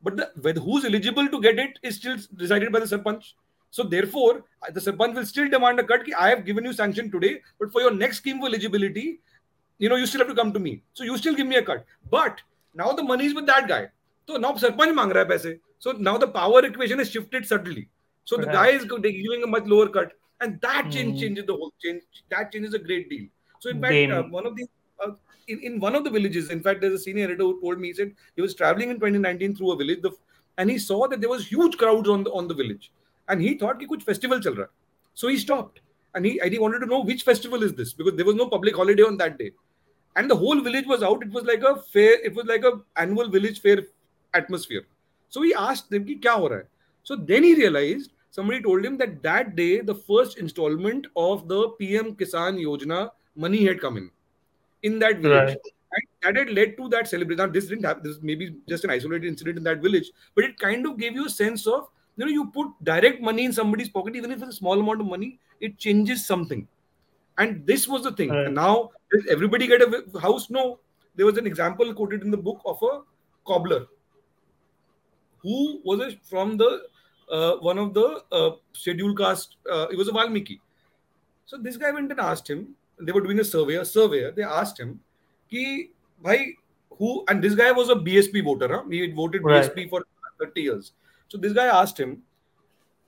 But 0.03 0.57
who's 0.57 0.86
eligible 0.86 1.28
to 1.28 1.41
get 1.41 1.59
it 1.59 1.80
is 1.84 1.95
still 1.95 2.17
decided 2.36 2.71
by 2.71 2.80
the 2.80 2.86
sarpanch. 2.86 3.34
So 3.70 3.84
therefore, 3.84 4.43
the 4.72 4.80
Sarpanch 4.80 5.15
will 5.15 5.26
still 5.26 5.49
demand 5.49 5.80
a 5.80 5.84
cut. 5.84 6.05
Ki, 6.05 6.13
I 6.13 6.30
have 6.30 6.45
given 6.45 6.65
you 6.65 6.74
sanction 6.74 7.11
today, 7.11 7.41
but 7.59 7.72
for 7.72 7.82
your 7.82 7.91
next 7.91 8.18
scheme 8.18 8.39
for 8.39 8.47
eligibility, 8.47 9.20
you 9.78 9.89
know, 9.89 9.95
you 9.95 10.05
still 10.05 10.20
have 10.22 10.30
to 10.30 10.36
come 10.36 10.51
to 10.53 10.59
me. 10.59 10.82
So 10.93 11.03
you 11.03 11.18
still 11.18 11.36
give 11.36 11.47
me 11.47 11.57
a 11.57 11.63
cut. 11.63 11.86
But 12.09 12.41
now 12.74 12.91
the 12.93 13.03
money 13.03 13.26
is 13.26 13.34
with 13.36 13.45
that 13.47 13.68
guy. 13.68 13.89
So 14.28 14.38
now 14.38 14.53
Sarpanch 14.53 14.95
mang 14.95 15.09
raha 15.09 15.30
hai 15.30 15.38
paise. 15.38 15.59
So 15.80 15.91
now 15.91 16.18
the 16.18 16.28
power 16.28 16.65
equation 16.65 16.99
is 16.99 17.11
shifted 17.11 17.45
subtly. 17.45 17.89
So 18.26 18.38
the 18.38 18.47
Right. 18.47 18.53
guy 18.53 18.68
is 18.70 18.86
giving 18.86 19.43
a 19.43 19.47
much 19.47 19.65
lower 19.65 19.88
cut, 19.89 20.13
and 20.41 20.59
that 20.61 20.89
change 20.91 21.13
Hmm. 21.13 21.20
changes 21.20 21.45
the 21.45 21.53
whole 21.53 21.74
change. 21.84 22.01
That 22.30 22.51
changes 22.51 22.74
a 22.74 22.80
great 22.80 23.09
deal. 23.09 23.28
So 23.59 23.70
in 23.70 23.82
fact, 23.82 24.11
uh, 24.11 24.24
one 24.24 24.45
of 24.45 24.55
the 24.55 24.65
uh, 24.99 25.11
in, 25.47 25.59
in 25.61 25.80
one 25.80 25.95
of 25.95 26.03
the 26.03 26.09
villages, 26.09 26.49
in 26.49 26.61
fact, 26.61 26.82
there's 26.82 26.93
a 26.93 26.99
senior 26.99 27.26
editor 27.26 27.43
who 27.43 27.61
told 27.61 27.80
me 27.80 27.88
he 27.89 27.93
said 27.93 28.11
he 28.36 28.41
was 28.41 28.53
traveling 28.55 28.89
in 28.89 28.99
2019 28.99 29.55
through 29.55 29.72
a 29.72 29.78
village, 29.78 30.01
the, 30.01 30.11
and 30.57 30.70
he 30.70 30.78
saw 30.78 31.07
that 31.07 31.22
there 31.22 31.30
was 31.30 31.47
huge 31.47 31.78
crowds 31.78 32.09
on 32.09 32.24
the 32.24 32.32
on 32.32 32.47
the 32.47 32.53
village, 32.53 32.91
and 33.28 33.40
he 33.40 33.55
thought 33.55 33.78
कि 33.80 33.86
कुछ 33.86 34.05
festival 34.05 34.40
चल 34.40 34.55
रहा 34.55 34.62
है. 34.62 34.68
So 35.14 35.28
he 35.28 35.36
stopped, 35.36 35.80
and 36.14 36.24
he 36.24 36.40
and 36.40 36.53
he 36.53 36.59
wanted 36.59 36.80
to 36.80 36.86
know 36.86 37.00
which 37.00 37.22
festival 37.22 37.62
is 37.62 37.74
this 37.74 37.92
because 37.92 38.14
there 38.14 38.26
was 38.26 38.34
no 38.34 38.48
public 38.48 38.76
holiday 38.76 39.03
on 39.03 39.16
that 39.18 39.38
day, 39.38 39.50
and 40.16 40.30
the 40.30 40.36
whole 40.36 40.61
village 40.61 40.86
was 40.86 41.03
out. 41.03 41.22
It 41.22 41.30
was 41.30 41.44
like 41.44 41.62
a 41.62 41.76
fair. 41.76 42.14
It 42.30 42.34
was 42.34 42.46
like 42.46 42.64
a 42.64 42.80
annual 42.96 43.28
village 43.28 43.61
fair 43.61 43.84
atmosphere. 44.34 44.82
So 45.28 45.42
he 45.42 45.55
asked 45.55 45.90
them 45.90 46.05
कि 46.05 46.20
क्या 46.22 46.32
हो 46.32 46.48
रहा 46.48 46.59
है. 46.59 46.66
So 47.03 47.16
then 47.16 47.42
he 47.42 47.55
realized 47.55 48.12
somebody 48.30 48.62
told 48.62 48.84
him 48.84 48.96
that 48.98 49.22
that 49.22 49.55
day 49.57 49.80
the 49.80 49.94
first 49.94 50.38
installment 50.38 51.07
of 51.16 51.46
the 51.48 51.68
PM 51.78 52.14
Kisan 52.16 52.59
Yojana 52.64 53.11
money 53.36 53.64
had 53.66 53.80
come 53.80 53.96
in 53.96 54.11
in 54.82 54.98
that 54.98 55.18
village. 55.18 55.48
Right. 55.48 55.72
And 55.94 56.07
that 56.22 56.36
had 56.38 56.50
led 56.55 56.76
to 56.78 56.88
that 56.88 57.07
celebration. 57.07 57.36
Now, 57.36 57.46
this 57.46 57.66
didn't 57.66 57.84
happen. 57.84 58.03
This 58.03 58.16
is 58.16 58.22
maybe 58.22 58.55
just 58.66 58.84
an 58.84 58.90
isolated 58.90 59.26
incident 59.26 59.59
in 59.59 59.64
that 59.64 59.82
village, 59.82 60.11
but 60.34 60.44
it 60.44 60.59
kind 60.59 60.86
of 60.86 60.96
gave 60.98 61.14
you 61.14 61.26
a 61.26 61.30
sense 61.30 61.66
of 61.66 61.88
you 62.18 62.26
know 62.26 62.32
you 62.32 62.51
put 62.51 62.68
direct 62.84 63.22
money 63.22 63.45
in 63.45 63.53
somebody's 63.53 63.89
pocket, 63.89 64.15
even 64.15 64.32
if 64.32 64.41
it's 64.41 64.49
a 64.49 64.53
small 64.53 64.80
amount 64.80 65.01
of 65.01 65.07
money, 65.07 65.39
it 65.61 65.78
changes 65.78 66.26
something. 66.26 66.68
And 67.38 67.65
this 67.65 67.88
was 67.88 68.03
the 68.03 68.11
thing. 68.11 68.30
Right. 68.30 68.47
And 68.47 68.55
now, 68.55 68.89
does 69.11 69.26
everybody 69.30 69.68
get 69.68 69.82
a 69.82 70.20
house? 70.20 70.49
No. 70.49 70.80
There 71.15 71.26
was 71.26 71.38
an 71.38 71.47
example 71.47 71.93
quoted 71.93 72.24
in 72.24 72.32
the 72.32 72.38
book 72.38 72.61
of 72.65 72.80
a 72.82 73.01
cobbler 73.45 73.86
who 75.41 75.82
was 75.84 75.99
a, 76.01 76.18
from 76.24 76.57
the 76.57 76.84
uh, 77.32 77.55
one 77.57 77.78
of 77.78 77.93
the 77.93 78.24
uh, 78.32 78.51
scheduled 78.74 79.18
caste. 79.18 79.55
Uh, 79.72 79.88
it 79.91 79.97
was 79.97 80.07
a 80.07 80.11
Valmiki. 80.11 80.59
So 81.45 81.57
this 81.57 81.78
guy 81.78 81.91
went 81.91 82.11
and 82.11 82.20
asked 82.20 82.49
him. 82.49 82.76
They 82.99 83.11
were 83.11 83.22
doing 83.22 83.39
a 83.39 83.43
survey. 83.43 83.76
A 83.76 83.86
surveyor. 83.86 84.32
They 84.32 84.43
asked 84.43 84.80
him, 84.80 84.99
"Ki, 85.49 85.91
bhai, 86.22 86.55
who?" 86.97 87.24
And 87.28 87.43
this 87.43 87.55
guy 87.55 87.72
was 87.72 87.89
a 87.89 87.95
BSP 87.95 88.43
voter. 88.43 88.68
Huh? 88.68 88.84
He 88.89 89.01
had 89.01 89.15
voted 89.15 89.43
Right. 89.43 89.63
BSP 89.63 89.89
for 89.89 90.03
30 90.39 90.61
years. 90.61 90.93
So 91.32 91.38
this 91.38 91.53
guy 91.53 91.69
asked 91.69 91.99
him 92.01 92.15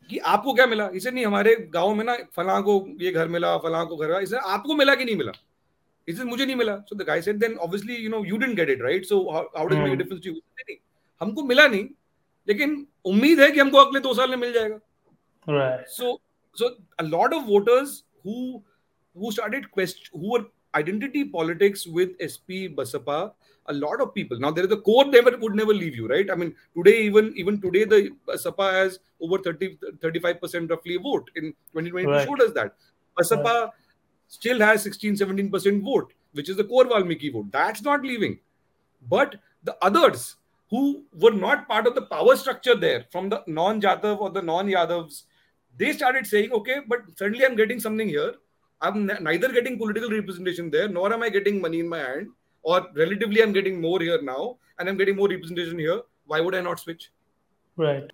कि 0.10 0.18
आपको 0.18 0.54
क्या 0.54 0.66
मिला? 0.68 0.90
इसे 0.94 1.12
नहीं 1.12 1.26
हमारे 1.26 1.56
गाँव 1.74 1.94
में 1.96 2.04
ना 2.06 2.18
फला 2.36 2.60
को 2.62 2.74
ये 3.02 3.12
घर 3.12 3.28
मिला 3.28 3.58
फला 3.58 3.84
को 3.84 3.98
घर 3.98 4.12
इसे 4.22 4.38
आपको 4.38 4.76
मिला 4.76 4.96
कि 4.96 5.06
नहीं 5.06 5.16
मिला? 5.16 5.32
इसे 6.08 6.24
मुझे 6.24 6.46
नहीं 6.46 6.56
मिला. 6.56 6.76
So 6.80 6.96
the 6.96 7.02
guy 7.08 7.22
said 7.22 7.38
then 7.40 7.56
obviously 7.58 7.96
you 7.96 8.10
know 8.10 8.24
you 8.26 8.38
didn't 8.38 8.56
get 8.58 8.70
it 8.70 8.82
right 8.82 9.06
so 9.06 9.20
how 9.32 9.68
does 9.68 9.78
make 9.78 9.98
difference 9.98 10.22
to 10.24 10.30
you 10.30 10.36
नहीं 10.36 10.78
हमको 11.22 11.44
मिला 11.44 11.68
नहीं 11.68 11.88
लेकिन 12.48 12.86
उम्मीद 13.06 13.40
है 13.40 13.52
कि 13.52 13.60
हमको 13.60 13.78
अगले 13.78 14.00
दो 14.00 14.14
साल 14.14 14.30
में 14.30 14.38
मिल 14.38 14.54
जाएगा. 14.54 14.80
So 15.88 16.20
so 16.58 16.68
a 17.00 17.04
lot 17.04 17.34
of 17.34 17.44
voters 17.46 18.04
who 18.26 18.62
who 19.16 19.32
started 19.32 19.66
question 19.66 20.20
who 20.20 20.34
were 20.34 20.46
identity 20.76 21.24
politics 21.34 21.86
with 21.90 22.16
SP 22.22 22.68
Baspa 22.78 23.20
a 23.70 23.74
lot 23.74 24.02
of 24.02 24.14
people. 24.14 24.40
Now 24.40 24.52
there 24.52 24.66
is 24.66 24.70
the 24.70 24.82
core 24.82 25.06
never 25.06 25.36
would 25.38 25.56
never 25.56 25.74
leave 25.74 25.96
you 25.96 26.08
right? 26.08 26.30
I 26.30 26.36
mean 26.36 26.56
today 26.76 27.02
even 27.04 27.34
even 27.36 27.62
today 27.62 27.86
the 27.86 28.12
Basapa 28.28 28.72
has 28.74 29.00
over 29.22 29.38
30 29.38 29.78
35 30.02 30.42
percent 30.42 30.70
roughly 30.72 30.98
vote. 30.98 31.30
In 31.36 31.54
2022 31.74 32.10
Right. 32.10 32.28
showed 32.28 32.42
us 32.42 32.54
that. 32.54 32.76
Basapa 33.20 33.72
still 34.28 34.60
has 34.60 34.84
16 34.84 35.18
17 35.18 35.50
percent 35.52 35.84
vote 35.84 36.14
which 36.34 36.50
is 36.50 36.58
the 36.58 36.64
core 36.64 36.86
Valmiki 36.86 37.30
vote. 37.30 37.52
That's 37.52 37.82
not 37.82 38.04
leaving. 38.04 38.40
But 39.08 39.36
the 39.64 39.78
others 39.82 40.36
who 40.70 41.04
were 41.14 41.32
not 41.32 41.68
part 41.68 41.88
of 41.88 41.96
the 41.96 42.04
power 42.04 42.36
structure 42.36 42.76
there 42.76 43.06
from 43.12 43.30
the 43.30 43.44
non-Jatav 43.48 44.20
or 44.20 44.30
the 44.30 44.42
non-Yadavs, 44.42 45.24
they 45.78 45.94
started 45.94 46.28
saying, 46.28 46.52
okay, 46.52 46.78
but 46.88 47.00
suddenly 47.16 47.46
I'm 47.46 47.56
getting 47.56 47.80
something 47.80 48.08
here. 48.08 48.34
I'm 48.82 49.08
neither 49.08 49.52
getting 49.52 49.78
political 49.78 50.10
representation 50.10 50.70
there, 50.70 50.88
nor 50.88 51.12
am 51.12 51.24
I 51.24 51.30
getting 51.30 51.60
money 51.60 51.80
in 51.80 51.90
my 51.90 51.98
hand, 51.98 52.28
or 52.64 52.88
relatively 52.96 53.42
I'm 53.42 53.54
getting 53.54 53.82
more 53.82 54.00
here 54.00 54.22
now, 54.22 54.58
and 54.78 54.90
I'm 54.90 54.98
getting 54.98 55.16
more 55.16 55.28
representation 55.28 55.80
here. 55.80 56.02
Why 56.26 56.42
would 56.42 56.56
I 56.56 56.62
not 56.62 56.80
switch? 56.80 57.12
Right. 57.78 58.12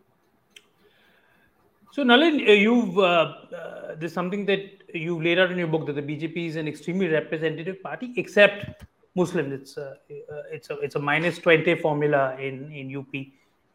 So, 1.91 2.03
Nalin, 2.03 2.47
uh, 2.47 2.51
you've 2.51 2.97
uh, 2.97 3.33
uh, 3.55 3.95
there's 3.95 4.13
something 4.13 4.45
that 4.47 4.59
you 4.93 5.21
laid 5.23 5.39
out 5.39 5.51
in 5.51 5.57
your 5.57 5.67
book 5.67 5.85
that 5.87 5.93
the 5.93 6.01
BJP 6.01 6.47
is 6.49 6.55
an 6.57 6.67
extremely 6.67 7.07
representative 7.07 7.81
party, 7.81 8.13
except 8.17 8.83
Muslims. 9.15 9.53
It's 9.53 9.77
a 9.77 9.91
uh, 9.91 10.41
it's 10.51 10.69
a 10.69 10.79
it's 10.79 10.95
a 10.95 10.99
minus 10.99 11.39
twenty 11.39 11.75
formula 11.75 12.35
in 12.37 12.69
in 12.71 12.95
UP. 12.95 13.13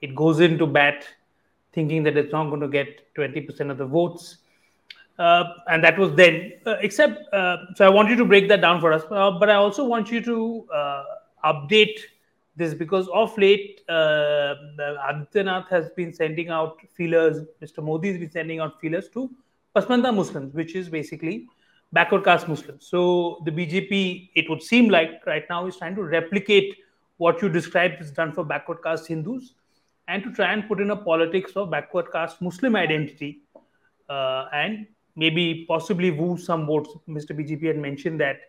It 0.03 0.15
goes 0.15 0.41
into 0.41 0.67
bat, 0.67 1.07
thinking 1.73 2.03
that 2.03 2.17
it's 2.17 2.33
not 2.33 2.51
going 2.51 2.61
to 2.61 2.69
get 2.69 3.15
twenty 3.15 3.41
percent 3.41 3.71
of 3.71 3.79
the 3.79 3.87
votes, 3.87 4.37
uh, 5.21 5.53
and 5.69 5.85
that 5.85 5.99
was 5.99 6.15
then. 6.15 6.53
Uh, 6.67 6.77
except, 6.81 7.33
uh, 7.35 7.59
so 7.77 7.85
I 7.85 7.91
want 7.91 8.09
you 8.09 8.17
to 8.17 8.25
break 8.25 8.49
that 8.49 8.63
down 8.63 8.81
for 8.81 8.93
us, 8.93 9.03
uh, 9.11 9.31
but 9.31 9.51
I 9.51 9.55
also 9.55 9.85
want 9.85 10.11
you 10.11 10.23
to 10.23 10.67
uh, 10.75 11.05
update 11.45 11.99
this 12.57 12.75
because 12.75 13.07
of 13.09 13.37
late, 13.37 13.83
uh, 13.89 14.55
Adityanath 15.09 15.69
has 15.69 15.91
been 15.91 16.13
sending 16.13 16.49
out 16.49 16.79
feelers. 16.95 17.47
Mr. 17.63 17.83
Modi 17.83 18.09
has 18.09 18.19
been 18.19 18.31
sending 18.31 18.61
out 18.61 18.81
feelers 18.81 19.09
to 19.11 19.31
Pasmanda 19.77 20.15
Muslims, 20.15 20.55
which 20.55 20.75
is 20.75 20.89
basically 20.89 21.47
backward 21.93 22.25
caste 22.25 22.49
Muslims. 22.49 22.87
So 22.87 23.41
the 23.45 23.51
BJP, 23.51 24.31
it 24.35 24.49
would 24.49 24.63
seem 24.63 24.89
like 24.89 25.27
right 25.27 25.45
now, 25.51 25.67
is 25.67 25.77
trying 25.77 25.95
to 25.97 26.03
replicate 26.03 26.77
what 27.19 27.43
you 27.43 27.49
described 27.49 28.01
is 28.01 28.11
done 28.11 28.33
for 28.33 28.45
backward 28.45 28.83
caste 28.83 29.07
Hindus, 29.09 29.55
and 30.09 30.23
to 30.23 30.33
try 30.33 30.53
and 30.53 30.67
put 30.67 30.81
in 30.81 30.91
a 30.91 30.97
politics 30.97 31.53
of 31.57 31.71
backward 31.71 32.11
caste 32.11 32.41
Muslim 32.41 32.75
identity, 32.75 33.41
uh, 34.09 34.47
and 34.53 34.87
maybe 35.17 35.65
possibly 35.67 36.11
woo 36.11 36.37
some 36.37 36.67
votes. 36.67 36.91
Mr. 37.09 37.31
BJP 37.31 37.65
had 37.65 37.79
mentioned 37.79 38.21
that 38.21 38.41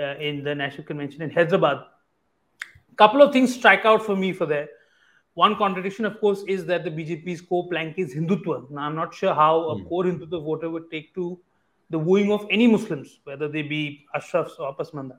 uh, 0.00 0.16
in 0.18 0.42
the 0.44 0.54
national 0.54 0.84
convention 0.84 1.22
in 1.22 1.30
Hyderabad 1.30 1.84
couple 2.96 3.22
of 3.22 3.32
things 3.32 3.54
strike 3.54 3.84
out 3.84 4.04
for 4.04 4.16
me 4.16 4.32
for 4.32 4.46
there. 4.46 4.68
One 5.34 5.56
contradiction, 5.56 6.04
of 6.04 6.20
course, 6.20 6.44
is 6.46 6.66
that 6.66 6.84
the 6.84 6.90
BJP's 6.90 7.40
core 7.40 7.68
plank 7.68 7.98
is 7.98 8.14
Hindutva. 8.14 8.70
Now, 8.70 8.82
I'm 8.82 8.94
not 8.94 9.14
sure 9.14 9.34
how 9.34 9.70
a 9.70 9.78
Hmm. 9.78 9.84
core 9.84 10.04
Hindutva 10.04 10.44
voter 10.44 10.68
would 10.70 10.90
take 10.90 11.14
to 11.14 11.40
the 11.90 11.98
wooing 11.98 12.30
of 12.30 12.46
any 12.50 12.66
Muslims, 12.66 13.20
whether 13.24 13.48
they 13.48 13.62
be 13.62 14.06
Ashrafs 14.14 14.58
or 14.58 14.76
Pasmanda. 14.76 15.18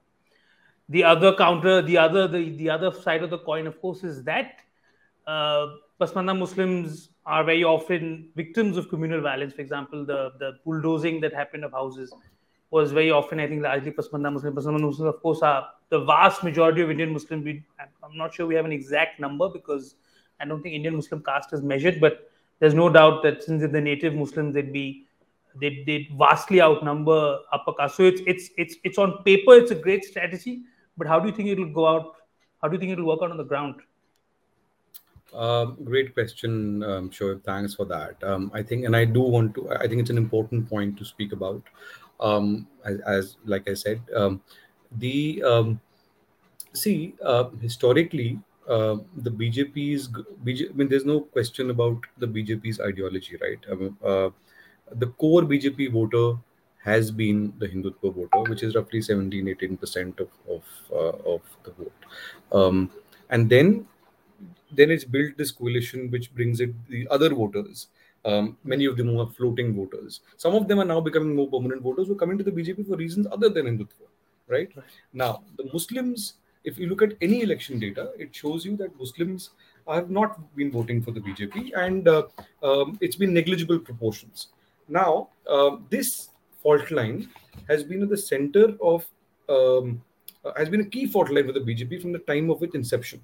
The 0.89 1.03
other 1.03 1.33
counter, 1.33 1.81
the 1.81 1.97
other, 1.97 2.27
the, 2.27 2.55
the 2.57 2.69
other 2.69 2.91
side 2.91 3.23
of 3.23 3.29
the 3.29 3.39
coin, 3.39 3.65
of 3.67 3.79
course, 3.81 4.03
is 4.03 4.23
that 4.23 4.59
uh, 5.25 5.67
Pasmanda 5.99 6.37
Muslims 6.37 7.09
are 7.25 7.43
very 7.43 7.63
often 7.63 8.29
victims 8.35 8.77
of 8.77 8.89
communal 8.89 9.21
violence. 9.21 9.53
For 9.53 9.61
example, 9.61 10.05
the, 10.05 10.31
the 10.39 10.59
bulldozing 10.65 11.21
that 11.21 11.33
happened 11.33 11.63
of 11.63 11.71
houses 11.71 12.13
was 12.69 12.91
very 12.91 13.11
often, 13.11 13.39
I 13.39 13.47
think, 13.47 13.61
largely 13.61 13.91
Pasmanda 13.91 14.33
Muslims. 14.33 14.55
Pasmanda 14.55 14.81
Muslims, 14.81 15.15
of 15.15 15.21
course, 15.21 15.41
are 15.41 15.69
the 15.89 15.99
vast 16.03 16.43
majority 16.43 16.81
of 16.81 16.89
Indian 16.89 17.13
Muslims. 17.13 17.45
We, 17.45 17.63
I'm 17.79 18.17
not 18.17 18.33
sure 18.33 18.47
we 18.47 18.55
have 18.55 18.65
an 18.65 18.71
exact 18.71 19.19
number 19.19 19.47
because 19.47 19.95
I 20.39 20.45
don't 20.45 20.61
think 20.61 20.75
Indian 20.75 20.95
Muslim 20.95 21.23
caste 21.23 21.53
is 21.53 21.61
measured, 21.61 22.01
but 22.01 22.29
there's 22.59 22.73
no 22.73 22.89
doubt 22.89 23.23
that 23.23 23.43
since 23.43 23.59
they're 23.61 23.69
the 23.69 23.79
native 23.81 24.15
Muslims, 24.15 24.55
they'd 24.55 24.73
be 24.73 25.05
they 25.61 25.83
they 25.85 26.09
vastly 26.17 26.61
outnumber 26.61 27.39
upper 27.51 27.73
caste. 27.73 27.95
So 27.95 28.03
it's 28.03 28.21
it's 28.25 28.49
it's 28.57 28.75
it's 28.83 28.97
on 28.97 29.21
paper, 29.23 29.53
it's 29.53 29.71
a 29.71 29.75
great 29.75 30.03
strategy, 30.03 30.63
but 30.97 31.07
how 31.07 31.19
do 31.19 31.29
you 31.29 31.35
think 31.35 31.49
it 31.49 31.59
will 31.59 31.73
go 31.73 31.87
out? 31.87 32.15
How 32.61 32.67
do 32.67 32.75
you 32.75 32.79
think 32.79 32.91
it 32.91 32.99
will 32.99 33.07
work 33.07 33.19
out 33.21 33.31
on 33.31 33.37
the 33.37 33.43
ground? 33.43 33.75
Um, 35.33 35.77
great 35.83 36.13
question, 36.13 36.83
um, 36.83 37.09
Shoaib. 37.09 37.43
Thanks 37.43 37.73
for 37.73 37.85
that. 37.85 38.23
Um, 38.23 38.51
I 38.53 38.61
think, 38.61 38.85
and 38.85 38.95
I 38.95 39.05
do 39.05 39.21
want 39.21 39.55
to. 39.55 39.69
I 39.71 39.87
think 39.87 40.01
it's 40.01 40.09
an 40.09 40.17
important 40.17 40.69
point 40.69 40.97
to 40.97 41.05
speak 41.05 41.31
about. 41.31 41.63
Um, 42.19 42.67
as, 42.85 42.99
as 43.01 43.37
like 43.45 43.69
I 43.69 43.73
said, 43.73 44.01
um, 44.15 44.41
the 44.97 45.43
um, 45.43 45.79
see 46.73 47.15
uh, 47.23 47.49
historically, 47.61 48.39
uh, 48.69 48.97
the 49.17 49.31
BJP's 49.31 50.09
BJ, 50.45 50.69
I 50.69 50.73
mean, 50.73 50.87
there's 50.87 51.05
no 51.05 51.21
question 51.21 51.71
about 51.71 51.97
the 52.17 52.27
BJP's 52.27 52.79
ideology, 52.79 53.37
right? 53.41 53.79
Mean, 53.79 53.97
uh, 54.05 54.29
the 54.95 55.07
core 55.07 55.41
BJP 55.41 55.91
voter 55.91 56.37
has 56.83 57.09
been 57.11 57.53
the 57.57 57.67
Hindutva 57.67 58.13
voter, 58.13 58.49
which 58.51 58.61
is 58.61 58.75
roughly 58.75 59.01
17, 59.01 59.47
18 59.47 59.77
percent 59.77 60.19
of 60.19 60.29
of, 60.47 60.63
uh, 60.91 61.33
of 61.33 61.41
the 61.63 61.71
vote, 61.71 62.05
um, 62.51 62.91
and 63.29 63.49
then 63.49 63.87
then 64.75 64.91
it's 64.91 65.03
built 65.03 65.37
this 65.37 65.51
coalition 65.51 66.09
which 66.11 66.33
brings 66.33 66.59
it 66.59 66.73
the 66.89 67.07
other 67.09 67.33
voters. 67.33 67.87
Um, 68.25 68.57
many 68.63 68.85
of 68.85 68.95
them 68.95 69.07
who 69.07 69.19
are 69.19 69.27
floating 69.27 69.75
voters. 69.75 70.21
Some 70.37 70.55
of 70.55 70.67
them 70.67 70.79
are 70.79 70.85
now 70.85 71.01
becoming 71.01 71.35
more 71.35 71.49
permanent 71.49 71.81
voters 71.81 72.07
who 72.07 72.13
are 72.13 72.17
coming 72.23 72.37
to 72.37 72.43
the 72.43 72.51
BJP 72.51 72.87
for 72.87 72.95
reasons 72.95 73.27
other 73.31 73.49
than 73.49 73.65
Hindutva. 73.65 74.07
Right? 74.47 74.71
right. 74.75 74.85
Now, 75.11 75.43
the 75.57 75.65
Muslims, 75.73 76.35
if 76.63 76.77
you 76.77 76.87
look 76.87 77.01
at 77.01 77.17
any 77.21 77.41
election 77.41 77.79
data, 77.79 78.11
it 78.17 78.33
shows 78.33 78.65
you 78.65 78.77
that 78.77 78.97
Muslims 78.97 79.49
have 79.87 80.09
not 80.09 80.39
been 80.55 80.71
voting 80.71 81.01
for 81.01 81.11
the 81.11 81.19
BJP 81.19 81.71
and 81.75 82.07
uh, 82.07 82.23
um, 82.61 82.97
it's 83.01 83.17
been 83.17 83.33
negligible 83.33 83.79
proportions. 83.79 84.47
Now, 84.87 85.29
uh, 85.49 85.77
this 85.89 86.29
fault 86.61 86.89
line 86.91 87.29
has 87.67 87.83
been 87.83 88.03
at 88.03 88.09
the 88.09 88.17
center 88.17 88.77
of, 88.81 89.05
um, 89.49 90.01
uh, 90.45 90.51
has 90.55 90.69
been 90.69 90.81
a 90.81 90.85
key 90.85 91.07
fault 91.07 91.29
line 91.29 91.45
for 91.45 91.51
the 91.51 91.59
BJP 91.59 92.01
from 92.01 92.13
the 92.13 92.19
time 92.19 92.49
of 92.49 92.63
its 92.63 92.75
inception 92.75 93.21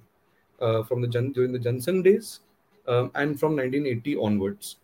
from 0.60 1.00
the 1.00 1.08
during 1.08 1.52
the 1.52 1.58
Sangh 1.58 2.04
days 2.04 2.40
um, 2.86 3.10
and 3.14 3.38
from 3.38 3.56
1980 3.56 4.16
onwards 4.16 4.76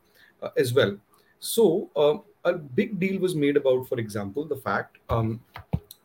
uh, 0.43 0.51
as 0.57 0.73
well. 0.73 0.97
So 1.41 1.91
uh, 1.97 2.19
a 2.45 2.55
big 2.55 2.99
deal 2.99 3.21
was 3.21 3.35
made 3.35 3.57
about, 3.57 3.89
for 3.89 3.99
example, 3.99 4.45
the 4.45 4.57
fact, 4.57 4.99
um, 5.09 5.41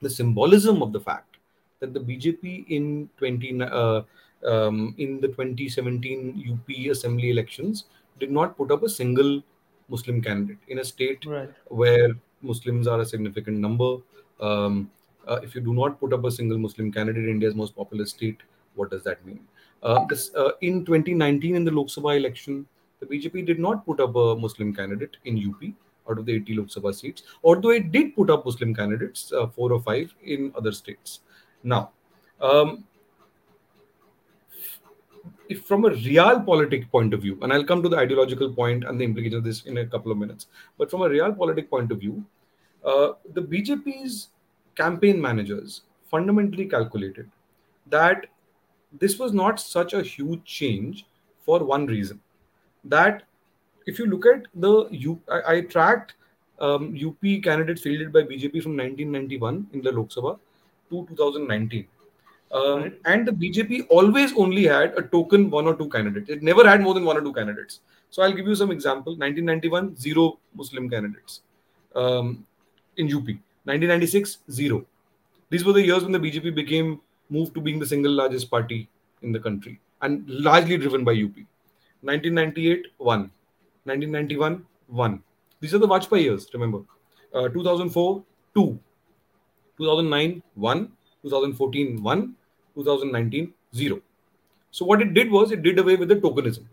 the 0.01 0.09
symbolism 0.09 0.81
of 0.81 0.91
the 0.91 0.99
fact 0.99 1.37
that 1.79 1.93
the 1.93 1.99
BJP 1.99 2.65
in 2.69 3.09
20 3.17 3.61
uh, 3.61 4.01
um, 4.45 4.95
in 4.97 5.21
the 5.21 5.27
2017 5.27 6.51
UP 6.51 6.91
Assembly 6.91 7.29
elections 7.29 7.85
did 8.19 8.31
not 8.31 8.57
put 8.57 8.71
up 8.71 8.83
a 8.83 8.89
single 8.89 9.41
Muslim 9.89 10.21
candidate 10.21 10.57
in 10.67 10.79
a 10.79 10.83
state 10.83 11.25
right. 11.25 11.49
where 11.67 12.09
Muslims 12.41 12.87
are 12.87 13.01
a 13.01 13.05
significant 13.05 13.57
number. 13.57 13.97
Um, 14.39 14.89
uh, 15.27 15.39
if 15.43 15.53
you 15.53 15.61
do 15.61 15.73
not 15.73 15.99
put 15.99 16.13
up 16.13 16.23
a 16.23 16.31
single 16.31 16.57
Muslim 16.57 16.91
candidate, 16.91 17.25
in 17.25 17.29
India's 17.29 17.55
most 17.55 17.75
populous 17.75 18.09
state, 18.09 18.39
what 18.75 18.89
does 18.89 19.03
that 19.03 19.23
mean? 19.25 19.41
Uh, 19.83 20.05
this, 20.05 20.33
uh, 20.35 20.51
in 20.61 20.85
2019, 20.85 21.55
in 21.55 21.63
the 21.63 21.71
Lok 21.71 21.87
Sabha 21.87 22.17
election, 22.17 22.65
the 22.99 23.05
BJP 23.05 23.45
did 23.45 23.59
not 23.59 23.85
put 23.85 23.99
up 23.99 24.15
a 24.15 24.35
Muslim 24.35 24.73
candidate 24.75 25.17
in 25.25 25.37
UP 25.37 25.73
out 26.09 26.19
of 26.19 26.25
the 26.25 26.33
80 26.33 26.55
Lok 26.55 26.67
Sabha 26.67 26.93
seats, 26.93 27.23
although 27.43 27.71
it 27.71 27.91
did 27.91 28.15
put 28.15 28.29
up 28.29 28.45
Muslim 28.45 28.75
candidates, 28.75 29.33
uh, 29.33 29.47
four 29.47 29.71
or 29.71 29.81
five 29.81 30.13
in 30.23 30.51
other 30.55 30.71
states. 30.71 31.21
Now, 31.63 31.91
um, 32.39 32.83
if 35.49 35.65
from 35.65 35.85
a 35.85 35.89
realpolitik 35.89 36.89
point 36.91 37.13
of 37.13 37.21
view, 37.21 37.37
and 37.41 37.51
I'll 37.51 37.65
come 37.65 37.83
to 37.83 37.89
the 37.89 37.97
ideological 37.97 38.53
point 38.53 38.83
and 38.83 38.99
the 38.99 39.03
implication 39.03 39.37
of 39.39 39.43
this 39.43 39.63
in 39.63 39.79
a 39.79 39.85
couple 39.85 40.11
of 40.11 40.17
minutes, 40.17 40.47
but 40.77 40.89
from 40.89 41.01
a 41.01 41.09
realpolitik 41.09 41.69
point 41.69 41.91
of 41.91 41.99
view, 41.99 42.23
uh, 42.85 43.13
the 43.33 43.41
BJP's 43.41 44.29
campaign 44.75 45.19
managers 45.19 45.81
fundamentally 46.09 46.65
calculated 46.65 47.29
that 47.87 48.27
this 48.99 49.17
was 49.17 49.33
not 49.33 49.59
such 49.59 49.93
a 49.93 50.01
huge 50.01 50.43
change 50.43 51.05
for 51.45 51.63
one 51.63 51.85
reason 51.85 52.19
that 52.83 53.23
if 53.85 53.97
you 53.99 54.05
look 54.05 54.25
at 54.25 54.47
the 54.55 54.87
U, 54.91 55.19
I, 55.29 55.53
I 55.53 55.61
tracked 55.61 56.13
um, 56.59 56.95
UP 56.95 57.43
candidates 57.43 57.81
fielded 57.81 58.13
by 58.13 58.21
BJP 58.21 58.63
from 58.63 58.77
1991 58.77 59.67
in 59.73 59.81
the 59.81 59.91
Lok 59.91 60.09
Sabha 60.09 60.37
to 60.89 61.05
2019. 61.09 61.87
Um, 62.51 62.81
right. 62.81 62.93
And 63.05 63.27
the 63.27 63.31
BJP 63.31 63.87
always 63.89 64.33
only 64.35 64.65
had 64.65 64.97
a 64.97 65.01
token 65.01 65.49
one 65.49 65.65
or 65.65 65.75
two 65.75 65.89
candidates. 65.89 66.29
It 66.29 66.43
never 66.43 66.67
had 66.67 66.81
more 66.81 66.93
than 66.93 67.05
one 67.05 67.17
or 67.17 67.21
two 67.21 67.33
candidates. 67.33 67.79
So 68.09 68.21
I'll 68.21 68.33
give 68.33 68.45
you 68.45 68.55
some 68.55 68.71
example. 68.71 69.13
1991, 69.13 69.95
zero 69.95 70.37
Muslim 70.53 70.89
candidates 70.89 71.41
um, 71.95 72.45
in 72.97 73.07
UP. 73.07 73.23
1996, 73.63 74.39
zero. 74.51 74.85
These 75.49 75.63
were 75.63 75.73
the 75.73 75.85
years 75.85 76.03
when 76.03 76.11
the 76.11 76.19
BJP 76.19 76.53
became 76.53 76.99
moved 77.31 77.53
to 77.55 77.61
being 77.61 77.79
the 77.79 77.85
single 77.85 78.11
largest 78.11 78.49
party 78.49 78.89
in 79.21 79.31
the 79.31 79.39
country 79.39 79.79
and 80.01 80.27
largely 80.29 80.77
driven 80.77 81.03
by 81.03 81.13
UP. 81.13 81.35
1998, 82.01 82.87
1. 82.97 83.19
1991, 83.83 84.65
1. 84.87 85.23
These 85.59 85.73
are 85.75 85.79
the 85.79 85.87
Vajpayee 85.87 86.23
years, 86.23 86.47
remember. 86.53 86.79
Uh, 87.33 87.47
2004, 87.49 88.23
2. 88.55 88.79
2009, 89.77 90.43
1. 90.55 90.91
2014, 91.23 92.03
1. 92.03 92.35
2019, 92.75 93.53
0. 93.75 94.01
So 94.71 94.85
what 94.85 95.01
it 95.01 95.13
did 95.13 95.29
was 95.29 95.51
it 95.51 95.63
did 95.63 95.79
away 95.79 95.95
with 95.95 96.09
the 96.09 96.15
tokenism, 96.15 96.65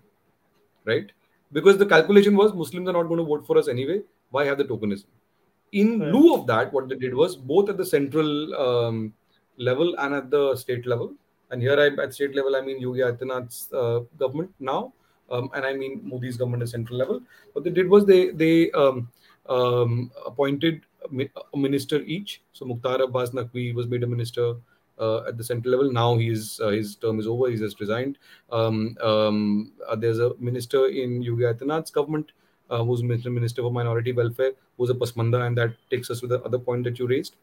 right? 0.84 1.10
Because 1.52 1.78
the 1.78 1.86
calculation 1.86 2.36
was 2.36 2.54
Muslims 2.54 2.88
are 2.88 2.92
not 2.92 3.04
going 3.04 3.18
to 3.18 3.24
vote 3.24 3.46
for 3.46 3.58
us 3.58 3.68
anyway. 3.68 4.02
Why 4.30 4.44
have 4.44 4.58
the 4.58 4.64
tokenism? 4.64 5.06
In 5.72 5.98
right. 6.00 6.12
lieu 6.12 6.34
of 6.34 6.46
that, 6.46 6.72
what 6.72 6.88
they 6.88 6.96
did 6.96 7.14
was 7.14 7.36
both 7.36 7.68
at 7.68 7.76
the 7.76 7.84
central 7.84 8.54
um, 8.54 9.12
level 9.58 9.94
and 9.98 10.14
at 10.14 10.30
the 10.30 10.56
state 10.56 10.86
level. 10.86 11.12
And 11.50 11.62
here 11.62 11.78
I 11.78 12.02
at 12.02 12.14
state 12.14 12.34
level, 12.34 12.56
I 12.56 12.60
mean 12.60 12.80
Yogi 12.80 13.00
Adityanath's 13.00 13.72
uh, 13.72 14.00
government 14.18 14.50
now, 14.60 14.92
um, 15.30 15.50
and 15.54 15.64
I 15.64 15.74
mean 15.74 16.00
Modi's 16.04 16.36
government 16.36 16.62
at 16.62 16.68
central 16.68 16.98
level. 16.98 17.20
What 17.52 17.64
they 17.64 17.70
did 17.70 17.88
was 17.88 18.04
they 18.04 18.30
they 18.30 18.70
um, 18.72 19.08
um, 19.48 20.10
appointed 20.26 20.82
a 21.04 21.56
minister 21.56 22.00
each. 22.02 22.42
So 22.52 22.66
Mukhtar 22.66 23.00
Abbas 23.02 23.30
Naqvi 23.30 23.74
was 23.74 23.86
made 23.86 24.02
a 24.02 24.06
minister 24.06 24.56
uh, 24.98 25.24
at 25.24 25.38
the 25.38 25.44
central 25.44 25.72
level. 25.72 25.90
Now 25.90 26.16
he's 26.18 26.60
uh, 26.60 26.68
his 26.68 26.96
term 26.96 27.18
is 27.18 27.26
over. 27.26 27.48
He's 27.48 27.60
just 27.60 27.80
resigned. 27.80 28.18
Um, 28.52 28.96
um, 29.00 29.72
uh, 29.88 29.96
there's 29.96 30.18
a 30.18 30.32
minister 30.38 30.86
in 30.88 31.22
Yogi 31.22 31.44
Adityanath's 31.44 31.90
government 31.90 32.32
uh, 32.70 32.84
who's 32.84 33.02
minister, 33.02 33.30
minister 33.30 33.62
for 33.62 33.72
minority 33.72 34.12
welfare, 34.12 34.52
who's 34.76 34.90
a 34.90 34.94
Pasmanda, 34.94 35.46
and 35.46 35.56
that 35.56 35.74
takes 35.90 36.10
us 36.10 36.20
to 36.20 36.26
the 36.26 36.42
other 36.42 36.58
point 36.58 36.84
that 36.84 36.98
you 36.98 37.06
raised. 37.06 37.36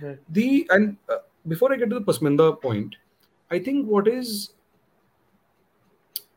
Right. 0.00 0.18
The 0.30 0.66
and 0.70 0.96
uh, 1.08 1.18
before 1.48 1.72
I 1.72 1.76
get 1.76 1.90
to 1.90 1.98
the 1.98 2.04
Pasmanda 2.04 2.60
point, 2.60 2.96
I 3.50 3.58
think 3.58 3.86
what 3.86 4.08
is 4.08 4.54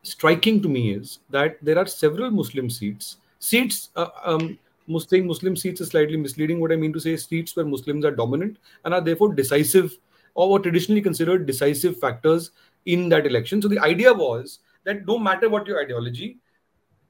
striking 0.02 0.62
to 0.62 0.68
me 0.68 0.92
is 0.92 1.20
that 1.30 1.58
there 1.62 1.78
are 1.78 1.86
several 1.86 2.30
Muslim 2.30 2.70
seats. 2.70 3.16
Seats, 3.38 3.90
uh, 3.96 4.08
um, 4.24 4.58
Muslim 4.86 5.26
Muslim 5.26 5.56
seats 5.56 5.80
is 5.80 5.88
slightly 5.88 6.16
misleading. 6.16 6.60
What 6.60 6.72
I 6.72 6.76
mean 6.76 6.92
to 6.92 7.00
say 7.00 7.12
is 7.12 7.24
seats 7.24 7.56
where 7.56 7.66
Muslims 7.66 8.04
are 8.04 8.10
dominant 8.10 8.58
and 8.84 8.94
are 8.94 9.00
therefore 9.00 9.34
decisive 9.34 9.96
or 10.34 10.50
were 10.50 10.58
traditionally 10.58 11.02
considered 11.02 11.46
decisive 11.46 11.98
factors 11.98 12.50
in 12.84 13.08
that 13.08 13.26
election. 13.26 13.60
So 13.60 13.68
the 13.68 13.80
idea 13.80 14.12
was 14.12 14.60
that 14.84 15.06
no 15.06 15.18
matter 15.18 15.48
what 15.48 15.66
your 15.66 15.82
ideology, 15.82 16.38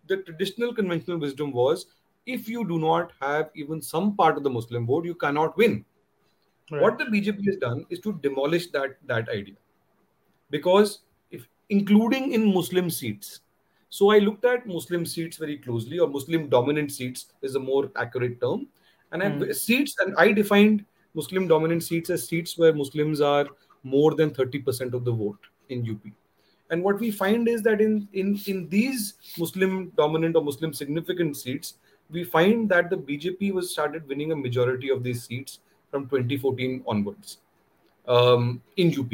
the 0.07 0.19
traditional 0.19 0.73
conventional 0.75 1.19
wisdom 1.19 1.53
was 1.53 1.87
if 2.25 2.49
you 2.49 2.67
do 2.67 2.79
not 2.79 3.13
have 3.21 3.51
even 3.55 3.81
some 3.81 4.17
part 4.17 4.37
of 4.37 4.43
the 4.43 4.51
Muslim 4.51 4.87
vote, 4.87 5.05
you 5.05 5.15
cannot 5.15 5.57
win. 5.57 5.85
Right. 6.71 6.83
What 6.83 6.99
the 6.99 7.05
BJP 7.05 7.47
has 7.47 7.57
done 7.57 7.87
is 7.91 8.01
to 8.01 8.19
demolish 8.23 8.69
that 8.69 8.97
that 9.07 9.29
idea, 9.29 9.55
because 10.51 11.01
if 11.31 11.47
including 11.69 12.33
in 12.33 12.53
Muslim 12.53 12.91
seats. 12.91 13.41
So 13.89 14.11
I 14.11 14.19
looked 14.19 14.45
at 14.45 14.67
Muslim 14.67 15.07
seats 15.07 15.37
very 15.37 15.59
closely, 15.59 16.01
or 16.01 16.09
Muslim 16.09 16.49
dominant 16.49 16.91
seats 16.91 17.27
is 17.41 17.55
a 17.55 17.61
more 17.61 17.91
accurate 17.97 18.41
term, 18.41 18.67
and 19.13 19.23
mm. 19.23 19.49
I, 19.49 19.53
seats 19.53 19.95
and 20.01 20.15
I 20.19 20.33
defined 20.33 20.85
Muslim 21.15 21.47
dominant 21.49 21.83
seats 21.83 22.11
as 22.11 22.27
seats 22.29 22.59
where 22.59 22.75
Muslims 22.75 23.21
are 23.21 23.47
more 23.83 24.15
than 24.15 24.31
30% 24.31 24.93
of 24.93 25.05
the 25.05 25.13
vote 25.13 25.39
in 25.69 25.89
UP. 25.89 26.13
And 26.71 26.83
what 26.83 26.99
we 26.99 27.11
find 27.11 27.49
is 27.49 27.63
that 27.63 27.81
in, 27.81 28.09
in, 28.13 28.39
in 28.47 28.69
these 28.69 29.15
Muslim 29.39 29.93
dominant 29.97 30.37
or 30.37 30.43
Muslim 30.43 30.73
significant 30.73 31.37
seats, 31.37 31.75
we 32.11 32.25
find 32.25 32.69
that 32.69 32.91
the 32.91 32.97
BJP 32.97 33.53
was 33.53 33.71
started 33.71 34.07
winning 34.09 34.33
a 34.33 34.37
majority 34.37 34.91
of 34.91 35.03
these 35.03 35.25
seats 35.25 35.61
from 35.91 36.05
2014 36.09 36.85
onwards 36.87 37.39
um, 38.09 38.63
in 38.77 38.89
UP. 38.99 39.11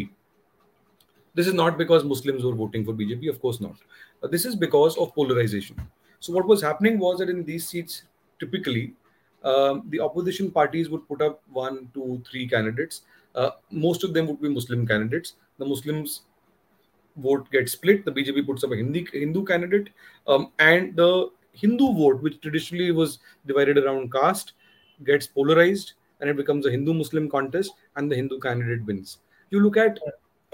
This 1.34 1.46
is 1.46 1.54
not 1.54 1.78
because 1.78 2.04
Muslims 2.04 2.44
were 2.44 2.54
voting 2.54 2.84
for 2.84 2.92
BJP, 2.92 3.28
of 3.30 3.40
course 3.40 3.60
not. 3.60 3.76
Uh, 4.22 4.28
this 4.28 4.44
is 4.44 4.54
because 4.54 4.96
of 4.98 5.14
polarization. 5.14 5.80
So 6.20 6.32
what 6.32 6.46
was 6.46 6.62
happening 6.62 6.98
was 6.98 7.18
that 7.18 7.30
in 7.30 7.44
these 7.44 7.68
seats, 7.68 8.02
typically, 8.38 8.94
um, 9.44 9.84
the 9.88 10.00
opposition 10.00 10.50
parties 10.50 10.88
would 10.88 11.06
put 11.08 11.20
up 11.22 11.42
one, 11.52 11.88
two, 11.94 12.22
three 12.30 12.46
candidates. 12.46 13.02
Uh, 13.34 13.50
most 13.70 14.04
of 14.04 14.14
them 14.14 14.26
would 14.26 14.40
be 14.40 14.48
Muslim 14.48 14.86
candidates. 14.86 15.34
The 15.58 15.64
Muslims 15.64 16.22
vote 17.16 17.50
gets 17.50 17.72
split. 17.72 18.04
The 18.04 18.12
BJP 18.12 18.46
puts 18.46 18.62
up 18.62 18.70
a 18.72 18.76
Hindi, 18.76 19.06
Hindu 19.12 19.44
candidate, 19.44 19.90
um, 20.26 20.52
and 20.58 20.94
the 20.94 21.30
Hindu 21.52 21.92
vote, 21.94 22.22
which 22.22 22.40
traditionally 22.40 22.90
was 22.92 23.18
divided 23.46 23.78
around 23.78 24.12
caste, 24.12 24.52
gets 25.04 25.26
polarized 25.26 25.94
and 26.22 26.30
it 26.30 26.36
becomes 26.38 26.64
a 26.64 26.70
Hindu 26.70 26.94
Muslim 26.94 27.28
contest, 27.28 27.72
and 27.96 28.10
the 28.10 28.16
Hindu 28.16 28.40
candidate 28.40 28.86
wins. 28.86 29.18
You 29.50 29.60
look 29.60 29.76
at 29.76 29.98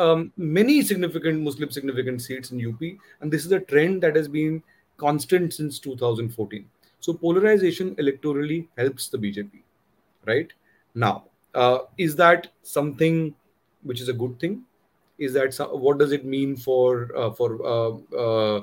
um, 0.01 0.33
many 0.37 0.83
significant 0.83 1.41
Muslim 1.43 1.71
significant 1.71 2.21
seats 2.21 2.51
in 2.51 2.67
UP, 2.67 2.83
and 3.21 3.31
this 3.31 3.47
is 3.47 3.53
a 3.53 3.61
trend 3.61 4.03
that 4.03 4.17
has 4.17 4.27
been 4.27 4.61
constant 4.97 5.55
since 5.55 5.79
2014. 5.79 6.69
So 6.99 7.13
polarization 7.13 7.95
electorally 7.95 8.67
helps 8.77 9.07
the 9.07 9.19
BJP, 9.19 9.63
right? 10.27 10.53
Now, 10.97 11.27
uh, 11.55 11.79
is 11.97 12.17
that 12.17 12.49
something 12.65 13.37
which 13.85 14.01
is 14.01 14.09
a 14.09 14.13
good 14.13 14.41
thing? 14.41 14.65
is 15.19 15.33
that 15.33 15.53
some, 15.53 15.69
what 15.71 15.99
does 15.99 16.13
it 16.13 16.25
mean 16.25 16.57
for 16.57 17.11
uh, 17.17 17.31
for 17.31 17.65
uh, 17.67 18.17
uh, 18.17 18.57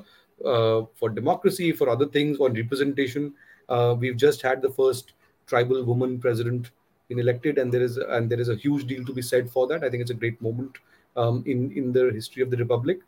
uh, 0.46 0.86
for 0.96 1.10
democracy, 1.10 1.72
for 1.72 1.90
other 1.90 2.08
things, 2.08 2.38
for 2.38 2.50
representation? 2.50 3.34
Uh, 3.68 3.96
we've 3.98 4.18
just 4.18 4.42
had 4.42 4.62
the 4.62 4.70
first 4.70 5.14
tribal 5.48 5.84
woman 5.84 6.20
president 6.20 6.72
been 7.08 7.20
elected, 7.20 7.58
and 7.58 7.72
there 7.72 7.82
is 7.82 7.98
and 7.98 8.30
there 8.30 8.40
is 8.40 8.50
a 8.50 8.56
huge 8.56 8.88
deal 8.88 9.06
to 9.06 9.14
be 9.14 9.22
said 9.22 9.50
for 9.50 9.68
that. 9.68 9.84
I 9.84 9.90
think 9.90 10.02
it's 10.02 10.12
a 10.12 10.22
great 10.24 10.42
moment 10.42 10.78
um, 11.16 11.44
in 11.46 11.72
in 11.72 11.92
the 11.92 12.12
history 12.14 12.42
of 12.44 12.52
the 12.52 12.58
republic. 12.58 13.00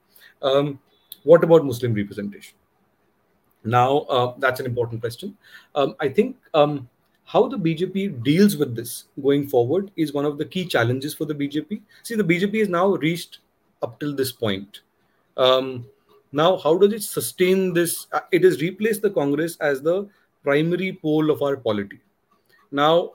Um, 0.42 0.80
what 1.24 1.44
about 1.44 1.66
Muslim 1.66 1.94
representation? 1.94 2.56
Now, 3.64 3.98
uh, 4.18 4.34
that's 4.38 4.60
an 4.60 4.66
important 4.66 5.02
question. 5.02 5.38
Um, 5.76 5.96
I 6.00 6.08
think 6.08 6.38
um, 6.54 6.88
how 7.26 7.48
the 7.48 7.58
BJP 7.58 8.24
deals 8.24 8.56
with 8.56 8.76
this 8.76 9.06
going 9.22 9.48
forward 9.48 9.92
is 9.98 10.14
one 10.14 10.26
of 10.26 10.38
the 10.38 10.46
key 10.46 10.66
challenges 10.66 11.14
for 11.14 11.26
the 11.26 11.36
BJP. 11.36 11.82
See, 12.04 12.16
the 12.16 12.24
BJP 12.24 12.60
has 12.60 12.70
now 12.70 12.96
reached 12.96 13.40
up 13.82 14.00
till 14.00 14.16
this 14.16 14.32
point. 14.32 14.82
Um, 15.36 15.86
now, 16.32 16.58
how 16.58 16.78
does 16.78 16.94
it 16.94 17.04
sustain 17.04 17.74
this? 17.74 18.08
Uh, 18.12 18.22
it 18.32 18.44
has 18.44 18.62
replaced 18.62 19.02
the 19.02 19.10
Congress 19.10 19.58
as 19.60 19.82
the 19.82 20.08
primary 20.44 20.94
pole 20.94 21.30
of 21.30 21.42
our 21.42 21.58
polity. 21.58 22.00
Now, 22.72 23.14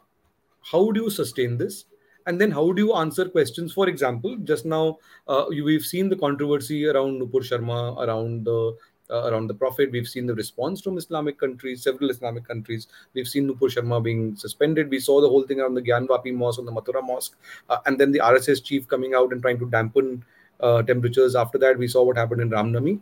how 0.71 0.91
do 0.91 1.03
you 1.03 1.11
sustain 1.11 1.59
this? 1.59 1.85
And 2.27 2.41
then 2.41 2.51
how 2.51 2.73
do 2.73 2.83
you 2.83 2.95
answer 2.95 3.29
questions? 3.29 3.73
For 3.73 3.89
example, 3.89 4.37
just 4.45 4.65
now 4.65 4.99
uh, 5.27 5.47
we've 5.49 5.85
seen 5.85 6.09
the 6.09 6.17
controversy 6.17 6.87
around 6.87 7.21
Nupur 7.21 7.43
Sharma, 7.43 7.99
around 7.99 8.45
the 8.45 8.77
uh, 9.11 9.31
around 9.31 9.49
the 9.49 9.55
Prophet. 9.55 9.91
We've 9.91 10.09
seen 10.09 10.27
the 10.27 10.35
response 10.35 10.81
from 10.81 10.97
Islamic 10.97 11.39
countries, 11.39 11.83
several 11.83 12.11
Islamic 12.11 12.47
countries. 12.47 12.87
We've 13.13 13.29
seen 13.29 13.49
Nupur 13.49 13.69
Sharma 13.75 14.03
being 14.03 14.37
suspended. 14.37 14.89
We 14.89 15.01
saw 15.01 15.21
the 15.21 15.29
whole 15.29 15.43
thing 15.43 15.61
around 15.61 15.75
the 15.75 15.83
Gyanvapi 15.83 16.33
Mosque 16.33 16.61
and 16.61 16.69
the 16.69 16.73
Mathura 16.73 17.05
Mosque. 17.05 17.37
Uh, 17.69 17.79
and 17.87 17.99
then 17.99 18.13
the 18.13 18.21
RSS 18.21 18.65
chief 18.65 18.89
coming 18.89 19.15
out 19.15 19.33
and 19.33 19.43
trying 19.43 19.59
to 19.59 19.69
dampen 19.69 20.25
uh, 20.61 20.83
temperatures. 20.83 21.35
After 21.35 21.59
that, 21.59 21.77
we 21.77 21.89
saw 21.89 22.05
what 22.05 22.17
happened 22.17 22.41
in 22.41 22.51
Ramnami. 22.51 23.01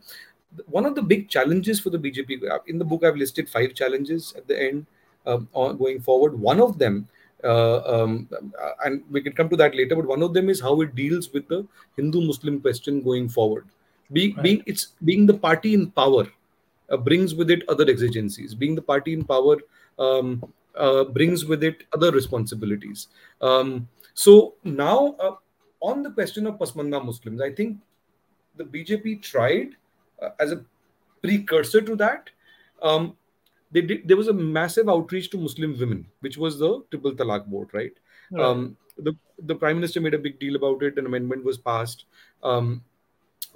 One 0.66 0.84
of 0.84 0.96
the 0.96 1.02
big 1.02 1.28
challenges 1.28 1.78
for 1.78 1.90
the 1.90 1.98
BJP, 1.98 2.50
uh, 2.50 2.58
in 2.66 2.78
the 2.78 2.84
book, 2.84 3.04
I've 3.04 3.16
listed 3.16 3.48
five 3.48 3.74
challenges 3.74 4.34
at 4.36 4.48
the 4.48 4.60
end 4.60 4.86
um, 5.26 5.48
going 5.54 6.00
forward. 6.00 6.38
One 6.38 6.60
of 6.60 6.78
them 6.78 7.08
um, 7.44 8.28
uh, 8.32 8.70
and 8.84 9.02
we 9.10 9.20
can 9.20 9.32
come 9.32 9.48
to 9.48 9.56
that 9.56 9.74
later. 9.74 9.96
But 9.96 10.06
one 10.06 10.22
of 10.22 10.34
them 10.34 10.48
is 10.48 10.60
how 10.60 10.80
it 10.80 10.94
deals 10.94 11.32
with 11.32 11.48
the 11.48 11.66
Hindu-Muslim 11.96 12.60
question 12.60 13.02
going 13.02 13.28
forward. 13.28 13.66
Being, 14.12 14.34
right. 14.34 14.42
being 14.42 14.62
it's 14.66 14.88
being 15.04 15.26
the 15.26 15.34
party 15.34 15.74
in 15.74 15.90
power 15.90 16.26
uh, 16.90 16.96
brings 16.96 17.34
with 17.34 17.50
it 17.50 17.62
other 17.68 17.88
exigencies. 17.88 18.54
Being 18.54 18.74
the 18.74 18.82
party 18.82 19.12
in 19.12 19.24
power 19.24 19.56
um, 19.98 20.42
uh, 20.74 21.04
brings 21.04 21.44
with 21.44 21.62
it 21.62 21.84
other 21.92 22.10
responsibilities. 22.10 23.08
Um, 23.40 23.88
so 24.14 24.54
now, 24.64 25.14
uh, 25.20 25.36
on 25.80 26.02
the 26.02 26.10
question 26.10 26.46
of 26.46 26.58
Pasmanda 26.58 27.04
Muslims, 27.04 27.40
I 27.40 27.52
think 27.52 27.78
the 28.56 28.64
BJP 28.64 29.22
tried 29.22 29.76
uh, 30.20 30.30
as 30.38 30.52
a 30.52 30.64
precursor 31.22 31.80
to 31.80 31.96
that. 31.96 32.30
Um, 32.82 33.16
they 33.70 33.82
did, 33.82 34.08
there 34.08 34.16
was 34.16 34.28
a 34.28 34.32
massive 34.32 34.88
outreach 34.88 35.30
to 35.30 35.38
Muslim 35.38 35.78
women, 35.78 36.06
which 36.20 36.36
was 36.36 36.58
the 36.58 36.82
Triple 36.90 37.12
Talaq 37.12 37.46
Board, 37.46 37.68
right? 37.72 37.92
right. 38.32 38.44
Um, 38.44 38.76
the 38.98 39.16
the 39.44 39.54
prime 39.54 39.76
minister 39.76 40.00
made 40.00 40.14
a 40.14 40.18
big 40.18 40.38
deal 40.38 40.56
about 40.56 40.82
it. 40.82 40.98
An 40.98 41.06
amendment 41.06 41.44
was 41.44 41.58
passed. 41.58 42.04
Um, 42.42 42.82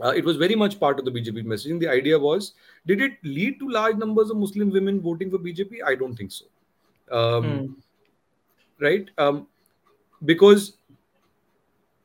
uh, 0.03 0.13
it 0.17 0.25
was 0.25 0.37
very 0.37 0.55
much 0.55 0.81
part 0.81 0.99
of 0.99 1.05
the 1.05 1.11
BJP 1.11 1.45
messaging. 1.45 1.79
The 1.79 1.89
idea 1.89 2.19
was, 2.19 2.55
did 2.87 3.01
it 3.01 3.13
lead 3.23 3.59
to 3.61 3.69
large 3.69 3.97
numbers 3.97 4.31
of 4.31 4.37
Muslim 4.37 4.71
women 4.71 5.01
voting 5.01 5.31
for 5.31 5.39
BJP? 5.39 5.85
I 5.87 5.95
don't 5.95 6.17
think 6.17 6.33
so. 6.33 6.47
Um, 7.13 7.45
mm. 7.45 7.75
Right? 8.81 9.09
Um, 9.19 9.47
because 10.25 10.79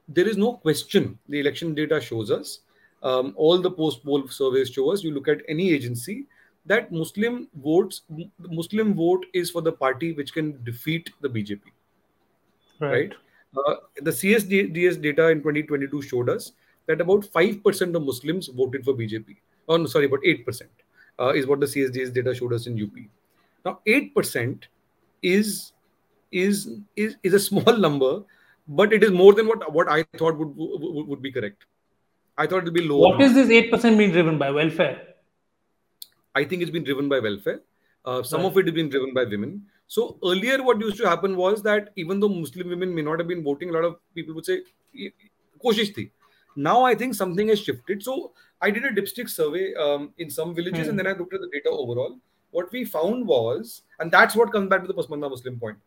there 0.07 0.27
is 0.27 0.37
no 0.37 0.53
question. 0.53 1.17
The 1.29 1.39
election 1.39 1.73
data 1.73 1.99
shows 1.99 2.29
us. 2.29 2.59
Um, 3.01 3.33
all 3.37 3.59
the 3.59 3.71
post 3.71 4.03
poll 4.03 4.27
surveys 4.27 4.69
show 4.69 4.91
us. 4.91 5.03
You 5.03 5.11
look 5.11 5.27
at 5.27 5.41
any 5.47 5.71
agency 5.71 6.27
that 6.69 6.91
Muslim 6.91 7.47
votes. 7.63 8.03
Muslim 8.39 8.93
vote 8.93 9.25
is 9.33 9.51
for 9.51 9.61
the 9.61 9.71
party 9.71 10.13
which 10.13 10.33
can 10.33 10.63
defeat 10.63 11.09
the 11.21 11.27
BJP. 11.27 11.61
Right. 12.79 12.91
right? 12.91 13.13
Uh, 13.57 13.75
the 14.01 14.11
CSDS 14.11 15.01
data 15.01 15.29
in 15.29 15.39
2022 15.39 16.01
showed 16.03 16.29
us 16.29 16.51
that 16.85 17.01
about 17.01 17.25
5% 17.25 17.95
of 17.95 18.03
Muslims 18.03 18.47
voted 18.47 18.85
for 18.85 18.93
BJP. 18.93 19.35
Oh, 19.67 19.77
no, 19.77 19.87
sorry, 19.87 20.05
about 20.05 20.21
8% 20.21 20.61
uh, 21.19 21.29
is 21.29 21.47
what 21.47 21.59
the 21.59 21.65
CSDS 21.65 22.13
data 22.13 22.33
showed 22.33 22.53
us 22.53 22.67
in 22.67 22.81
UP. 22.81 22.97
Now, 23.65 23.79
8% 23.85 24.63
is 25.21 25.73
is 26.31 26.69
is 26.95 27.15
is 27.23 27.33
a 27.33 27.39
small 27.39 27.75
number, 27.85 28.23
but 28.67 28.93
it 28.93 29.03
is 29.03 29.11
more 29.11 29.33
than 29.33 29.47
what 29.47 29.73
what 29.73 29.89
I 29.89 30.03
thought 30.17 30.37
would 30.37 30.55
would, 30.55 31.07
would 31.07 31.21
be 31.21 31.31
correct. 31.31 31.65
I 32.37 32.45
thought 32.47 32.59
it 32.59 32.65
would 32.65 32.73
be 32.75 32.87
lower. 32.87 33.09
What 33.09 33.21
is 33.21 33.33
this 33.33 33.49
8% 33.49 33.97
being 33.97 34.11
driven 34.11 34.37
by? 34.37 34.51
Welfare? 34.51 35.08
I 36.39 36.45
think 36.45 36.61
it's 36.61 36.71
been 36.77 36.87
driven 36.89 37.09
by 37.13 37.19
welfare. 37.19 37.61
Uh, 38.05 38.23
some 38.23 38.41
right. 38.41 38.51
of 38.51 38.57
it 38.57 38.65
has 38.67 38.75
been 38.75 38.89
driven 38.89 39.13
by 39.13 39.25
women. 39.25 39.63
So 39.87 40.17
earlier, 40.23 40.61
what 40.63 40.79
used 40.79 40.97
to 40.97 41.09
happen 41.09 41.35
was 41.35 41.61
that 41.63 41.89
even 41.95 42.19
though 42.19 42.29
Muslim 42.29 42.69
women 42.69 42.93
may 42.95 43.01
not 43.01 43.19
have 43.19 43.27
been 43.27 43.43
voting, 43.43 43.69
a 43.69 43.73
lot 43.73 43.85
of 43.89 43.97
people 44.15 44.35
would 44.35 44.45
say, 44.45 44.61
"Koshish 45.63 45.93
thi." 45.95 46.11
Now 46.67 46.77
I 46.89 46.95
think 47.01 47.15
something 47.15 47.49
has 47.49 47.61
shifted. 47.67 48.03
So 48.03 48.15
I 48.61 48.71
did 48.71 48.85
a 48.85 48.91
dipstick 48.99 49.29
survey 49.29 49.73
um, 49.85 50.13
in 50.17 50.29
some 50.29 50.53
villages 50.55 50.85
hmm. 50.85 50.89
and 50.91 50.99
then 50.99 51.07
I 51.07 51.13
looked 51.13 51.33
at 51.33 51.41
the 51.41 51.49
data 51.53 51.69
overall. 51.69 52.17
What 52.51 52.71
we 52.71 52.83
found 52.85 53.27
was, 53.27 53.83
and 53.99 54.11
that's 54.11 54.35
what 54.35 54.51
comes 54.51 54.69
back 54.69 54.81
to 54.81 54.87
the 54.87 54.93
Pasmanda 54.93 55.29
Muslim 55.29 55.59
point. 55.59 55.77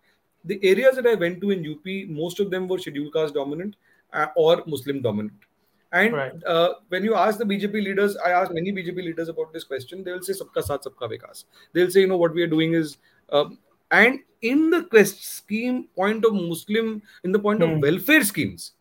The 0.44 0.58
areas 0.62 0.96
that 0.96 1.06
I 1.06 1.14
went 1.14 1.40
to 1.40 1.50
in 1.50 1.66
UP, 1.72 1.88
most 2.08 2.40
of 2.40 2.50
them 2.50 2.68
were 2.68 2.78
scheduled 2.78 3.12
caste 3.12 3.34
dominant 3.34 3.76
uh, 4.12 4.26
or 4.36 4.62
Muslim 4.66 5.02
dominant. 5.02 5.50
And 5.92 6.14
right. 6.14 6.44
uh, 6.46 6.74
when 6.88 7.04
you 7.04 7.14
ask 7.14 7.38
the 7.38 7.44
BJP 7.44 7.72
leaders, 7.72 8.16
I 8.16 8.30
ask 8.30 8.52
many 8.52 8.72
BJP 8.72 8.96
leaders 8.96 9.28
about 9.28 9.52
this 9.52 9.64
question. 9.64 10.02
They 10.02 10.12
will 10.12 10.22
say 10.22 10.32
"Sabka 10.32 10.62
saath, 10.66 10.84
sabka 10.84 11.10
vikas." 11.12 11.44
They'll 11.72 11.90
say, 11.90 12.00
you 12.00 12.06
know, 12.06 12.16
what 12.16 12.34
we 12.34 12.42
are 12.42 12.46
doing 12.46 12.72
is, 12.72 12.96
um, 13.30 13.58
and 13.90 14.20
in 14.40 14.70
the 14.70 14.84
quest 14.84 15.22
scheme 15.24 15.88
point 15.94 16.24
of 16.24 16.32
Muslim, 16.34 17.02
in 17.24 17.32
the 17.32 17.38
point 17.38 17.62
hmm. 17.62 17.70
of 17.70 17.82
welfare 17.82 18.24
schemes, 18.24 18.72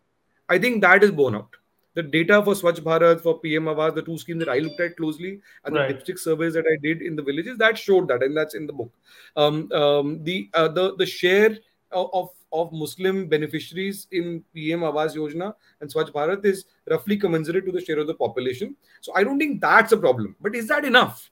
I 0.48 0.58
think 0.58 0.80
that 0.82 1.02
is 1.02 1.10
borne 1.10 1.34
out 1.34 1.56
the 1.94 2.02
data 2.02 2.42
for 2.42 2.54
Swachh 2.54 2.80
Bharat, 2.80 3.20
for 3.20 3.38
PM 3.38 3.64
Awas, 3.64 3.94
the 3.94 4.02
two 4.02 4.16
schemes 4.16 4.44
that 4.44 4.48
I 4.48 4.58
looked 4.58 4.80
at 4.80 4.96
closely, 4.96 5.40
and 5.64 5.74
right. 5.74 5.88
the 5.88 5.94
dipstick 6.12 6.18
surveys 6.18 6.54
that 6.54 6.64
I 6.66 6.76
did 6.82 7.02
in 7.02 7.16
the 7.16 7.22
villages, 7.22 7.58
that 7.58 7.76
showed 7.76 8.08
that, 8.08 8.22
and 8.22 8.36
that's 8.36 8.54
in 8.54 8.66
the 8.66 8.72
book. 8.72 8.92
Um, 9.36 9.70
um, 9.72 10.24
the 10.24 10.48
uh, 10.54 10.68
the 10.68 10.96
the 10.96 11.06
share 11.06 11.58
of 11.90 12.30
of 12.52 12.72
Muslim 12.72 13.26
beneficiaries 13.28 14.06
in 14.12 14.44
PM 14.54 14.80
Awas 14.80 15.16
Yojana 15.16 15.54
and 15.80 15.92
Swachh 15.92 16.10
Bharat 16.12 16.44
is 16.44 16.64
roughly 16.90 17.16
commensurate 17.16 17.64
to 17.66 17.72
the 17.72 17.80
share 17.80 17.98
of 17.98 18.06
the 18.06 18.14
population. 18.14 18.76
So 19.00 19.12
I 19.14 19.24
don't 19.24 19.38
think 19.38 19.60
that's 19.60 19.92
a 19.92 19.96
problem. 19.96 20.36
But 20.40 20.54
is 20.54 20.68
that 20.68 20.84
enough? 20.84 21.30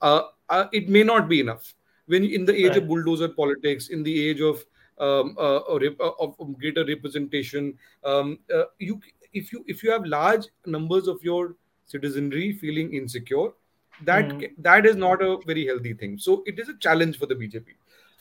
Uh, 0.00 0.22
uh, 0.48 0.66
it 0.72 0.88
may 0.88 1.02
not 1.02 1.28
be 1.28 1.40
enough. 1.40 1.74
When 2.06 2.24
in 2.24 2.44
the 2.44 2.54
age 2.54 2.70
right. 2.70 2.78
of 2.78 2.88
bulldozer 2.88 3.28
politics, 3.28 3.88
in 3.88 4.02
the 4.02 4.28
age 4.28 4.40
of 4.40 4.64
um, 4.98 5.36
uh, 5.38 5.60
of, 5.60 6.36
of 6.38 6.58
greater 6.58 6.84
representation, 6.84 7.76
um, 8.04 8.38
uh, 8.54 8.64
you 8.78 9.00
if 9.32 9.52
you 9.52 9.64
if 9.66 9.82
you 9.82 9.90
have 9.90 10.04
large 10.06 10.46
numbers 10.66 11.08
of 11.08 11.22
your 11.22 11.56
citizenry 11.84 12.52
feeling 12.52 12.94
insecure 12.94 13.48
that 14.02 14.28
mm. 14.28 14.50
that 14.58 14.86
is 14.86 14.96
not 14.96 15.22
a 15.22 15.38
very 15.46 15.66
healthy 15.66 15.92
thing 15.92 16.18
so 16.18 16.42
it 16.46 16.58
is 16.58 16.68
a 16.68 16.76
challenge 16.78 17.18
for 17.18 17.26
the 17.26 17.34
bjp 17.34 17.64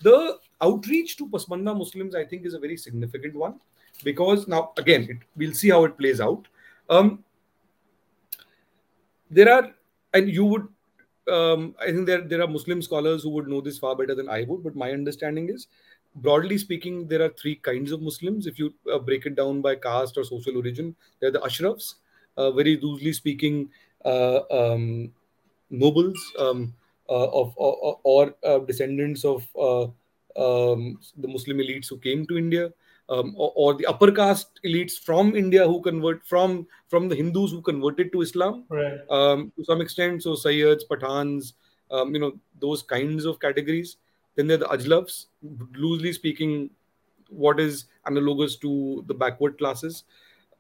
the 0.04 0.38
outreach 0.62 1.16
to 1.18 1.28
pasmanda 1.28 1.76
muslims 1.78 2.16
i 2.16 2.26
think 2.26 2.46
is 2.46 2.54
a 2.54 2.60
very 2.60 2.78
significant 2.78 3.36
one 3.36 3.60
because 4.04 4.48
now 4.48 4.72
again 4.78 5.08
it, 5.10 5.18
we'll 5.36 5.54
see 5.54 5.70
how 5.70 5.84
it 5.84 5.98
plays 5.98 6.22
out 6.22 6.48
um, 6.90 7.24
there 9.30 9.52
are 9.52 9.72
and 10.14 10.30
you 10.30 10.46
would 10.46 10.68
um, 11.28 11.76
i 11.80 11.86
think 11.86 12.06
there, 12.06 12.22
there 12.22 12.42
are 12.42 12.48
muslim 12.48 12.82
scholars 12.82 13.24
who 13.24 13.30
would 13.30 13.48
know 13.48 13.62
this 13.62 13.78
far 13.78 13.96
better 13.96 14.16
than 14.16 14.30
i 14.30 14.44
would 14.44 14.64
but 14.64 14.76
my 14.76 14.92
understanding 14.92 15.50
is 15.50 15.68
broadly 16.16 16.58
speaking, 16.58 17.08
there 17.08 17.22
are 17.22 17.30
three 17.30 17.56
kinds 17.56 17.92
of 17.92 18.02
Muslims. 18.02 18.48
If 18.48 18.60
you 18.60 18.74
uh, 18.92 19.00
break 19.00 19.26
it 19.26 19.36
down 19.36 19.62
by 19.62 19.76
caste 19.76 20.18
or 20.18 20.24
social 20.24 20.58
origin, 20.58 20.96
they're 21.20 21.32
the 21.32 21.40
Ashrafs, 21.40 21.96
uh, 22.38 22.52
very 22.52 22.78
loosely 22.78 23.14
speaking, 23.14 23.70
uh, 24.06 24.42
um, 24.52 25.12
nobles 25.70 26.20
um, 26.38 26.74
of 27.14 27.54
or, 27.58 28.00
or 28.04 28.36
uh, 28.44 28.60
descendants 28.60 29.26
of 29.26 29.48
uh, 29.60 29.84
um, 30.36 31.00
the 31.18 31.28
Muslim 31.28 31.58
elites 31.58 31.90
who 31.90 31.98
came 31.98 32.26
to 32.28 32.38
India. 32.38 32.72
Um, 33.10 33.34
or, 33.36 33.52
or, 33.56 33.74
the 33.74 33.86
upper 33.86 34.14
caste 34.14 34.62
elites 34.66 34.98
from 34.98 35.36
India 35.36 35.68
who 35.68 35.82
convert 35.82 36.26
from 36.26 36.66
from 36.88 37.10
the 37.10 37.16
Hindus 37.16 37.52
who 37.52 37.62
converted 37.62 38.14
to 38.14 38.22
Islam 38.22 38.64
right. 38.70 39.00
um, 39.10 39.52
to 39.58 39.66
some 39.66 39.82
extent. 39.82 40.24
So 40.24 40.36
Sayyids, 40.36 40.84
Pathans, 40.90 41.52
um, 41.92 42.14
you 42.16 42.22
know 42.22 42.32
those 42.62 42.82
kinds 42.82 43.26
of 43.26 43.42
categories. 43.42 43.98
Then 44.36 44.48
there 44.48 44.58
are 44.58 44.78
the 44.78 44.86
Ajlafs, 44.86 45.26
loosely 45.76 46.14
speaking, 46.14 46.70
what 47.30 47.60
is 47.60 47.86
analogous 48.06 48.56
to 48.58 49.04
the 49.08 49.14
backward 49.14 49.58
classes. 49.58 50.06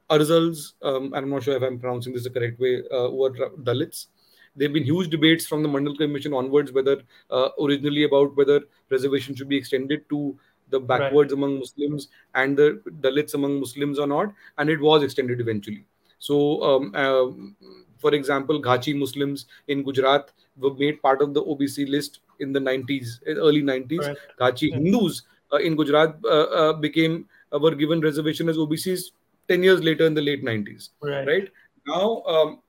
Arzals, 0.10 0.74
um, 0.82 1.14
I'm 1.14 1.30
not 1.30 1.44
sure 1.44 1.56
if 1.56 1.64
I'm 1.64 1.80
pronouncing 1.80 2.14
this 2.14 2.24
the 2.24 2.30
correct 2.30 2.60
way, 2.60 2.84
uh, 2.92 3.10
were 3.10 3.32
Dalits. 3.64 4.08
There 4.56 4.68
have 4.68 4.74
been 4.74 4.84
huge 4.84 5.10
debates 5.10 5.48
from 5.48 5.64
the 5.64 5.70
Mandal 5.70 5.98
Commission 5.98 6.34
onwards, 6.34 6.72
whether 6.72 7.02
uh, 7.32 7.50
originally 7.60 8.04
about 8.04 8.36
whether 8.38 8.62
reservation 8.90 9.36
should 9.36 9.50
be 9.50 9.58
extended 9.58 10.08
to 10.10 10.38
the 10.70 10.80
backwards 10.80 11.32
right. 11.32 11.38
among 11.38 11.60
Muslims 11.60 12.10
and 12.36 12.58
the 12.58 12.82
Dalits 13.02 13.34
among 13.34 13.60
Muslims 13.60 14.00
or 14.00 14.08
not, 14.08 14.34
and 14.58 14.70
it 14.70 14.80
was 14.80 15.04
extended 15.04 15.40
eventually. 15.40 15.86
So, 16.20 16.64
um, 16.64 16.92
uh, 16.96 17.68
for 17.98 18.14
example, 18.14 18.62
Ghanchi 18.62 18.98
Muslims 18.98 19.46
in 19.68 19.84
Gujarat 19.84 20.32
were 20.58 20.74
made 20.74 21.02
part 21.02 21.22
of 21.22 21.34
the 21.34 21.44
OBC 21.44 21.90
list 21.90 22.20
in 22.40 22.54
the 22.54 22.60
90s, 22.60 23.20
early 23.28 23.62
90s. 23.62 24.00
Correct. 24.00 24.22
Ghanchi 24.40 24.70
Yeah. 24.70 24.78
Hindus 24.78 25.24
uh, 25.52 25.58
in 25.58 25.76
Gujarat 25.76 26.16
uh, 26.24 26.48
uh, 26.62 26.74
became 26.74 27.28
uh, 27.54 27.60
were 27.60 27.76
given 27.76 28.02
reservation 28.02 28.50
as 28.50 28.58
OBCs 28.58 29.12
10 29.48 29.64
years 29.64 29.84
later 29.84 30.06
in 30.06 30.14
the 30.14 30.22
late 30.22 30.44
90s. 30.44 30.90
Right. 31.02 31.28
Right 31.28 31.50
now, 31.88 32.24
um, 32.24 32.63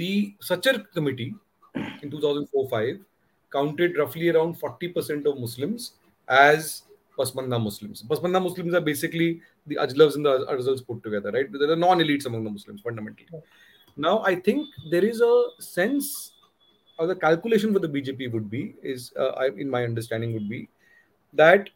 the 0.00 0.34
Sachar 0.48 0.76
committee 0.94 1.34
in 2.02 2.10
2004-5 2.10 3.00
counted 3.52 3.98
roughly 3.98 4.28
around 4.30 4.58
40% 4.58 5.26
of 5.26 5.38
Muslims 5.38 5.92
as 6.28 6.82
Pasmanda 7.18 7.62
Muslims. 7.62 8.02
Pasmanda 8.02 8.42
Muslims 8.42 8.74
are 8.74 8.80
basically 8.80 9.40
the 9.66 9.76
Ajlafs 9.76 10.14
and 10.14 10.24
the 10.24 10.46
Arzals 10.52 10.86
put 10.86 11.02
together, 11.02 11.30
right? 11.32 11.52
They're 11.52 11.68
the 11.68 11.76
non-elites 11.76 12.26
among 12.26 12.44
the 12.44 12.50
Muslims 12.50 12.80
fundamentally. 12.80 13.28
Now, 13.96 14.20
I 14.20 14.36
think 14.36 14.68
there 14.90 15.04
is 15.04 15.20
a 15.20 15.48
sense, 15.58 16.32
or 16.98 17.06
the 17.06 17.16
calculation 17.16 17.72
for 17.72 17.80
the 17.80 17.88
BJP 17.88 18.32
would 18.32 18.48
be, 18.48 18.74
is 18.82 19.12
uh, 19.18 19.32
I, 19.42 19.48
in 19.48 19.68
my 19.68 19.84
understanding, 19.84 20.32
would 20.32 20.48
be 20.48 20.68
that 21.34 21.68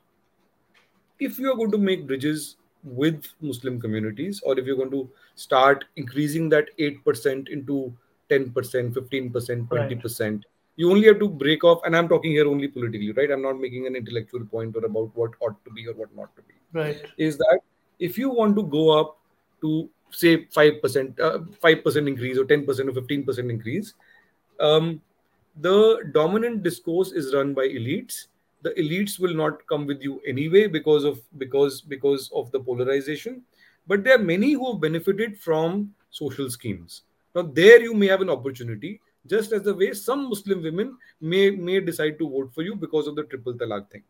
if 1.19 1.39
you 1.39 1.53
are 1.53 1.57
going 1.57 1.73
to 1.73 1.79
make 1.79 2.07
bridges 2.07 2.57
with 2.85 3.27
Muslim 3.41 3.81
communities, 3.81 4.41
or 4.45 4.59
if 4.59 4.67
you're 4.67 4.77
going 4.77 4.91
to 4.91 5.11
start 5.35 5.85
increasing 5.97 6.49
that 6.51 6.69
8% 6.79 7.49
into 7.49 7.93
10%, 8.31 8.53
15%, 8.53 9.69
20%, 9.69 10.43
you 10.77 10.91
only 10.91 11.07
have 11.07 11.19
to 11.21 11.29
break 11.29 11.65
off. 11.65 11.81
And 11.85 11.97
I'm 11.97 12.09
talking 12.09 12.33
here 12.33 12.49
only 12.49 12.69
politically, 12.69 13.13
right? 13.13 13.31
I'm 13.31 13.43
not 13.43 13.61
making 13.61 13.87
an 13.87 13.97
intellectual 13.97 14.45
point 14.45 14.77
or 14.77 14.85
about 14.85 15.11
what 15.15 15.33
ought 15.41 15.65
to 15.65 15.71
be 15.71 15.87
or 15.87 15.95
what 15.95 16.15
not 16.17 16.35
to 16.37 16.43
be. 16.43 16.55
Right. 16.73 17.03
Is 17.17 17.37
that 17.39 17.61
if 17.99 18.19
you 18.19 18.31
want 18.31 18.57
to 18.57 18.63
go 18.63 18.91
up 18.99 19.19
to 19.61 19.89
say 20.11 20.47
5%, 20.47 21.21
uh, 21.21 21.39
5% 21.63 22.09
increase 22.09 22.39
or 22.39 22.45
10% 22.45 22.67
or 22.67 23.01
15% 23.01 23.51
increase, 23.51 23.95
um, 24.61 25.01
the 25.61 26.11
dominant 26.13 26.63
discourse 26.63 27.13
is 27.13 27.35
run 27.35 27.55
by 27.55 27.67
elites 27.69 28.27
the 28.65 28.71
elites 28.71 29.19
will 29.21 29.35
not 29.35 29.65
come 29.67 29.87
with 29.87 30.03
you 30.03 30.21
anyway 30.27 30.67
because 30.67 31.05
of 31.05 31.21
because 31.39 31.83
because 31.83 32.31
of 32.35 32.51
the 32.51 32.61
polarization 32.61 33.43
but 33.87 34.03
there 34.03 34.17
are 34.17 34.27
many 34.33 34.53
who 34.53 34.73
have 34.73 34.81
benefited 34.81 35.39
from 35.39 35.95
social 36.11 36.51
schemes 36.51 37.03
now 37.35 37.43
there 37.43 37.81
you 37.83 37.95
may 37.95 38.07
have 38.07 38.21
an 38.21 38.31
opportunity 38.31 39.01
just 39.27 39.53
as 39.53 39.63
the 39.63 39.75
way 39.75 39.93
some 39.93 40.29
muslim 40.29 40.63
women 40.63 40.97
may 41.21 41.51
may 41.51 41.81
decide 41.81 42.19
to 42.19 42.29
vote 42.29 42.53
for 42.55 42.63
you 42.63 42.75
because 42.75 43.07
of 43.07 43.17
the 43.17 43.25
triple 43.25 43.55
talaq 43.55 43.91
thing 43.91 44.03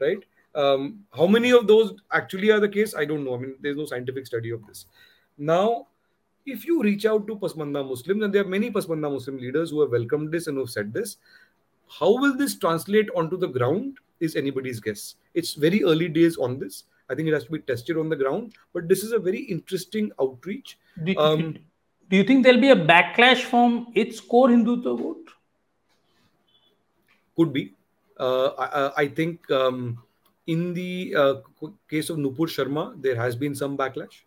right 0.00 0.24
um, 0.54 1.04
how 1.14 1.26
many 1.26 1.52
of 1.52 1.66
those 1.66 1.92
actually 2.12 2.50
are 2.50 2.60
the 2.60 2.68
case 2.68 2.94
i 2.94 3.04
don't 3.04 3.24
know 3.24 3.34
i 3.34 3.38
mean 3.38 3.54
there's 3.60 3.76
no 3.76 3.86
scientific 3.86 4.26
study 4.26 4.50
of 4.50 4.66
this 4.66 4.86
now 5.36 5.86
if 6.46 6.64
you 6.64 6.82
reach 6.82 7.04
out 7.06 7.26
to 7.26 7.36
pasmanda 7.36 7.86
muslims 7.86 8.22
and 8.22 8.34
there 8.34 8.42
are 8.42 8.52
many 8.56 8.70
pasmanda 8.70 9.12
muslim 9.12 9.38
leaders 9.38 9.70
who 9.70 9.80
have 9.80 9.90
welcomed 9.90 10.32
this 10.32 10.46
and 10.46 10.56
who 10.56 10.62
have 10.62 10.70
said 10.70 10.92
this 10.92 11.18
how 11.88 12.12
will 12.12 12.36
this 12.36 12.58
translate 12.58 13.08
onto 13.14 13.36
the 13.36 13.48
ground 13.48 13.98
is 14.20 14.36
anybody's 14.36 14.80
guess. 14.80 15.16
It's 15.34 15.54
very 15.54 15.82
early 15.84 16.08
days 16.08 16.36
on 16.36 16.58
this. 16.58 16.84
I 17.10 17.14
think 17.14 17.28
it 17.28 17.34
has 17.34 17.44
to 17.44 17.52
be 17.52 17.60
tested 17.60 17.96
on 17.96 18.08
the 18.08 18.16
ground, 18.16 18.54
but 18.74 18.88
this 18.88 19.02
is 19.02 19.12
a 19.12 19.18
very 19.18 19.40
interesting 19.40 20.10
outreach. 20.20 20.78
Um, 21.16 21.56
do 22.08 22.16
you 22.16 22.24
think 22.24 22.44
there'll 22.44 22.60
be 22.60 22.70
a 22.70 22.76
backlash 22.76 23.42
from 23.42 23.88
its 23.94 24.20
core 24.20 24.48
Hindutva 24.48 24.98
vote? 24.98 25.30
Could 27.36 27.52
be. 27.52 27.74
Uh, 28.18 28.48
I, 28.58 29.02
I 29.02 29.08
think 29.08 29.50
um, 29.50 30.02
in 30.46 30.74
the 30.74 31.14
uh, 31.16 31.34
case 31.88 32.10
of 32.10 32.16
Nupur 32.16 32.48
Sharma, 32.48 33.00
there 33.00 33.14
has 33.14 33.36
been 33.36 33.54
some 33.54 33.76
backlash. 33.76 34.22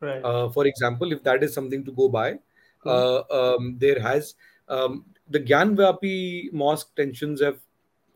Right. 0.00 0.22
Uh, 0.24 0.48
for 0.50 0.66
example, 0.66 1.12
if 1.12 1.22
that 1.22 1.42
is 1.42 1.54
something 1.54 1.84
to 1.84 1.92
go 1.92 2.08
by, 2.08 2.38
uh, 2.84 3.22
um, 3.30 3.76
there 3.78 4.00
has 4.00 4.34
um, 4.68 5.04
the 5.28 5.40
Gyanvapi 5.40 6.52
mosque 6.52 6.94
tensions 6.96 7.40
have 7.40 7.58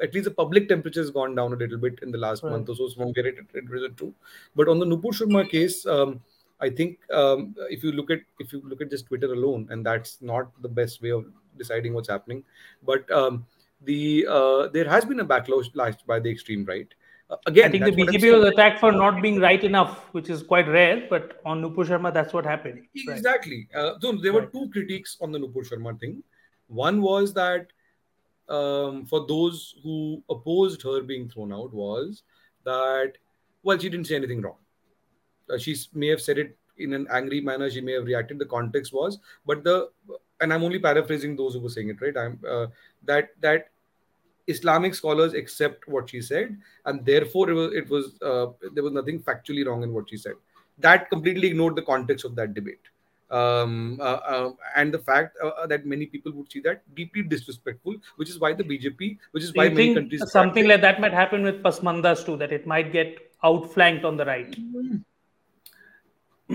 at 0.03 0.13
least 0.13 0.25
the 0.25 0.31
public 0.31 0.69
temperature 0.69 1.01
has 1.01 1.11
gone 1.11 1.35
down 1.35 1.53
a 1.53 1.57
little 1.57 1.79
bit 1.79 2.01
in 2.03 2.11
the 2.11 2.19
last 2.19 2.43
Right. 2.43 2.51
month 2.51 2.69
or 2.69 2.75
so. 2.75 2.89
So 2.89 2.95
from 2.97 3.13
where 3.13 3.27
it, 3.27 3.37
it 3.55 3.71
was 3.71 3.91
true, 3.97 4.13
but 4.57 4.69
on 4.69 4.79
the 4.79 4.87
Nupur 4.87 5.13
Sharma 5.13 5.49
case, 5.49 5.87
um, 5.87 6.21
I 6.61 6.71
think 6.71 6.99
um, 7.13 7.55
if 7.71 7.83
you 7.83 7.93
look 7.93 8.11
at 8.11 8.21
if 8.39 8.53
you 8.53 8.63
look 8.65 8.81
at 8.81 8.91
just 8.91 9.07
Twitter 9.07 9.33
alone, 9.33 9.67
and 9.71 9.85
that's 9.85 10.19
not 10.21 10.51
the 10.63 10.69
best 10.69 11.03
way 11.03 11.11
of 11.11 11.27
deciding 11.59 11.95
what's 11.95 12.09
happening, 12.09 12.45
but 12.83 13.11
um, 13.11 13.47
the 13.83 14.27
uh, 14.29 14.69
there 14.69 14.89
has 14.89 15.05
been 15.05 15.21
a 15.21 15.25
backlash 15.25 16.07
by 16.07 16.21
the 16.21 16.31
extreme 16.31 16.65
right. 16.65 16.89
Uh, 17.31 17.37
again, 17.47 17.69
I 17.69 17.71
think 17.71 17.85
the 17.85 18.03
BJP 18.03 18.39
was 18.39 18.53
attacked 18.53 18.81
for 18.81 18.93
not 18.93 19.23
being 19.23 19.41
right 19.41 19.63
enough, 19.65 20.13
which 20.13 20.29
is 20.29 20.43
quite 20.43 20.69
rare. 20.69 21.07
But 21.09 21.41
on 21.45 21.63
Nupur 21.63 21.87
Sharma, 21.87 22.13
that's 22.13 22.33
what 22.33 22.45
happened. 22.45 22.83
Right. 23.07 23.17
Exactly. 23.17 23.69
Uh, 23.75 23.95
so 24.01 24.13
there 24.13 24.33
were 24.33 24.41
Right. 24.41 24.53
two 24.53 24.71
critiques 24.71 25.17
on 25.21 25.33
the 25.33 25.39
Nupur 25.39 25.67
Sharma 25.69 25.99
thing. 25.99 26.23
One 26.69 27.01
was 27.01 27.33
that 27.35 27.73
um, 28.49 29.07
for 29.07 29.27
those 29.27 29.75
who 29.83 30.23
opposed 30.29 30.83
her 30.83 31.03
being 31.03 31.29
thrown 31.29 31.53
out 31.53 31.73
was 31.73 32.23
that 32.65 33.13
well 33.63 33.79
she 33.79 33.89
didn't 33.89 34.07
say 34.07 34.17
anything 34.17 34.43
wrong. 34.43 34.57
Uh, 35.53 35.59
she 35.59 35.77
may 35.93 36.09
have 36.09 36.21
said 36.21 36.39
it 36.39 36.57
in 36.79 36.93
an 36.93 37.07
angry 37.11 37.41
manner. 37.41 37.71
She 37.71 37.81
may 37.81 37.93
have 37.93 38.05
reacted. 38.05 38.39
The 38.39 38.47
context 38.47 38.93
was, 38.93 39.19
but 39.47 39.65
the 39.65 39.91
and 40.41 40.53
I'm 40.53 40.65
only 40.65 40.79
paraphrasing 40.79 41.37
those 41.37 41.55
who 41.55 41.61
were 41.61 41.69
saying 41.69 41.91
it. 41.91 42.01
Right. 42.01 42.17
I'm 42.17 42.39
uh, 42.49 42.67
that 43.05 43.31
that 43.41 43.69
Islamic 44.47 44.95
scholars 44.95 45.35
accept 45.35 45.89
what 45.89 46.11
she 46.11 46.21
said, 46.21 46.57
and 46.85 47.05
therefore 47.05 47.51
it 47.51 47.55
was, 47.55 47.73
it 47.75 47.91
was 47.91 48.15
uh, 48.23 48.47
there 48.75 48.83
was 48.83 48.93
nothing 48.93 49.21
factually 49.21 49.67
wrong 49.67 49.83
in 49.83 49.93
what 49.93 50.09
she 50.11 50.17
said. 50.17 50.35
That 50.79 51.09
completely 51.09 51.49
ignored 51.49 51.77
the 51.77 51.83
context 51.83 52.25
of 52.25 52.35
that 52.37 52.53
debate, 52.53 52.81
um, 53.31 53.99
uh, 54.01 54.21
uh, 54.35 54.51
and 54.77 54.93
the 54.93 54.99
fact 54.99 55.37
uh, 55.43 55.67
that 55.67 55.87
many 55.87 56.07
people 56.07 56.33
would 56.33 56.51
see 56.51 56.61
that 56.61 56.83
deeply 56.95 57.23
disrespectful, 57.23 57.97
which 58.17 58.29
is 58.29 58.39
why 58.39 58.53
the 58.53 58.65
BJP, 58.65 59.19
which 59.31 59.45
is 59.45 59.53
Do 59.53 59.61
why 59.61 59.69
many 59.69 59.95
countries 59.95 60.31
something 60.31 60.67
like 60.67 60.81
that 60.83 61.01
might 61.01 61.13
happen 61.13 61.43
with 61.43 61.63
Pasmandas 61.63 62.27
too? 62.27 62.37
That 62.37 62.53
it 62.53 62.67
might 62.67 62.93
get 62.93 63.33
outflanked 63.43 64.05
on 64.05 64.17
the 64.17 64.25
right. 64.25 64.57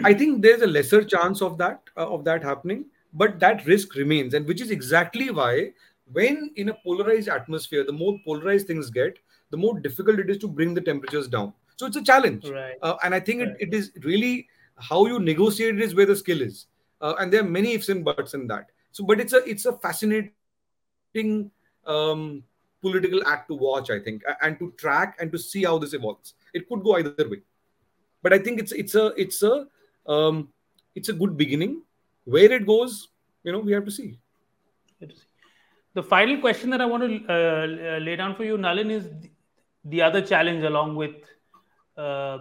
I 0.04 0.14
think 0.14 0.42
there's 0.42 0.62
a 0.62 0.68
lesser 0.68 1.04
chance 1.04 1.42
of 1.42 1.58
that 1.58 1.82
uh, 1.98 2.08
of 2.08 2.24
that 2.24 2.44
happening, 2.44 2.86
but 3.14 3.40
that 3.40 3.66
risk 3.66 3.96
remains, 3.96 4.34
and 4.34 4.46
which 4.48 4.62
is 4.62 4.72
exactly 4.72 5.30
why 5.32 5.74
when 6.12 6.52
in 6.56 6.70
a 6.70 6.74
polarized 6.74 7.28
atmosphere, 7.28 7.84
the 7.84 7.92
more 7.92 8.20
polarized 8.26 8.68
things 8.68 8.90
get, 8.90 9.18
the 9.52 9.58
more 9.58 9.80
difficult 9.80 10.20
it 10.20 10.30
is 10.30 10.38
to 10.40 10.48
bring 10.48 10.74
the 10.74 10.82
temperatures 10.82 11.28
down. 11.28 11.54
So 11.76 11.86
it's 11.86 11.98
a 11.98 12.04
challenge, 12.04 12.48
Right. 12.50 12.78
uh, 12.82 12.96
and 13.04 13.14
I 13.16 13.20
think 13.20 13.42
Right. 13.42 13.56
it, 13.60 13.70
it 13.70 13.74
is 13.74 13.92
really 14.04 14.48
how 14.78 15.06
you 15.06 15.20
negotiate 15.20 15.76
it 15.76 15.82
is 15.82 15.96
where 15.96 16.06
the 16.06 16.16
skill 16.16 16.42
is, 16.42 16.68
uh, 17.02 17.16
and 17.20 17.34
there 17.34 17.42
are 17.42 17.50
many 17.50 17.74
ifs 17.74 17.90
and 17.90 18.04
buts 18.06 18.34
in 18.34 18.48
that. 18.48 18.70
So, 18.92 19.04
but 19.06 19.20
it's 19.20 19.34
a 19.34 19.44
it's 19.50 19.66
a 19.66 19.74
fascinating 19.74 21.52
um, 21.86 22.44
political 22.82 23.26
act 23.28 23.48
to 23.50 23.56
watch, 23.56 23.90
I 23.90 24.00
think, 24.00 24.24
and 24.42 24.58
to 24.60 24.72
track 24.78 25.18
and 25.20 25.32
to 25.32 25.38
see 25.38 25.64
how 25.64 25.78
this 25.80 25.94
evolves. 25.94 26.34
It 26.54 26.68
could 26.70 26.84
go 26.84 26.96
either 26.98 27.28
way, 27.30 27.42
but 28.22 28.34
I 28.34 28.40
think 28.40 28.60
it's 28.60 28.72
it's 28.72 28.96
a 28.96 29.08
it's 29.18 29.44
a 29.44 29.68
um, 30.08 30.50
it's 30.96 31.10
a 31.10 31.14
good 31.14 31.38
beginning. 31.38 31.82
Where 32.26 32.52
it 32.52 32.66
goes, 32.66 33.10
you 33.44 33.52
know, 33.52 33.60
we 33.60 33.72
have 33.74 33.86
to 33.86 33.92
see. 33.92 34.20
Let 35.02 35.12
us 35.12 35.18
see. 35.18 35.24
The 35.96 36.04
final 36.04 36.40
question 36.40 36.70
that 36.70 36.82
I 36.82 36.86
want 36.86 37.04
to 37.04 37.34
uh, 37.34 38.00
lay 38.00 38.16
down 38.16 38.36
for 38.36 38.44
you, 38.44 38.58
Nalin, 38.58 38.92
is 38.92 39.06
the, 39.06 39.32
the 39.86 40.02
other 40.02 40.22
challenge 40.22 40.64
along 40.64 40.96
with, 40.96 41.16
uh, 41.98 42.40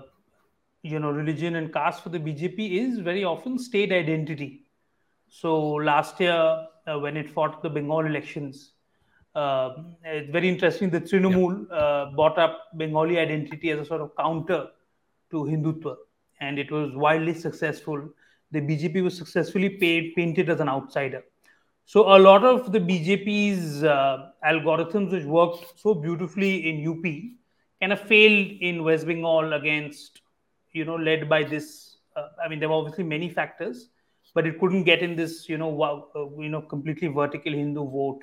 you 0.83 0.99
know, 0.99 1.11
religion 1.11 1.57
and 1.57 1.73
caste 1.73 2.03
for 2.03 2.11
the 2.11 2.19
BJP 2.19 2.59
is 2.73 2.99
very 2.99 3.25
often 3.25 3.59
state 3.59 3.91
identity. 3.91 4.67
So 5.29 5.73
last 5.73 6.21
year, 6.21 6.67
uh, 6.87 6.99
when 6.99 7.17
it 7.17 7.31
fought 7.31 7.63
the 7.63 7.71
Bengal 7.71 8.01
elections, 8.01 8.73
uh, 9.35 9.75
it's 10.05 10.31
very 10.31 10.49
interesting 10.49 10.91
that 10.91 11.05
Trinamool 11.05 11.67
uh, 11.71 12.11
brought 12.17 12.39
up 12.39 12.65
Bengali 12.77 13.19
identity 13.19 13.71
as 13.71 13.81
a 13.81 13.85
sort 13.85 14.01
of 14.01 14.17
counter 14.17 14.69
to 15.31 15.37
Hindutva, 15.45 15.97
and 16.41 16.59
it 16.59 16.71
was 16.71 16.95
wildly 16.95 17.35
successful. 17.35 18.09
The 18.51 18.61
BJP 18.61 19.03
was 19.03 19.17
successfully 19.17 19.71
paid, 19.71 20.15
painted 20.15 20.49
as 20.49 20.61
an 20.61 20.69
outsider. 20.69 21.23
So 21.85 22.15
a 22.15 22.19
lot 22.19 22.45
of 22.45 22.71
the 22.71 22.81
BJP's 22.81 23.83
uh, 23.83 24.31
algorithms, 24.47 25.11
which 25.11 25.25
worked 25.25 25.81
so 25.81 25.95
beautifully 25.95 26.69
in 26.69 26.87
UP, 26.87 27.03
kind 27.81 27.93
of 27.93 28.01
failed 28.01 28.59
in 28.61 28.85
West 28.85 29.07
Bengal 29.07 29.55
against, 29.55 30.21
you 30.73 30.85
know, 30.85 30.97
led 30.97 31.29
by 31.29 31.45
this. 31.45 31.97
Uh, 32.15 32.29
I 32.45 32.49
mean, 32.49 32.61
there 32.61 32.69
were 32.69 32.75
obviously 32.75 33.05
many 33.05 33.31
factors, 33.31 33.89
but 34.35 34.47
it 34.47 34.61
couldn't 34.61 34.85
get 34.85 35.01
in 35.01 35.17
this, 35.17 35.49
you 35.49 35.57
know, 35.57 35.69
wow, 35.69 36.09
uh, 36.15 36.29
you 36.41 36.51
know, 36.51 36.61
completely 36.61 37.09
vertical 37.09 37.53
Hindu 37.53 37.89
vote. 37.91 38.21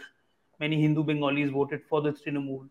Many 0.59 0.81
Hindu 0.81 1.03
Bengalis 1.03 1.49
voted 1.49 1.81
for 1.89 2.01
the 2.01 2.11
Trinamool, 2.11 2.69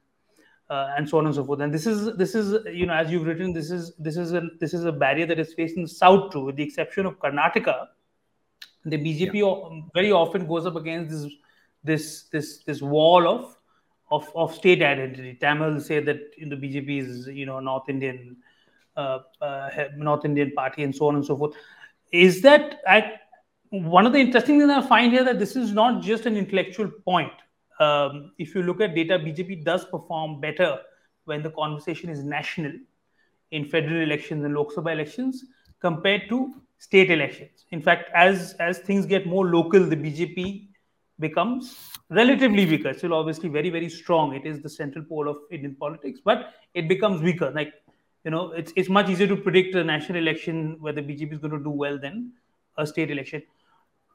uh, 0.71 0.95
and 0.97 1.09
so 1.09 1.19
on 1.19 1.27
and 1.27 1.35
so 1.35 1.45
forth. 1.45 1.61
And 1.61 1.73
this 1.73 1.87
is 1.87 2.17
this 2.17 2.35
is 2.35 2.65
you 2.73 2.87
know, 2.87 2.95
as 2.95 3.11
you've 3.11 3.27
written, 3.27 3.53
this 3.53 3.71
is 3.71 3.93
this 3.99 4.17
is 4.17 4.33
a 4.33 4.49
this 4.61 4.75
is 4.75 4.85
a 4.85 4.93
barrier 4.93 5.27
that 5.27 5.39
is 5.39 5.55
faced 5.55 5.77
in 5.77 5.87
south 5.87 6.33
too, 6.33 6.45
with 6.45 6.57
the 6.57 6.63
exception 6.63 7.07
of 7.07 7.19
Karnataka 7.19 7.89
the 8.85 8.99
BJP 8.99 9.43
o- 9.43 9.83
very 9.95 10.13
often 10.13 10.47
goes 10.47 10.67
up 10.67 10.77
against 10.77 11.11
this 11.11 11.33
this 11.83 12.23
this 12.33 12.59
this 12.65 12.83
wall 12.83 13.27
of 13.29 13.57
of, 14.11 14.31
of 14.35 14.55
state 14.55 14.83
identity. 14.83 15.37
Tamils 15.41 15.87
say 15.87 16.01
that 16.01 16.21
in 16.39 16.49
the 16.49 16.57
BJP 16.57 17.01
is 17.01 17.27
you 17.27 17.47
know 17.47 17.61
North 17.61 17.89
Indian 17.89 18.37
uh, 18.97 19.21
uh, 19.41 19.71
North 19.97 20.25
Indian 20.25 20.53
party 20.53 20.83
and 20.83 20.95
so 20.95 21.09
on 21.09 21.17
and 21.17 21.25
so 21.25 21.37
forth. 21.37 21.55
is 22.13 22.43
that 22.43 22.81
I, 22.87 23.15
one 23.71 24.07
of 24.07 24.13
the 24.13 24.21
interesting 24.21 24.61
things 24.61 24.71
I 24.71 24.87
find 24.87 25.13
here 25.13 25.25
that 25.25 25.39
this 25.39 25.57
is 25.57 25.73
not 25.73 26.03
just 26.03 26.27
an 26.27 26.37
intellectual 26.37 26.91
point. 27.05 27.33
Um, 27.81 28.33
if 28.39 28.55
you 28.55 28.63
look 28.63 28.81
at 28.81 28.95
data, 28.95 29.19
BJP 29.19 29.65
does 29.65 29.85
perform 29.85 30.41
better 30.41 30.79
when 31.25 31.43
the 31.43 31.51
conversation 31.51 32.11
is 32.11 32.23
national 32.23 32.73
in 33.51 33.65
federal 33.65 34.03
elections 34.03 34.45
and 34.45 34.55
Lok 34.55 34.73
Sabha 34.73 34.93
elections 34.93 35.45
compared 35.81 36.29
to 36.29 36.55
state 36.79 37.11
elections. 37.11 37.65
In 37.71 37.81
fact, 37.81 38.11
as 38.15 38.55
as 38.61 38.79
things 38.79 39.07
get 39.07 39.27
more 39.27 39.47
local, 39.47 39.85
the 39.85 39.97
BJP 39.97 40.69
becomes 41.21 41.79
relatively 42.11 42.67
weaker. 42.67 42.93
Still, 42.95 43.15
obviously, 43.15 43.49
very 43.49 43.71
very 43.71 43.89
strong. 43.89 44.35
It 44.35 44.47
is 44.47 44.61
the 44.61 44.69
central 44.69 45.05
pole 45.05 45.29
of 45.29 45.39
Indian 45.51 45.75
politics, 45.75 46.21
but 46.25 46.55
it 46.75 46.89
becomes 46.89 47.23
weaker. 47.23 47.51
Like 47.51 47.73
you 48.25 48.31
know, 48.31 48.53
it's 48.53 48.73
it's 48.77 48.89
much 48.89 49.09
easier 49.09 49.27
to 49.29 49.37
predict 49.37 49.75
a 49.75 49.85
national 49.85 50.19
election 50.19 50.77
whether 50.81 51.03
BJP 51.03 51.33
is 51.33 51.39
going 51.39 51.59
to 51.59 51.65
do 51.71 51.71
well 51.71 51.99
than 51.99 52.33
a 52.77 52.87
state 52.87 53.11
election. 53.11 53.43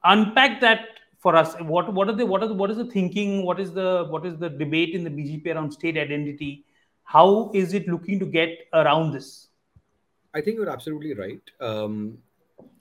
Unpack 0.04 0.60
that 0.60 0.99
for 1.20 1.36
us. 1.36 1.54
What 1.60 1.92
what 1.92 2.08
are 2.08 2.14
the 2.14 2.26
what 2.26 2.42
are 2.42 2.48
the, 2.48 2.54
what 2.54 2.70
is 2.70 2.78
the 2.78 2.86
thinking? 2.86 3.44
What 3.44 3.60
is 3.60 3.72
the 3.72 4.06
what 4.08 4.26
is 4.26 4.38
the 4.38 4.48
debate 4.48 4.94
in 4.94 5.04
the 5.04 5.10
BJP 5.10 5.54
around 5.54 5.70
state 5.72 5.96
identity? 5.96 6.64
How 7.04 7.50
is 7.54 7.74
it 7.74 7.86
looking 7.88 8.18
to 8.18 8.26
get 8.26 8.50
around 8.72 9.12
this? 9.12 9.48
I 10.34 10.40
think 10.40 10.56
you're 10.56 10.70
absolutely 10.70 11.14
right. 11.14 11.42
Um, 11.60 12.18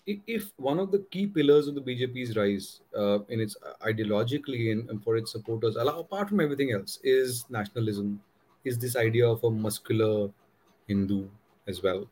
if 0.06 0.52
one 0.58 0.80
of 0.80 0.92
the 0.92 1.00
key 1.12 1.28
pillars 1.28 1.68
of 1.68 1.76
the 1.76 1.82
BJP's 1.82 2.36
rise 2.36 2.82
uh, 2.98 3.20
in 3.30 3.40
its 3.40 3.56
uh, 3.64 3.74
ideologically 3.86 4.72
and, 4.72 4.90
and, 4.90 5.04
for 5.04 5.18
its 5.18 5.32
supporters, 5.32 5.76
apart 5.76 6.30
from 6.30 6.40
everything 6.40 6.72
else, 6.72 7.00
is 7.04 7.46
nationalism, 7.50 8.20
is 8.64 8.78
this 8.78 8.96
idea 8.96 9.28
of 9.28 9.44
a 9.44 9.52
muscular 9.52 10.30
Hindu 10.88 11.28
as 11.68 11.84
well. 11.84 12.08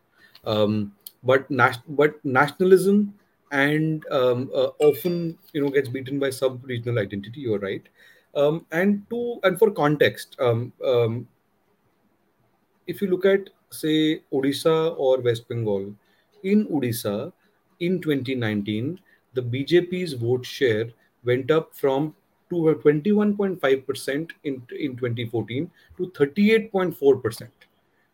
Um, 0.45 0.93
but 1.23 1.49
nas- 1.49 1.79
but 1.87 2.23
nationalism 2.23 3.13
and 3.51 4.05
um, 4.11 4.51
uh, 4.53 4.69
often 4.79 5.37
you 5.53 5.61
know 5.61 5.69
gets 5.69 5.89
beaten 5.89 6.19
by 6.19 6.29
sub-regional 6.29 6.99
identity. 6.99 7.41
You're 7.41 7.59
right. 7.59 7.83
Um, 8.35 8.65
and 8.71 9.09
to 9.09 9.39
and 9.43 9.57
for 9.57 9.71
context, 9.71 10.35
um, 10.39 10.73
um, 10.85 11.27
if 12.85 13.01
you 13.01 13.09
look 13.09 13.25
at 13.25 13.49
say 13.69 14.21
Odisha 14.31 14.95
or 14.97 15.19
West 15.21 15.47
Bengal, 15.47 15.93
in 16.43 16.67
Odisha, 16.67 17.31
in 17.79 18.01
2019, 18.01 18.99
the 19.33 19.41
BJP's 19.41 20.13
vote 20.13 20.45
share 20.45 20.89
went 21.23 21.51
up 21.51 21.75
from 21.75 22.15
to 22.49 22.55
21.5% 22.55 24.31
in, 24.45 24.61
in 24.79 24.95
2014 24.95 25.69
to 25.97 26.07
38.4%. 26.11 27.47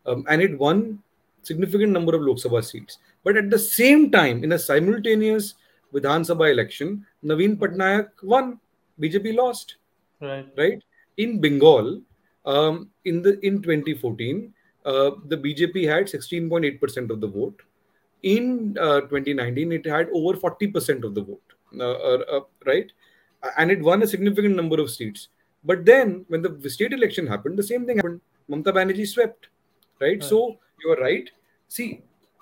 Um, 0.06 0.24
and 0.28 0.42
it 0.42 0.58
won 0.58 1.02
significant 1.42 1.92
number 1.92 2.14
of 2.14 2.22
Lok 2.22 2.38
Sabha 2.38 2.64
seats. 2.64 2.98
But 3.24 3.36
at 3.36 3.50
the 3.50 3.58
same 3.58 4.10
time, 4.10 4.44
in 4.44 4.52
a 4.52 4.58
simultaneous 4.58 5.54
Vidhan 5.92 6.24
Sabha 6.28 6.50
election, 6.50 7.06
Naveen 7.24 7.56
Patnaik 7.56 8.08
won. 8.22 8.60
BJP 9.00 9.34
lost. 9.34 9.76
Right. 10.20 10.46
Right. 10.56 10.82
In 11.16 11.40
Bengal, 11.40 12.00
um, 12.46 12.90
in 13.04 13.22
the 13.22 13.40
in 13.44 13.60
2014, 13.62 14.52
uh, 14.84 15.10
the 15.26 15.36
BJP 15.36 15.88
had 15.88 16.06
16.8% 16.06 17.10
of 17.10 17.20
the 17.20 17.26
vote 17.26 17.60
in 18.24 18.76
uh, 18.80 19.00
2019 19.02 19.72
it 19.72 19.86
had 19.86 20.08
over 20.12 20.36
40% 20.36 21.04
of 21.04 21.14
the 21.14 21.22
vote 21.22 21.48
uh, 21.78 21.96
uh, 22.10 22.22
uh, 22.36 22.40
right 22.66 22.90
and 23.58 23.70
it 23.70 23.80
won 23.80 24.02
a 24.02 24.06
significant 24.06 24.56
number 24.56 24.80
of 24.80 24.90
seats 24.90 25.28
but 25.62 25.84
then 25.84 26.24
when 26.28 26.40
the 26.40 26.70
state 26.70 26.92
election 26.92 27.26
happened 27.26 27.58
the 27.58 27.68
same 27.72 27.84
thing 27.86 27.96
happened 27.96 28.20
mamta 28.50 28.72
banerjee 28.78 29.06
swept 29.14 29.48
right, 30.00 30.08
right. 30.08 30.24
so 30.24 30.38
you 30.82 30.90
are 30.94 31.00
right 31.08 31.30
see 31.68 31.88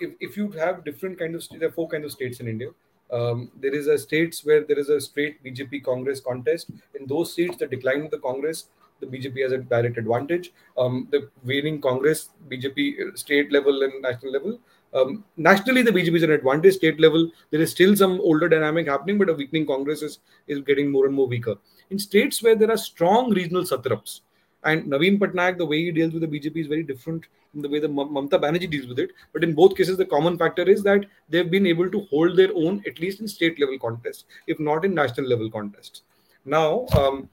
if, 0.00 0.10
if 0.20 0.36
you 0.36 0.50
have 0.50 0.84
different 0.84 1.18
kind 1.18 1.34
of 1.34 1.46
there 1.50 1.68
are 1.68 1.72
four 1.72 1.88
kinds 1.88 2.04
of 2.04 2.12
states 2.12 2.40
in 2.40 2.48
india 2.48 2.68
um, 3.12 3.50
there 3.60 3.74
is 3.74 3.86
a 3.88 3.98
states 3.98 4.44
where 4.44 4.64
there 4.64 4.78
is 4.78 4.88
a 4.88 5.00
straight 5.00 5.42
bjp 5.44 5.82
congress 5.84 6.20
contest 6.20 6.70
in 6.98 7.06
those 7.06 7.34
seats 7.34 7.56
the 7.58 7.66
decline 7.66 8.02
of 8.02 8.10
the 8.10 8.18
congress 8.18 8.68
the 9.02 9.18
BJP 9.18 9.42
has 9.42 9.50
a 9.50 9.58
direct 9.58 9.98
advantage. 9.98 10.52
Um, 10.78 11.08
the 11.10 11.28
winning 11.42 11.80
Congress, 11.80 12.30
BJP 12.48 13.18
state 13.18 13.50
level 13.50 13.82
and 13.82 14.00
national 14.00 14.32
level, 14.32 14.60
um, 14.94 15.24
nationally, 15.36 15.82
the 15.82 15.90
BJP 15.90 16.16
is 16.16 16.22
an 16.22 16.30
advantage. 16.30 16.74
State 16.74 17.00
level, 17.00 17.30
there 17.50 17.60
is 17.60 17.70
still 17.70 17.96
some 17.96 18.20
older 18.20 18.48
dynamic 18.48 18.88
happening, 18.88 19.18
but 19.18 19.30
a 19.30 19.32
weakening 19.32 19.66
Congress 19.66 20.02
is, 20.02 20.18
is 20.46 20.60
getting 20.60 20.90
more 20.90 21.06
and 21.06 21.14
more 21.14 21.26
weaker. 21.26 21.54
In 21.90 21.98
states 21.98 22.42
where 22.42 22.54
there 22.54 22.70
are 22.70 22.76
strong 22.76 23.30
regional 23.30 23.64
satraps, 23.64 24.22
and 24.64 24.84
Naveen 24.84 25.18
Patnaik, 25.18 25.58
the 25.58 25.66
way 25.66 25.84
he 25.84 25.92
deals 25.92 26.12
with 26.12 26.22
the 26.22 26.28
BJP 26.28 26.56
is 26.56 26.66
very 26.66 26.82
different 26.82 27.24
from 27.50 27.62
the 27.62 27.68
way 27.68 27.80
the 27.80 27.88
Mamta 27.88 28.40
Banerjee 28.40 28.70
deals 28.70 28.86
with 28.86 28.98
it. 28.98 29.10
But 29.32 29.44
in 29.44 29.54
both 29.54 29.76
cases, 29.76 29.96
the 29.96 30.06
common 30.06 30.38
factor 30.38 30.62
is 30.62 30.82
that 30.84 31.04
they've 31.28 31.50
been 31.50 31.66
able 31.66 31.90
to 31.90 32.00
hold 32.10 32.36
their 32.36 32.50
own, 32.54 32.82
at 32.86 33.00
least 33.00 33.20
in 33.20 33.28
state 33.28 33.60
level 33.60 33.78
contests, 33.78 34.24
if 34.46 34.60
not 34.60 34.84
in 34.84 34.94
national 34.94 35.26
level 35.26 35.50
contests. 35.50 36.02
Now, 36.44 36.86
um, 36.96 37.28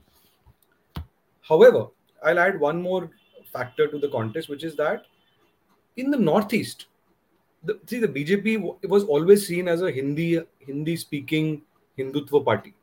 however, 1.41 1.87
I'll 2.23 2.39
add 2.39 2.59
one 2.59 2.81
more 2.81 3.09
factor 3.53 3.87
to 3.87 3.97
the 3.97 4.09
contest, 4.09 4.49
which 4.49 4.63
is 4.63 4.75
that 4.75 5.05
in 5.97 6.11
the 6.11 6.17
Northeast, 6.17 6.87
the, 7.63 7.79
see 7.85 7.99
the 7.99 8.07
BJP 8.07 8.87
was 8.87 9.03
always 9.03 9.45
seen 9.45 9.67
as 9.67 9.81
a 9.81 9.91
Hindi 9.91 10.41
Hindi 10.65 10.95
speaking 10.95 11.61
Hindutva 11.97 12.43
party, 12.45 12.73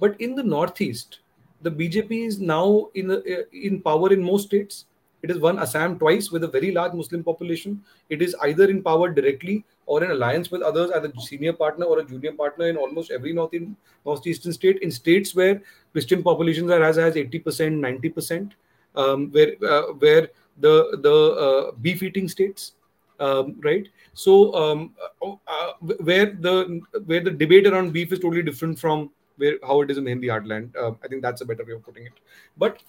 but 0.00 0.18
in 0.20 0.34
the 0.34 0.42
Northeast, 0.42 1.20
the 1.62 1.70
BJP 1.70 2.26
is 2.26 2.40
now 2.40 2.88
in 2.94 3.22
in 3.52 3.80
power 3.80 4.12
in 4.12 4.22
most 4.22 4.46
states. 4.46 4.86
It 5.22 5.30
has 5.30 5.38
won 5.38 5.58
Assam 5.58 5.98
twice 5.98 6.30
with 6.30 6.44
a 6.44 6.48
very 6.48 6.70
large 6.70 6.92
Muslim 6.92 7.24
population. 7.24 7.82
It 8.10 8.22
is 8.22 8.36
either 8.42 8.68
in 8.70 8.82
power 8.82 9.10
directly 9.10 9.64
or 9.86 10.04
in 10.04 10.10
alliance 10.10 10.50
with 10.50 10.62
others 10.62 10.90
as 10.90 11.04
a 11.04 11.12
senior 11.20 11.52
partner 11.52 11.86
or 11.86 11.98
a 12.00 12.04
junior 12.04 12.32
partner 12.32 12.68
in 12.68 12.76
almost 12.76 13.10
every 13.10 13.32
north 13.32 13.54
in 13.54 13.76
northeastern 14.04 14.52
state. 14.52 14.78
In 14.82 14.90
states 14.90 15.34
where 15.34 15.62
Christian 15.92 16.22
populations 16.22 16.70
are 16.70 16.82
as 16.82 16.98
as 16.98 17.16
eighty 17.16 17.38
percent, 17.38 17.76
ninety 17.76 18.08
percent, 18.08 18.54
um, 18.94 19.30
where 19.32 19.54
uh, 19.68 19.92
where 20.04 20.28
the 20.58 20.98
the 21.02 21.14
uh, 21.46 21.72
beef 21.80 22.02
eating 22.02 22.28
states, 22.28 22.72
um, 23.18 23.56
right? 23.60 23.88
So 24.14 24.54
um, 24.54 24.94
uh, 25.22 25.34
uh, 25.46 25.72
where 25.80 26.26
the 26.26 26.80
where 27.06 27.20
the 27.20 27.30
debate 27.30 27.66
around 27.66 27.92
beef 27.92 28.12
is 28.12 28.18
totally 28.18 28.42
different 28.42 28.78
from 28.78 29.10
where 29.36 29.58
how 29.62 29.80
it 29.82 29.90
is 29.90 29.98
in 29.98 30.04
the 30.04 30.10
Hindi 30.10 30.28
heartland. 30.28 30.74
Uh, 30.76 30.92
I 31.04 31.08
think 31.08 31.22
that's 31.22 31.40
a 31.40 31.44
better 31.44 31.64
way 31.64 31.72
of 31.72 31.84
putting 31.84 32.06
it. 32.06 32.12
But 32.56 32.82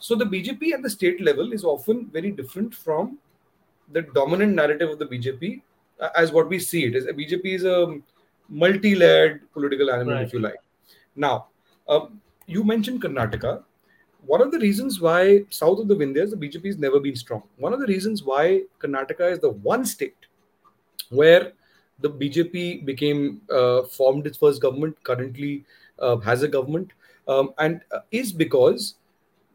so 0.00 0.14
the 0.14 0.24
BJP 0.24 0.72
at 0.72 0.82
the 0.82 0.90
state 0.90 1.20
level 1.20 1.52
is 1.52 1.64
often 1.64 2.08
very 2.12 2.30
different 2.30 2.74
from 2.74 3.18
the 3.92 4.02
dominant 4.02 4.54
narrative 4.54 4.90
of 4.90 4.98
the 4.98 5.06
BJP 5.06 5.62
uh, 6.00 6.08
as 6.16 6.32
what 6.32 6.48
we 6.48 6.58
see 6.58 6.84
it. 6.84 6.94
As 6.94 7.04
BJP 7.06 7.44
is 7.44 7.64
a 7.64 7.98
multi-layered 8.48 9.50
political 9.52 9.90
animal, 9.90 10.14
right. 10.14 10.26
if 10.26 10.32
you 10.32 10.40
like. 10.40 10.56
Now, 11.16 11.46
um, 11.88 12.20
you 12.46 12.64
mentioned 12.64 13.02
Karnataka. 13.02 13.62
One 14.26 14.40
of 14.40 14.50
the 14.50 14.58
reasons 14.58 15.00
why 15.00 15.44
south 15.50 15.78
of 15.78 15.88
the 15.88 15.94
Vindhyas, 15.94 16.30
the 16.30 16.36
BJP 16.36 16.66
has 16.66 16.78
never 16.78 16.98
been 16.98 17.16
strong. 17.16 17.42
One 17.56 17.72
of 17.72 17.80
the 17.80 17.86
reasons 17.86 18.22
why 18.22 18.62
Karnataka 18.80 19.32
is 19.32 19.38
the 19.38 19.50
one 19.50 19.84
state 19.84 20.16
where 21.10 21.52
the 22.04 22.10
BJP 22.10 22.84
became 22.84 23.40
uh, 23.50 23.82
formed 23.84 24.26
its 24.26 24.36
first 24.36 24.60
government, 24.60 25.02
currently 25.04 25.64
uh, 25.98 26.16
has 26.18 26.42
a 26.42 26.48
government, 26.48 26.92
um, 27.28 27.54
and 27.58 27.80
uh, 27.92 28.00
is 28.10 28.32
because 28.32 28.96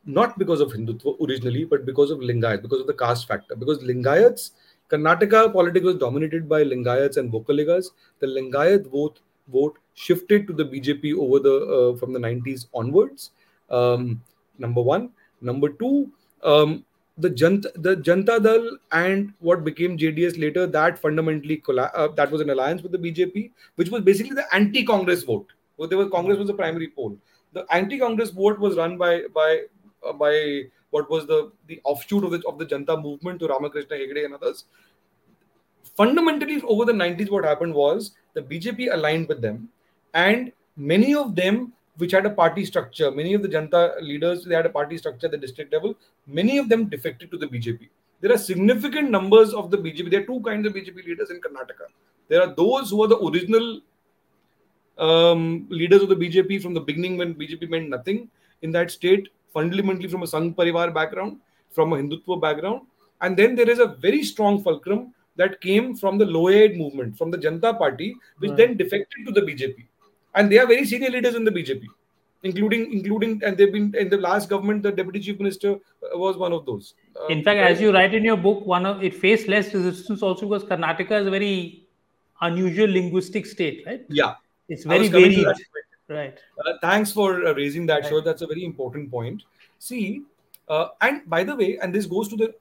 not 0.06 0.38
because 0.40 0.60
of 0.60 0.72
Hindutva 0.72 1.16
originally, 1.26 1.64
but 1.66 1.86
because 1.86 2.10
of 2.10 2.20
Lingayat, 2.20 2.64
because 2.64 2.82
of 2.82 2.88
the 2.88 2.94
caste 3.02 3.28
factor. 3.28 3.56
Because 3.56 3.84
Lingayats, 3.84 4.52
Karnataka 4.90 5.54
politics 5.54 5.86
was 5.86 5.98
dominated 5.98 6.50
by 6.50 6.64
Lingayats 6.64 7.18
and 7.18 7.32
Vokkaligas. 7.32 7.92
The 8.20 8.28
Lingayat 8.28 8.90
vote 8.90 9.20
vote 9.48 9.78
shifted 9.94 10.48
to 10.48 10.54
the 10.54 10.66
BJP 10.66 11.16
over 11.18 11.40
the 11.40 11.56
uh, 11.78 11.98
from 11.98 12.14
the 12.14 12.20
90s 12.20 12.68
onwards. 12.74 13.32
Um, 13.70 14.22
number 14.58 14.82
one, 14.82 15.10
number 15.42 15.70
two. 15.70 16.12
Um, 16.42 16.86
the 17.20 17.30
Janta, 17.30 17.70
the 17.76 17.98
Janta 17.98 18.42
Dal 18.42 18.78
and 18.92 19.34
what 19.40 19.64
became 19.64 19.98
JDS 19.98 20.40
later, 20.40 20.66
that 20.66 20.98
fundamentally 20.98 21.58
colla- 21.58 21.92
uh, 21.94 22.08
that 22.16 22.32
was 22.32 22.42
an 22.42 22.50
alliance 22.50 22.82
with 22.82 22.92
the 22.94 22.98
BJP, 22.98 23.52
which 23.76 23.90
was 23.90 24.02
basically 24.02 24.36
the 24.36 24.54
anti-Congress 24.54 25.24
vote. 25.24 25.48
Well, 25.78 25.90
there 25.90 25.98
was 25.98 26.10
Congress 26.10 26.38
was 26.38 26.48
the 26.48 26.54
primary 26.54 26.88
pole. 26.88 27.18
The 27.54 27.66
anti-Congress 27.72 28.30
vote 28.32 28.60
was 28.60 28.78
run 28.78 28.98
by 28.98 29.24
by 29.34 29.64
uh, 30.08 30.14
by 30.14 30.64
what 30.92 31.10
was 31.10 31.28
the 31.28 31.52
the 31.68 31.82
offshoot 31.84 32.24
of 32.24 32.32
the 32.32 32.42
of 32.48 32.58
the 32.58 32.66
Janta 32.66 33.02
movement 33.02 33.40
to 33.42 33.48
Ramakrishna 33.48 33.98
Hegde 33.98 34.26
and 34.26 34.34
others. 34.34 34.66
Fundamentally, 35.98 36.62
over 36.62 36.86
the 36.86 36.94
90s, 36.94 37.30
what 37.30 37.44
happened 37.44 37.74
was 37.74 38.12
the 38.34 38.42
BJP 38.42 38.94
aligned 38.94 39.28
with 39.28 39.42
them, 39.42 39.68
and 40.14 40.52
many 40.78 41.14
of 41.14 41.36
them 41.36 41.74
which 42.00 42.12
had 42.12 42.26
a 42.26 42.30
party 42.30 42.66
structure. 42.66 43.12
Many 43.12 43.34
of 43.34 43.42
the 43.44 43.50
Janta 43.50 44.02
leaders, 44.02 44.46
they 44.46 44.56
had 44.56 44.66
a 44.66 44.70
party 44.70 44.98
structure 44.98 45.28
at 45.28 45.32
the 45.32 45.38
district 45.38 45.72
level. 45.74 45.96
Many 46.26 46.58
of 46.58 46.70
them 46.70 46.90
defected 46.90 47.32
to 47.32 47.38
the 47.38 47.48
BJP. 47.48 47.90
There 48.22 48.34
are 48.34 48.38
significant 48.38 49.10
numbers 49.10 49.54
of 49.54 49.70
the 49.72 49.78
BJP. 49.78 50.10
There 50.12 50.22
are 50.22 50.26
two 50.26 50.42
kinds 50.42 50.68
of 50.68 50.74
BJP 50.74 51.06
leaders 51.06 51.30
in 51.30 51.40
Karnataka. 51.42 51.88
There 52.28 52.42
are 52.42 52.54
those 52.56 52.90
who 52.90 53.04
are 53.04 53.08
the 53.08 53.18
original 53.18 53.82
um, 54.98 55.68
leaders 55.70 56.02
of 56.02 56.10
the 56.10 56.16
BJP 56.16 56.62
from 56.62 56.74
the 56.74 56.82
beginning 56.82 57.18
when 57.18 57.34
BJP 57.36 57.70
meant 57.70 57.90
nothing 57.90 58.30
in 58.62 58.72
that 58.72 58.92
state, 58.92 59.30
fundamentally 59.54 60.10
from 60.10 60.24
a 60.24 60.26
Sangh 60.26 60.56
Parivar 60.56 60.94
background, 60.94 61.40
from 61.72 61.94
a 61.94 61.98
Hindutva 61.98 62.42
background. 62.42 62.82
And 63.22 63.36
then 63.38 63.56
there 63.56 63.70
is 63.70 63.80
a 63.80 63.88
very 63.88 64.24
strong 64.24 64.62
fulcrum 64.64 65.14
that 65.36 65.62
came 65.62 65.96
from 65.96 66.18
the 66.18 66.26
Lohiaite 66.26 66.78
movement, 66.78 67.18
from 67.18 67.32
the 67.32 67.38
Janata 67.38 67.78
Party, 67.78 68.16
which 68.40 68.52
Right. 68.52 68.58
then 68.58 68.78
defected 68.78 69.26
to 69.26 69.32
the 69.32 69.42
BJP. 69.42 69.86
And 70.36 70.52
they 70.52 70.60
are 70.60 70.68
very 70.68 70.86
senior 70.86 71.10
leaders 71.10 71.36
in 71.36 71.44
the 71.44 71.52
BJP, 71.52 71.86
including 72.44 72.94
including 72.94 73.42
and 73.44 73.58
they've 73.58 73.72
been 73.72 73.94
in 73.96 74.10
the 74.10 74.18
last 74.18 74.50
government. 74.50 74.84
The 74.84 74.92
deputy 74.92 75.20
chief 75.20 75.40
minister 75.40 75.72
uh, 75.74 76.18
was 76.18 76.38
one 76.38 76.54
of 76.54 76.66
those. 76.66 76.94
Uh, 77.20 77.28
In 77.28 77.44
fact, 77.44 77.60
as 77.60 77.82
you 77.82 77.92
write 77.92 78.14
in 78.14 78.24
your 78.24 78.38
book, 78.38 78.66
one 78.66 78.86
of 78.86 79.04
it 79.04 79.16
faced 79.16 79.48
less 79.48 79.74
resistance 79.74 80.22
also 80.22 80.48
because 80.48 80.64
Karnataka 80.64 81.22
is 81.22 81.28
a 81.28 81.32
very 81.32 81.86
unusual 82.42 82.88
linguistic 82.90 83.46
state, 83.46 83.84
right? 83.86 84.06
yeah, 84.10 84.36
It's 84.70 84.84
very 84.84 85.02
was 85.02 85.10
coming 85.10 85.32
to 85.32 85.44
varied. 85.44 85.58
Right. 86.08 86.40
Uh, 86.66 86.74
thanks 86.82 87.12
for 87.12 87.46
uh, 87.46 87.54
raising 87.54 87.86
that, 87.88 88.02
Right. 88.02 88.10
Sure, 88.10 88.22
That's 88.22 88.42
a 88.42 88.48
very 88.48 88.66
important 88.66 89.12
point. 89.12 89.44
See, 89.78 90.24
uh, 90.68 90.88
and 91.02 91.30
by 91.30 91.44
the 91.44 91.56
way, 91.56 91.78
and 91.82 91.94
this 91.94 92.06
goes 92.06 92.28
to 92.30 92.36
the 92.36 92.56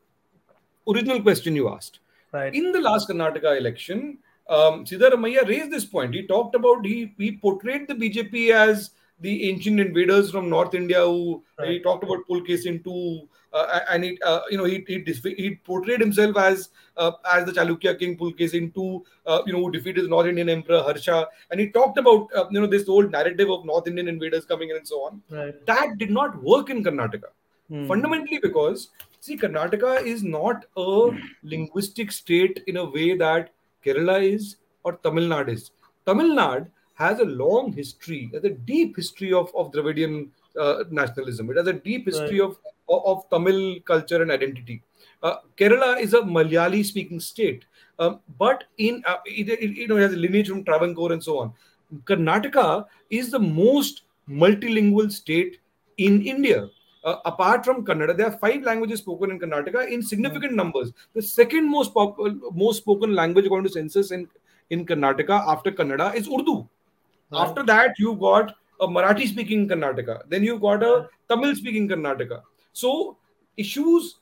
original 0.87 1.23
question 1.23 1.55
you 1.57 1.69
asked. 1.69 2.01
Right. 2.33 2.55
In 2.55 2.73
the 2.73 2.81
last 2.81 3.09
Karnataka 3.09 3.57
election, 3.57 4.19
um, 4.49 4.85
Siddaramaiah 4.85 5.47
raised 5.49 5.71
this 5.71 5.85
point. 5.85 6.15
He 6.15 6.27
talked 6.27 6.55
about 6.55 6.85
he 6.85 7.15
he 7.19 7.33
portrayed 7.33 7.89
the 7.89 7.95
BJP 7.95 8.51
as 8.53 8.91
the 9.21 9.51
ancient 9.51 9.81
invaders 9.81 10.31
from 10.31 10.49
North 10.49 10.75
India. 10.75 11.01
Who 11.05 11.43
he 11.65 11.81
talked 11.81 12.05
about 12.05 12.19
Pulakesin 12.31 12.83
two, 12.85 13.29
uh, 13.53 13.81
and 13.91 14.05
he 14.05 14.19
uh, 14.25 14.41
you 14.51 14.59
know 14.59 14.65
he 14.65 14.85
he, 14.87 15.35
he 15.37 15.55
portrayed 15.57 16.01
himself 16.01 16.37
as 16.37 16.69
uh, 16.97 17.13
as 17.31 17.45
the 17.47 17.53
Chalukya 17.53 17.99
king 17.99 18.17
Pulakesin 18.17 18.73
two, 18.75 19.05
uh, 19.27 19.41
you 19.47 19.53
know 19.53 19.61
who 19.65 19.71
defeated 19.73 20.05
the 20.05 20.09
North 20.09 20.27
Indian 20.27 20.49
emperor 20.49 20.83
Harsha, 20.83 21.27
and 21.51 21.61
he 21.61 21.69
talked 21.71 21.99
about 21.99 22.29
uh, 22.35 22.47
you 22.51 22.61
know 22.61 22.67
this 22.67 22.89
old 22.89 23.11
narrative 23.11 23.51
of 23.51 23.67
North 23.67 23.89
Indian 23.89 24.09
invaders 24.09 24.45
coming 24.45 24.71
in 24.71 24.77
and 24.77 24.87
so 24.87 25.03
on. 25.07 25.21
right. 25.31 25.67
That 25.67 25.99
did 25.99 26.11
not 26.11 26.41
work 26.43 26.71
in 26.71 26.83
Karnataka 26.85 27.35
Hmm. 27.71 27.87
fundamentally 27.87 28.39
because 28.43 28.89
see 29.25 29.35
karnataka 29.41 29.91
is 30.11 30.23
not 30.35 30.63
a 30.83 31.11
linguistic 31.43 32.13
state 32.13 32.63
in 32.67 32.79
a 32.79 32.85
way 32.85 33.15
that 33.23 33.51
kerala 33.85 34.17
is 34.35 34.57
or 34.85 34.93
tamil 35.07 35.29
nadu 35.35 35.53
is. 35.59 35.71
Tamil 36.07 36.31
nadu 36.41 36.69
has 36.95 37.21
a 37.21 37.25
long 37.25 37.73
history 37.73 38.31
has 38.35 38.45
a 38.45 38.51
deep 38.51 38.97
history 38.97 39.33
of, 39.33 39.53
of 39.55 39.73
dravidian 39.73 40.31
uh, 40.59 40.85
nationalism. 40.91 41.51
It 41.51 41.57
has 41.57 41.69
a 41.69 41.73
deep 41.73 42.07
history 42.07 42.41
of, 42.41 42.59
of 42.89 43.01
of 43.11 43.31
tamil 43.31 43.81
culture 43.91 44.21
and 44.23 44.33
identity. 44.33 44.83
Uh, 45.23 45.37
kerala 45.57 46.01
is 46.01 46.15
a 46.15 46.23
malayali 46.39 46.85
speaking 46.85 47.21
state. 47.21 47.65
Um, 47.99 48.21
but 48.39 48.65
in 48.79 49.03
uh, 49.07 49.19
it, 49.27 49.49
it, 49.49 49.71
you 49.77 49.89
know 49.89 49.97
it 49.97 50.03
has 50.03 50.13
a 50.13 50.17
lineage 50.17 50.49
from 50.49 50.65
travancore 50.65 51.13
and 51.13 51.23
so 51.23 51.39
on. 51.39 51.53
Karnataka 52.05 52.87
is 53.11 53.31
the 53.31 53.39
most 53.39 54.03
multilingual 54.29 55.11
state 55.11 55.59
in 55.97 56.23
india 56.23 56.69
uh, 57.05 57.17
apart 57.25 57.65
from 57.65 57.85
Kannada, 57.85 58.17
there 58.17 58.27
are 58.27 58.39
five 58.39 58.63
languages 58.63 59.01
spoken 59.01 59.31
in 59.31 59.39
Karnataka 59.39 59.91
in 59.91 60.03
significant 60.03 60.55
numbers. 60.55 60.93
The 61.15 61.23
second 61.23 61.71
most 61.71 61.95
pop- 61.95 62.19
most 62.55 62.79
spoken 62.79 63.15
language 63.15 63.47
according 63.47 63.67
to 63.69 63.73
census 63.73 64.11
in, 64.11 64.29
in 64.71 64.85
Karnataka 64.87 65.47
after 65.49 65.71
Kannada 65.71 66.15
is 66.15 66.29
Urdu. 66.29 66.69
Right. 67.31 67.41
After 67.41 67.63
that, 67.65 67.95
you've 67.99 68.21
got 68.21 68.55
a 68.81 68.87
Marathi 68.87 69.29
speaking 69.29 69.69
Karnataka. 69.69 70.23
Then 70.29 70.43
you've 70.43 70.61
got 70.61 70.83
a 70.83 71.09
Tamil 71.29 71.55
speaking 71.55 71.89
Karnataka. 71.89 72.43
So 72.73 73.17
issues 73.57 74.17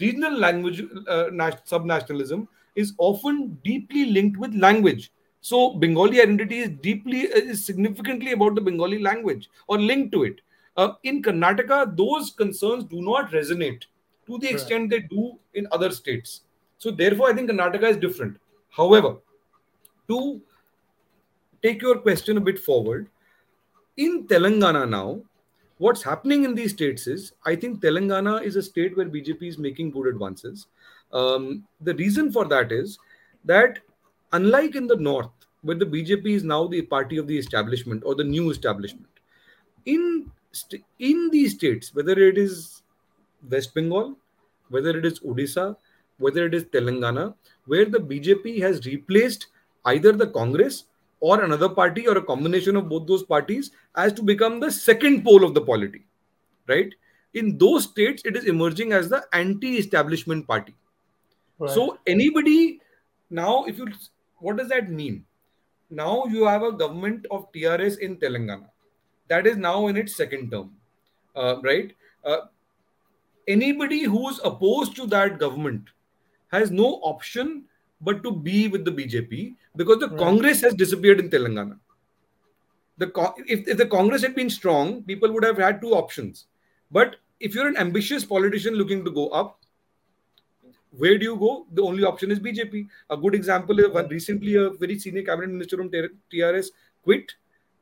regional 0.00 0.36
language 0.36 0.82
uh, 1.06 1.26
subnationalism 1.72 2.48
is 2.74 2.92
often 2.98 3.58
deeply 3.64 4.06
linked 4.06 4.38
with 4.38 4.54
language. 4.54 5.12
So 5.40 5.74
Bengali 5.74 6.20
identity 6.20 6.58
is 6.58 6.70
deeply 6.82 7.20
is 7.20 7.64
significantly 7.64 8.32
about 8.32 8.56
the 8.56 8.60
Bengali 8.60 8.98
language 9.00 9.48
or 9.68 9.78
linked 9.78 10.12
to 10.12 10.24
it. 10.24 10.40
Uh, 10.76 10.92
in 11.04 11.22
Karnataka, 11.22 11.96
those 11.96 12.30
concerns 12.30 12.84
do 12.84 13.00
not 13.00 13.30
resonate 13.30 13.84
to 14.26 14.38
the 14.38 14.46
Right. 14.48 14.54
extent 14.54 14.90
they 14.90 15.00
do 15.00 15.38
in 15.54 15.66
other 15.72 15.90
states. 15.90 16.42
So 16.78 16.90
therefore, 16.90 17.30
I 17.30 17.34
think 17.34 17.50
Karnataka 17.50 17.90
is 17.90 17.96
different. 17.96 18.36
However, 18.70 19.16
to 20.08 20.40
take 21.62 21.80
your 21.80 21.98
question 21.98 22.36
a 22.36 22.40
bit 22.40 22.58
forward, 22.58 23.08
in 23.96 24.26
Telangana 24.26 24.88
now, 24.88 25.22
what's 25.78 26.02
happening 26.02 26.44
in 26.44 26.54
these 26.54 26.72
states 26.72 27.06
is 27.06 27.32
I 27.46 27.56
think 27.56 27.80
Telangana 27.80 28.42
is 28.42 28.56
a 28.56 28.62
state 28.62 28.96
where 28.96 29.06
BJP 29.06 29.42
is 29.48 29.58
making 29.58 29.90
good 29.90 30.06
advances. 30.06 30.66
Um, 31.12 31.66
the 31.80 31.94
reason 31.94 32.30
for 32.30 32.44
that 32.46 32.72
is 32.72 32.98
that 33.44 33.78
unlike 34.32 34.74
in 34.74 34.86
the 34.86 34.96
north, 34.96 35.30
where 35.62 35.76
the 35.76 35.86
BJP 35.86 36.26
is 36.34 36.44
now 36.44 36.66
the 36.66 36.82
party 36.82 37.16
of 37.16 37.26
the 37.26 37.38
establishment 37.38 38.02
or 38.04 38.14
the 38.14 38.24
new 38.24 38.50
establishment, 38.50 39.06
in 39.86 40.30
st- 40.58 40.84
in 40.98 41.30
these 41.30 41.54
states, 41.54 41.94
whether 41.94 42.18
it 42.18 42.38
is 42.38 42.82
West 43.50 43.74
Bengal, 43.74 44.16
whether 44.68 44.96
it 44.98 45.04
is 45.04 45.20
Odisha, 45.20 45.76
whether 46.18 46.46
it 46.46 46.54
is 46.54 46.64
Telangana, 46.64 47.34
where 47.66 47.84
the 47.84 47.98
BJP 47.98 48.60
has 48.62 48.86
replaced 48.86 49.48
either 49.84 50.12
the 50.12 50.26
Congress 50.28 50.84
or 51.20 51.42
another 51.42 51.68
party 51.68 52.06
or 52.08 52.16
a 52.18 52.22
combination 52.22 52.76
of 52.76 52.88
both 52.88 53.06
those 53.06 53.22
parties 53.22 53.70
as 53.96 54.12
to 54.12 54.22
become 54.22 54.60
the 54.60 54.70
second 54.70 55.24
pole 55.24 55.44
of 55.44 55.54
the 55.54 55.60
polity, 55.60 56.04
right? 56.68 56.94
In 57.34 57.58
those 57.58 57.84
states, 57.84 58.22
it 58.24 58.36
is 58.36 58.46
emerging 58.46 58.92
as 58.92 59.08
the 59.08 59.24
anti-establishment 59.32 60.46
party. 60.46 60.74
Right. 61.58 61.70
So 61.70 61.98
anybody 62.06 62.80
now, 63.30 63.64
if 63.64 63.78
you, 63.78 63.88
what 64.38 64.56
does 64.56 64.68
that 64.68 64.90
mean? 64.90 65.24
Now 65.90 66.24
you 66.26 66.46
have 66.46 66.62
a 66.62 66.72
government 66.72 67.26
of 67.30 67.50
TRS 67.52 67.98
in 67.98 68.16
Telangana 68.16 68.68
that 69.28 69.46
is 69.46 69.56
now 69.56 69.86
in 69.88 69.96
its 69.96 70.16
second 70.16 70.50
term, 70.50 70.72
uh, 71.34 71.56
right? 71.62 71.92
Uh, 72.24 72.38
anybody 73.48 74.02
who's 74.02 74.40
opposed 74.44 74.96
to 74.96 75.06
that 75.06 75.38
government 75.38 75.88
has 76.48 76.70
no 76.70 77.00
option 77.02 77.64
but 78.00 78.22
to 78.22 78.30
be 78.30 78.68
with 78.68 78.84
the 78.84 78.90
BJP 78.92 79.56
because 79.76 79.98
the 79.98 80.08
Right. 80.08 80.18
Congress 80.18 80.60
has 80.60 80.74
disappeared 80.74 81.20
in 81.20 81.30
Telangana. 81.30 81.78
The 82.98 83.10
if, 83.46 83.68
if 83.68 83.76
the 83.76 83.86
Congress 83.86 84.22
had 84.22 84.34
been 84.34 84.48
strong, 84.48 85.02
people 85.02 85.32
would 85.32 85.44
have 85.44 85.58
had 85.58 85.80
two 85.80 85.90
options. 85.90 86.46
But 86.90 87.16
if 87.40 87.54
you're 87.54 87.68
an 87.68 87.76
ambitious 87.76 88.24
politician 88.24 88.74
looking 88.74 89.04
to 89.04 89.10
go 89.10 89.28
up, 89.28 89.60
where 90.90 91.18
do 91.18 91.24
you 91.24 91.36
go? 91.36 91.66
The 91.72 91.82
only 91.82 92.04
option 92.04 92.30
is 92.30 92.38
BJP. 92.38 92.88
A 93.10 93.16
good 93.16 93.34
example 93.34 93.78
is 93.80 93.88
one 93.88 94.08
recently 94.08 94.54
a 94.54 94.70
very 94.70 94.98
senior 94.98 95.22
cabinet 95.22 95.50
minister 95.50 95.76
from 95.76 95.90
TRS 95.90 96.68
quit. 97.02 97.34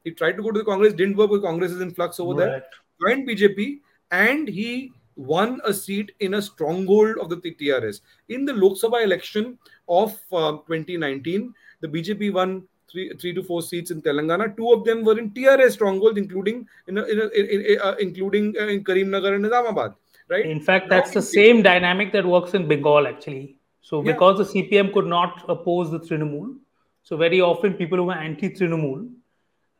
He 0.05 0.11
tried 0.11 0.37
to 0.37 0.43
go 0.43 0.53
to 0.53 0.59
the 0.59 0.65
Congress, 0.65 0.93
didn't 0.93 1.17
work 1.17 1.31
because 1.31 1.45
Congress 1.45 1.73
is 1.73 1.81
in 1.81 1.93
flux 1.93 2.21
over 2.21 2.35
there. 2.35 2.53
Right. 2.53 2.63
Joined 3.01 3.29
BJP 3.29 3.81
and 4.11 4.47
he 4.47 4.93
won 5.17 5.61
a 5.65 5.73
seat 5.73 6.13
in 6.21 6.35
a 6.35 6.43
stronghold 6.43 7.19
of 7.19 7.31
the 7.31 7.37
TRS. 7.37 8.01
In 8.29 8.45
the 8.45 8.53
Lok 8.53 8.79
Sabha 8.79 9.03
election 9.03 9.59
of 9.89 10.11
um, 10.33 10.63
2019, 10.67 11.55
the 11.81 11.89
BJP 11.89 12.33
won 12.33 12.65
three, 12.91 13.13
three 13.21 13.33
to 13.33 13.43
four 13.43 13.63
seats 13.63 13.91
in 13.91 14.03
Telangana. 14.03 14.57
Two 14.57 14.73
of 14.73 14.85
them 14.85 15.05
were 15.05 15.19
in 15.19 15.31
TRS 15.31 15.73
strongholds, 15.73 16.19
including 16.19 16.67
in, 16.87 16.99
a, 16.99 17.03
in, 17.05 17.21
a, 17.21 17.29
in, 17.29 17.61
in 17.61 17.81
uh, 17.81 17.95
including 17.99 18.55
uh, 18.59 18.67
in 18.67 18.85
Karimnagar 18.85 19.35
and 19.35 19.45
Nizamabad. 19.45 19.95
Right. 20.29 20.47
In 20.47 20.61
fact, 20.61 20.89
Now, 20.89 20.97
that's 20.97 21.13
the 21.13 21.23
same 21.23 21.63
dynamic 21.63 22.13
that 22.13 22.25
works 22.25 22.55
in 22.55 22.67
Bengal 22.67 23.07
actually. 23.07 23.57
So 23.83 24.03
Yeah. 24.03 24.13
because 24.13 24.39
the 24.39 24.45
CPM 24.45 24.93
could 24.93 25.07
not 25.07 25.45
oppose 25.49 25.91
the 25.91 26.01
Trinamool, 26.01 26.57
so 27.03 27.17
very 27.17 27.41
often 27.41 27.75
people 27.75 27.99
who 27.99 28.05
were 28.05 28.15
anti-Trinamool 28.15 29.11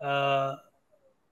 uh, 0.05 0.57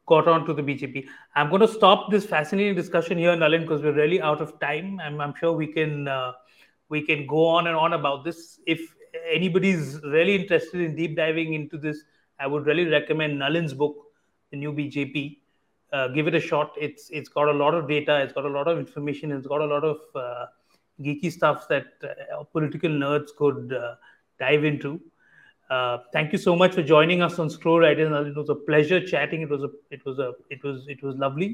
got 0.07 0.29
on 0.29 0.47
to 0.47 0.55
the 0.55 0.63
BJP. 0.63 1.07
I'm 1.35 1.49
going 1.51 1.61
to 1.61 1.69
stop 1.69 2.11
this 2.11 2.25
fascinating 2.25 2.75
discussion 2.75 3.19
here, 3.19 3.37
Nalin, 3.37 3.63
because 3.63 3.83
we're 3.83 3.93
really 3.93 4.21
out 4.21 4.41
of 4.41 4.59
time. 4.61 5.01
I'm, 5.01 5.21
I'm 5.21 5.35
sure 5.39 5.53
we 5.53 5.67
can 5.67 6.09
uh, 6.09 6.33
we 6.89 7.03
can 7.03 7.27
go 7.27 7.47
on 7.47 7.67
and 7.67 7.77
on 7.77 7.93
about 7.93 8.25
this. 8.25 8.61
If 8.67 8.81
anybody's 9.31 10.01
really 10.03 10.35
interested 10.37 10.81
in 10.81 10.97
deep 10.97 11.17
diving 11.17 11.55
into 11.55 11.79
this, 11.79 12.03
I 12.39 12.47
would 12.47 12.67
really 12.67 12.87
recommend 12.87 13.41
Nalin's 13.41 13.75
book, 13.75 13.97
The 14.51 14.57
New 14.57 14.73
BJP. 14.73 15.39
Uh, 15.93 16.09
give 16.09 16.27
it 16.27 16.35
a 16.35 16.41
shot. 16.41 16.75
It's 16.81 17.11
it's 17.11 17.29
got 17.29 17.49
a 17.49 17.53
lot 17.53 17.75
of 17.75 17.87
data. 17.87 18.21
It's 18.21 18.33
got 18.33 18.47
a 18.47 18.49
lot 18.49 18.67
of 18.67 18.79
information. 18.79 19.31
It's 19.31 19.47
got 19.47 19.61
a 19.61 19.67
lot 19.67 19.85
of 19.85 19.99
uh, 20.15 20.47
geeky 21.01 21.31
stuff 21.31 21.69
that 21.69 21.87
uh, 22.03 22.45
political 22.45 22.91
nerds 22.91 23.35
could 23.37 23.75
uh, 23.75 23.97
dive 24.39 24.65
into. 24.65 25.01
Uh, 25.73 25.99
thank 26.13 26.33
you 26.33 26.39
so 26.39 26.55
much 26.63 26.75
for 26.75 26.83
joining 26.83 27.23
us 27.23 27.39
on 27.39 27.49
Scroll 27.49 27.85
Ideas. 27.91 28.27
It 28.31 28.37
was 28.37 28.51
a 28.51 28.55
pleasure 28.55 29.01
chatting. 29.13 29.43
It 29.43 29.53
was 29.55 29.63
a 29.69 29.71
it 29.91 30.05
was 30.05 30.19
a 30.19 30.33
it 30.57 30.63
was 30.63 30.89
it 30.95 31.03
was 31.03 31.17
lovely. 31.17 31.51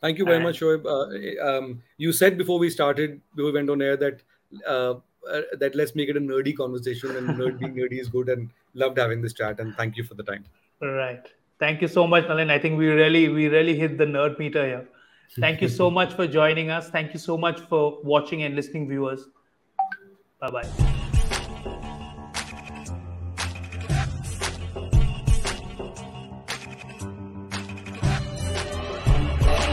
Thank 0.00 0.18
you 0.18 0.24
very 0.24 0.36
And- 0.36 0.44
much, 0.44 0.60
Shoaib. 0.60 0.84
Uh, 0.96 1.48
um, 1.48 1.82
you 1.96 2.12
said 2.12 2.38
before 2.38 2.58
we 2.58 2.70
started, 2.70 3.20
before 3.34 3.50
we 3.52 3.56
went 3.58 3.70
on 3.70 3.82
air, 3.88 3.96
that 3.96 4.22
uh, 4.66 4.94
uh, 5.36 5.40
that 5.62 5.74
let's 5.74 5.96
make 6.00 6.08
it 6.14 6.20
a 6.20 6.20
nerdy 6.20 6.54
conversation, 6.60 7.16
and 7.16 7.28
nerd 7.40 7.58
being 7.62 7.74
nerdy 7.80 7.98
is 8.04 8.12
good, 8.18 8.28
and 8.28 8.50
loved 8.84 9.02
having 9.04 9.20
this 9.26 9.32
chat. 9.32 9.58
And 9.58 9.74
thank 9.82 9.96
you 9.96 10.04
for 10.04 10.14
the 10.14 10.28
time. 10.30 10.44
Right. 10.80 11.32
Thank 11.64 11.82
you 11.82 11.88
so 11.88 12.06
much, 12.06 12.30
Nalin. 12.34 12.54
I 12.58 12.60
think 12.66 12.78
we 12.84 12.92
really 13.00 13.24
we 13.40 13.48
really 13.56 13.76
hit 13.80 13.98
the 14.04 14.08
nerd 14.12 14.38
meter 14.44 14.64
here. 14.68 14.86
Thank 15.46 15.66
you 15.66 15.72
so 15.80 15.90
much 15.98 16.14
for 16.22 16.28
joining 16.38 16.70
us. 16.78 16.94
Thank 17.00 17.18
you 17.18 17.24
so 17.26 17.36
much 17.48 17.66
for 17.74 17.82
watching 18.14 18.46
and 18.50 18.62
listening, 18.62 18.88
viewers. 18.94 19.28
Bye 20.46 20.50
bye. 20.60 20.97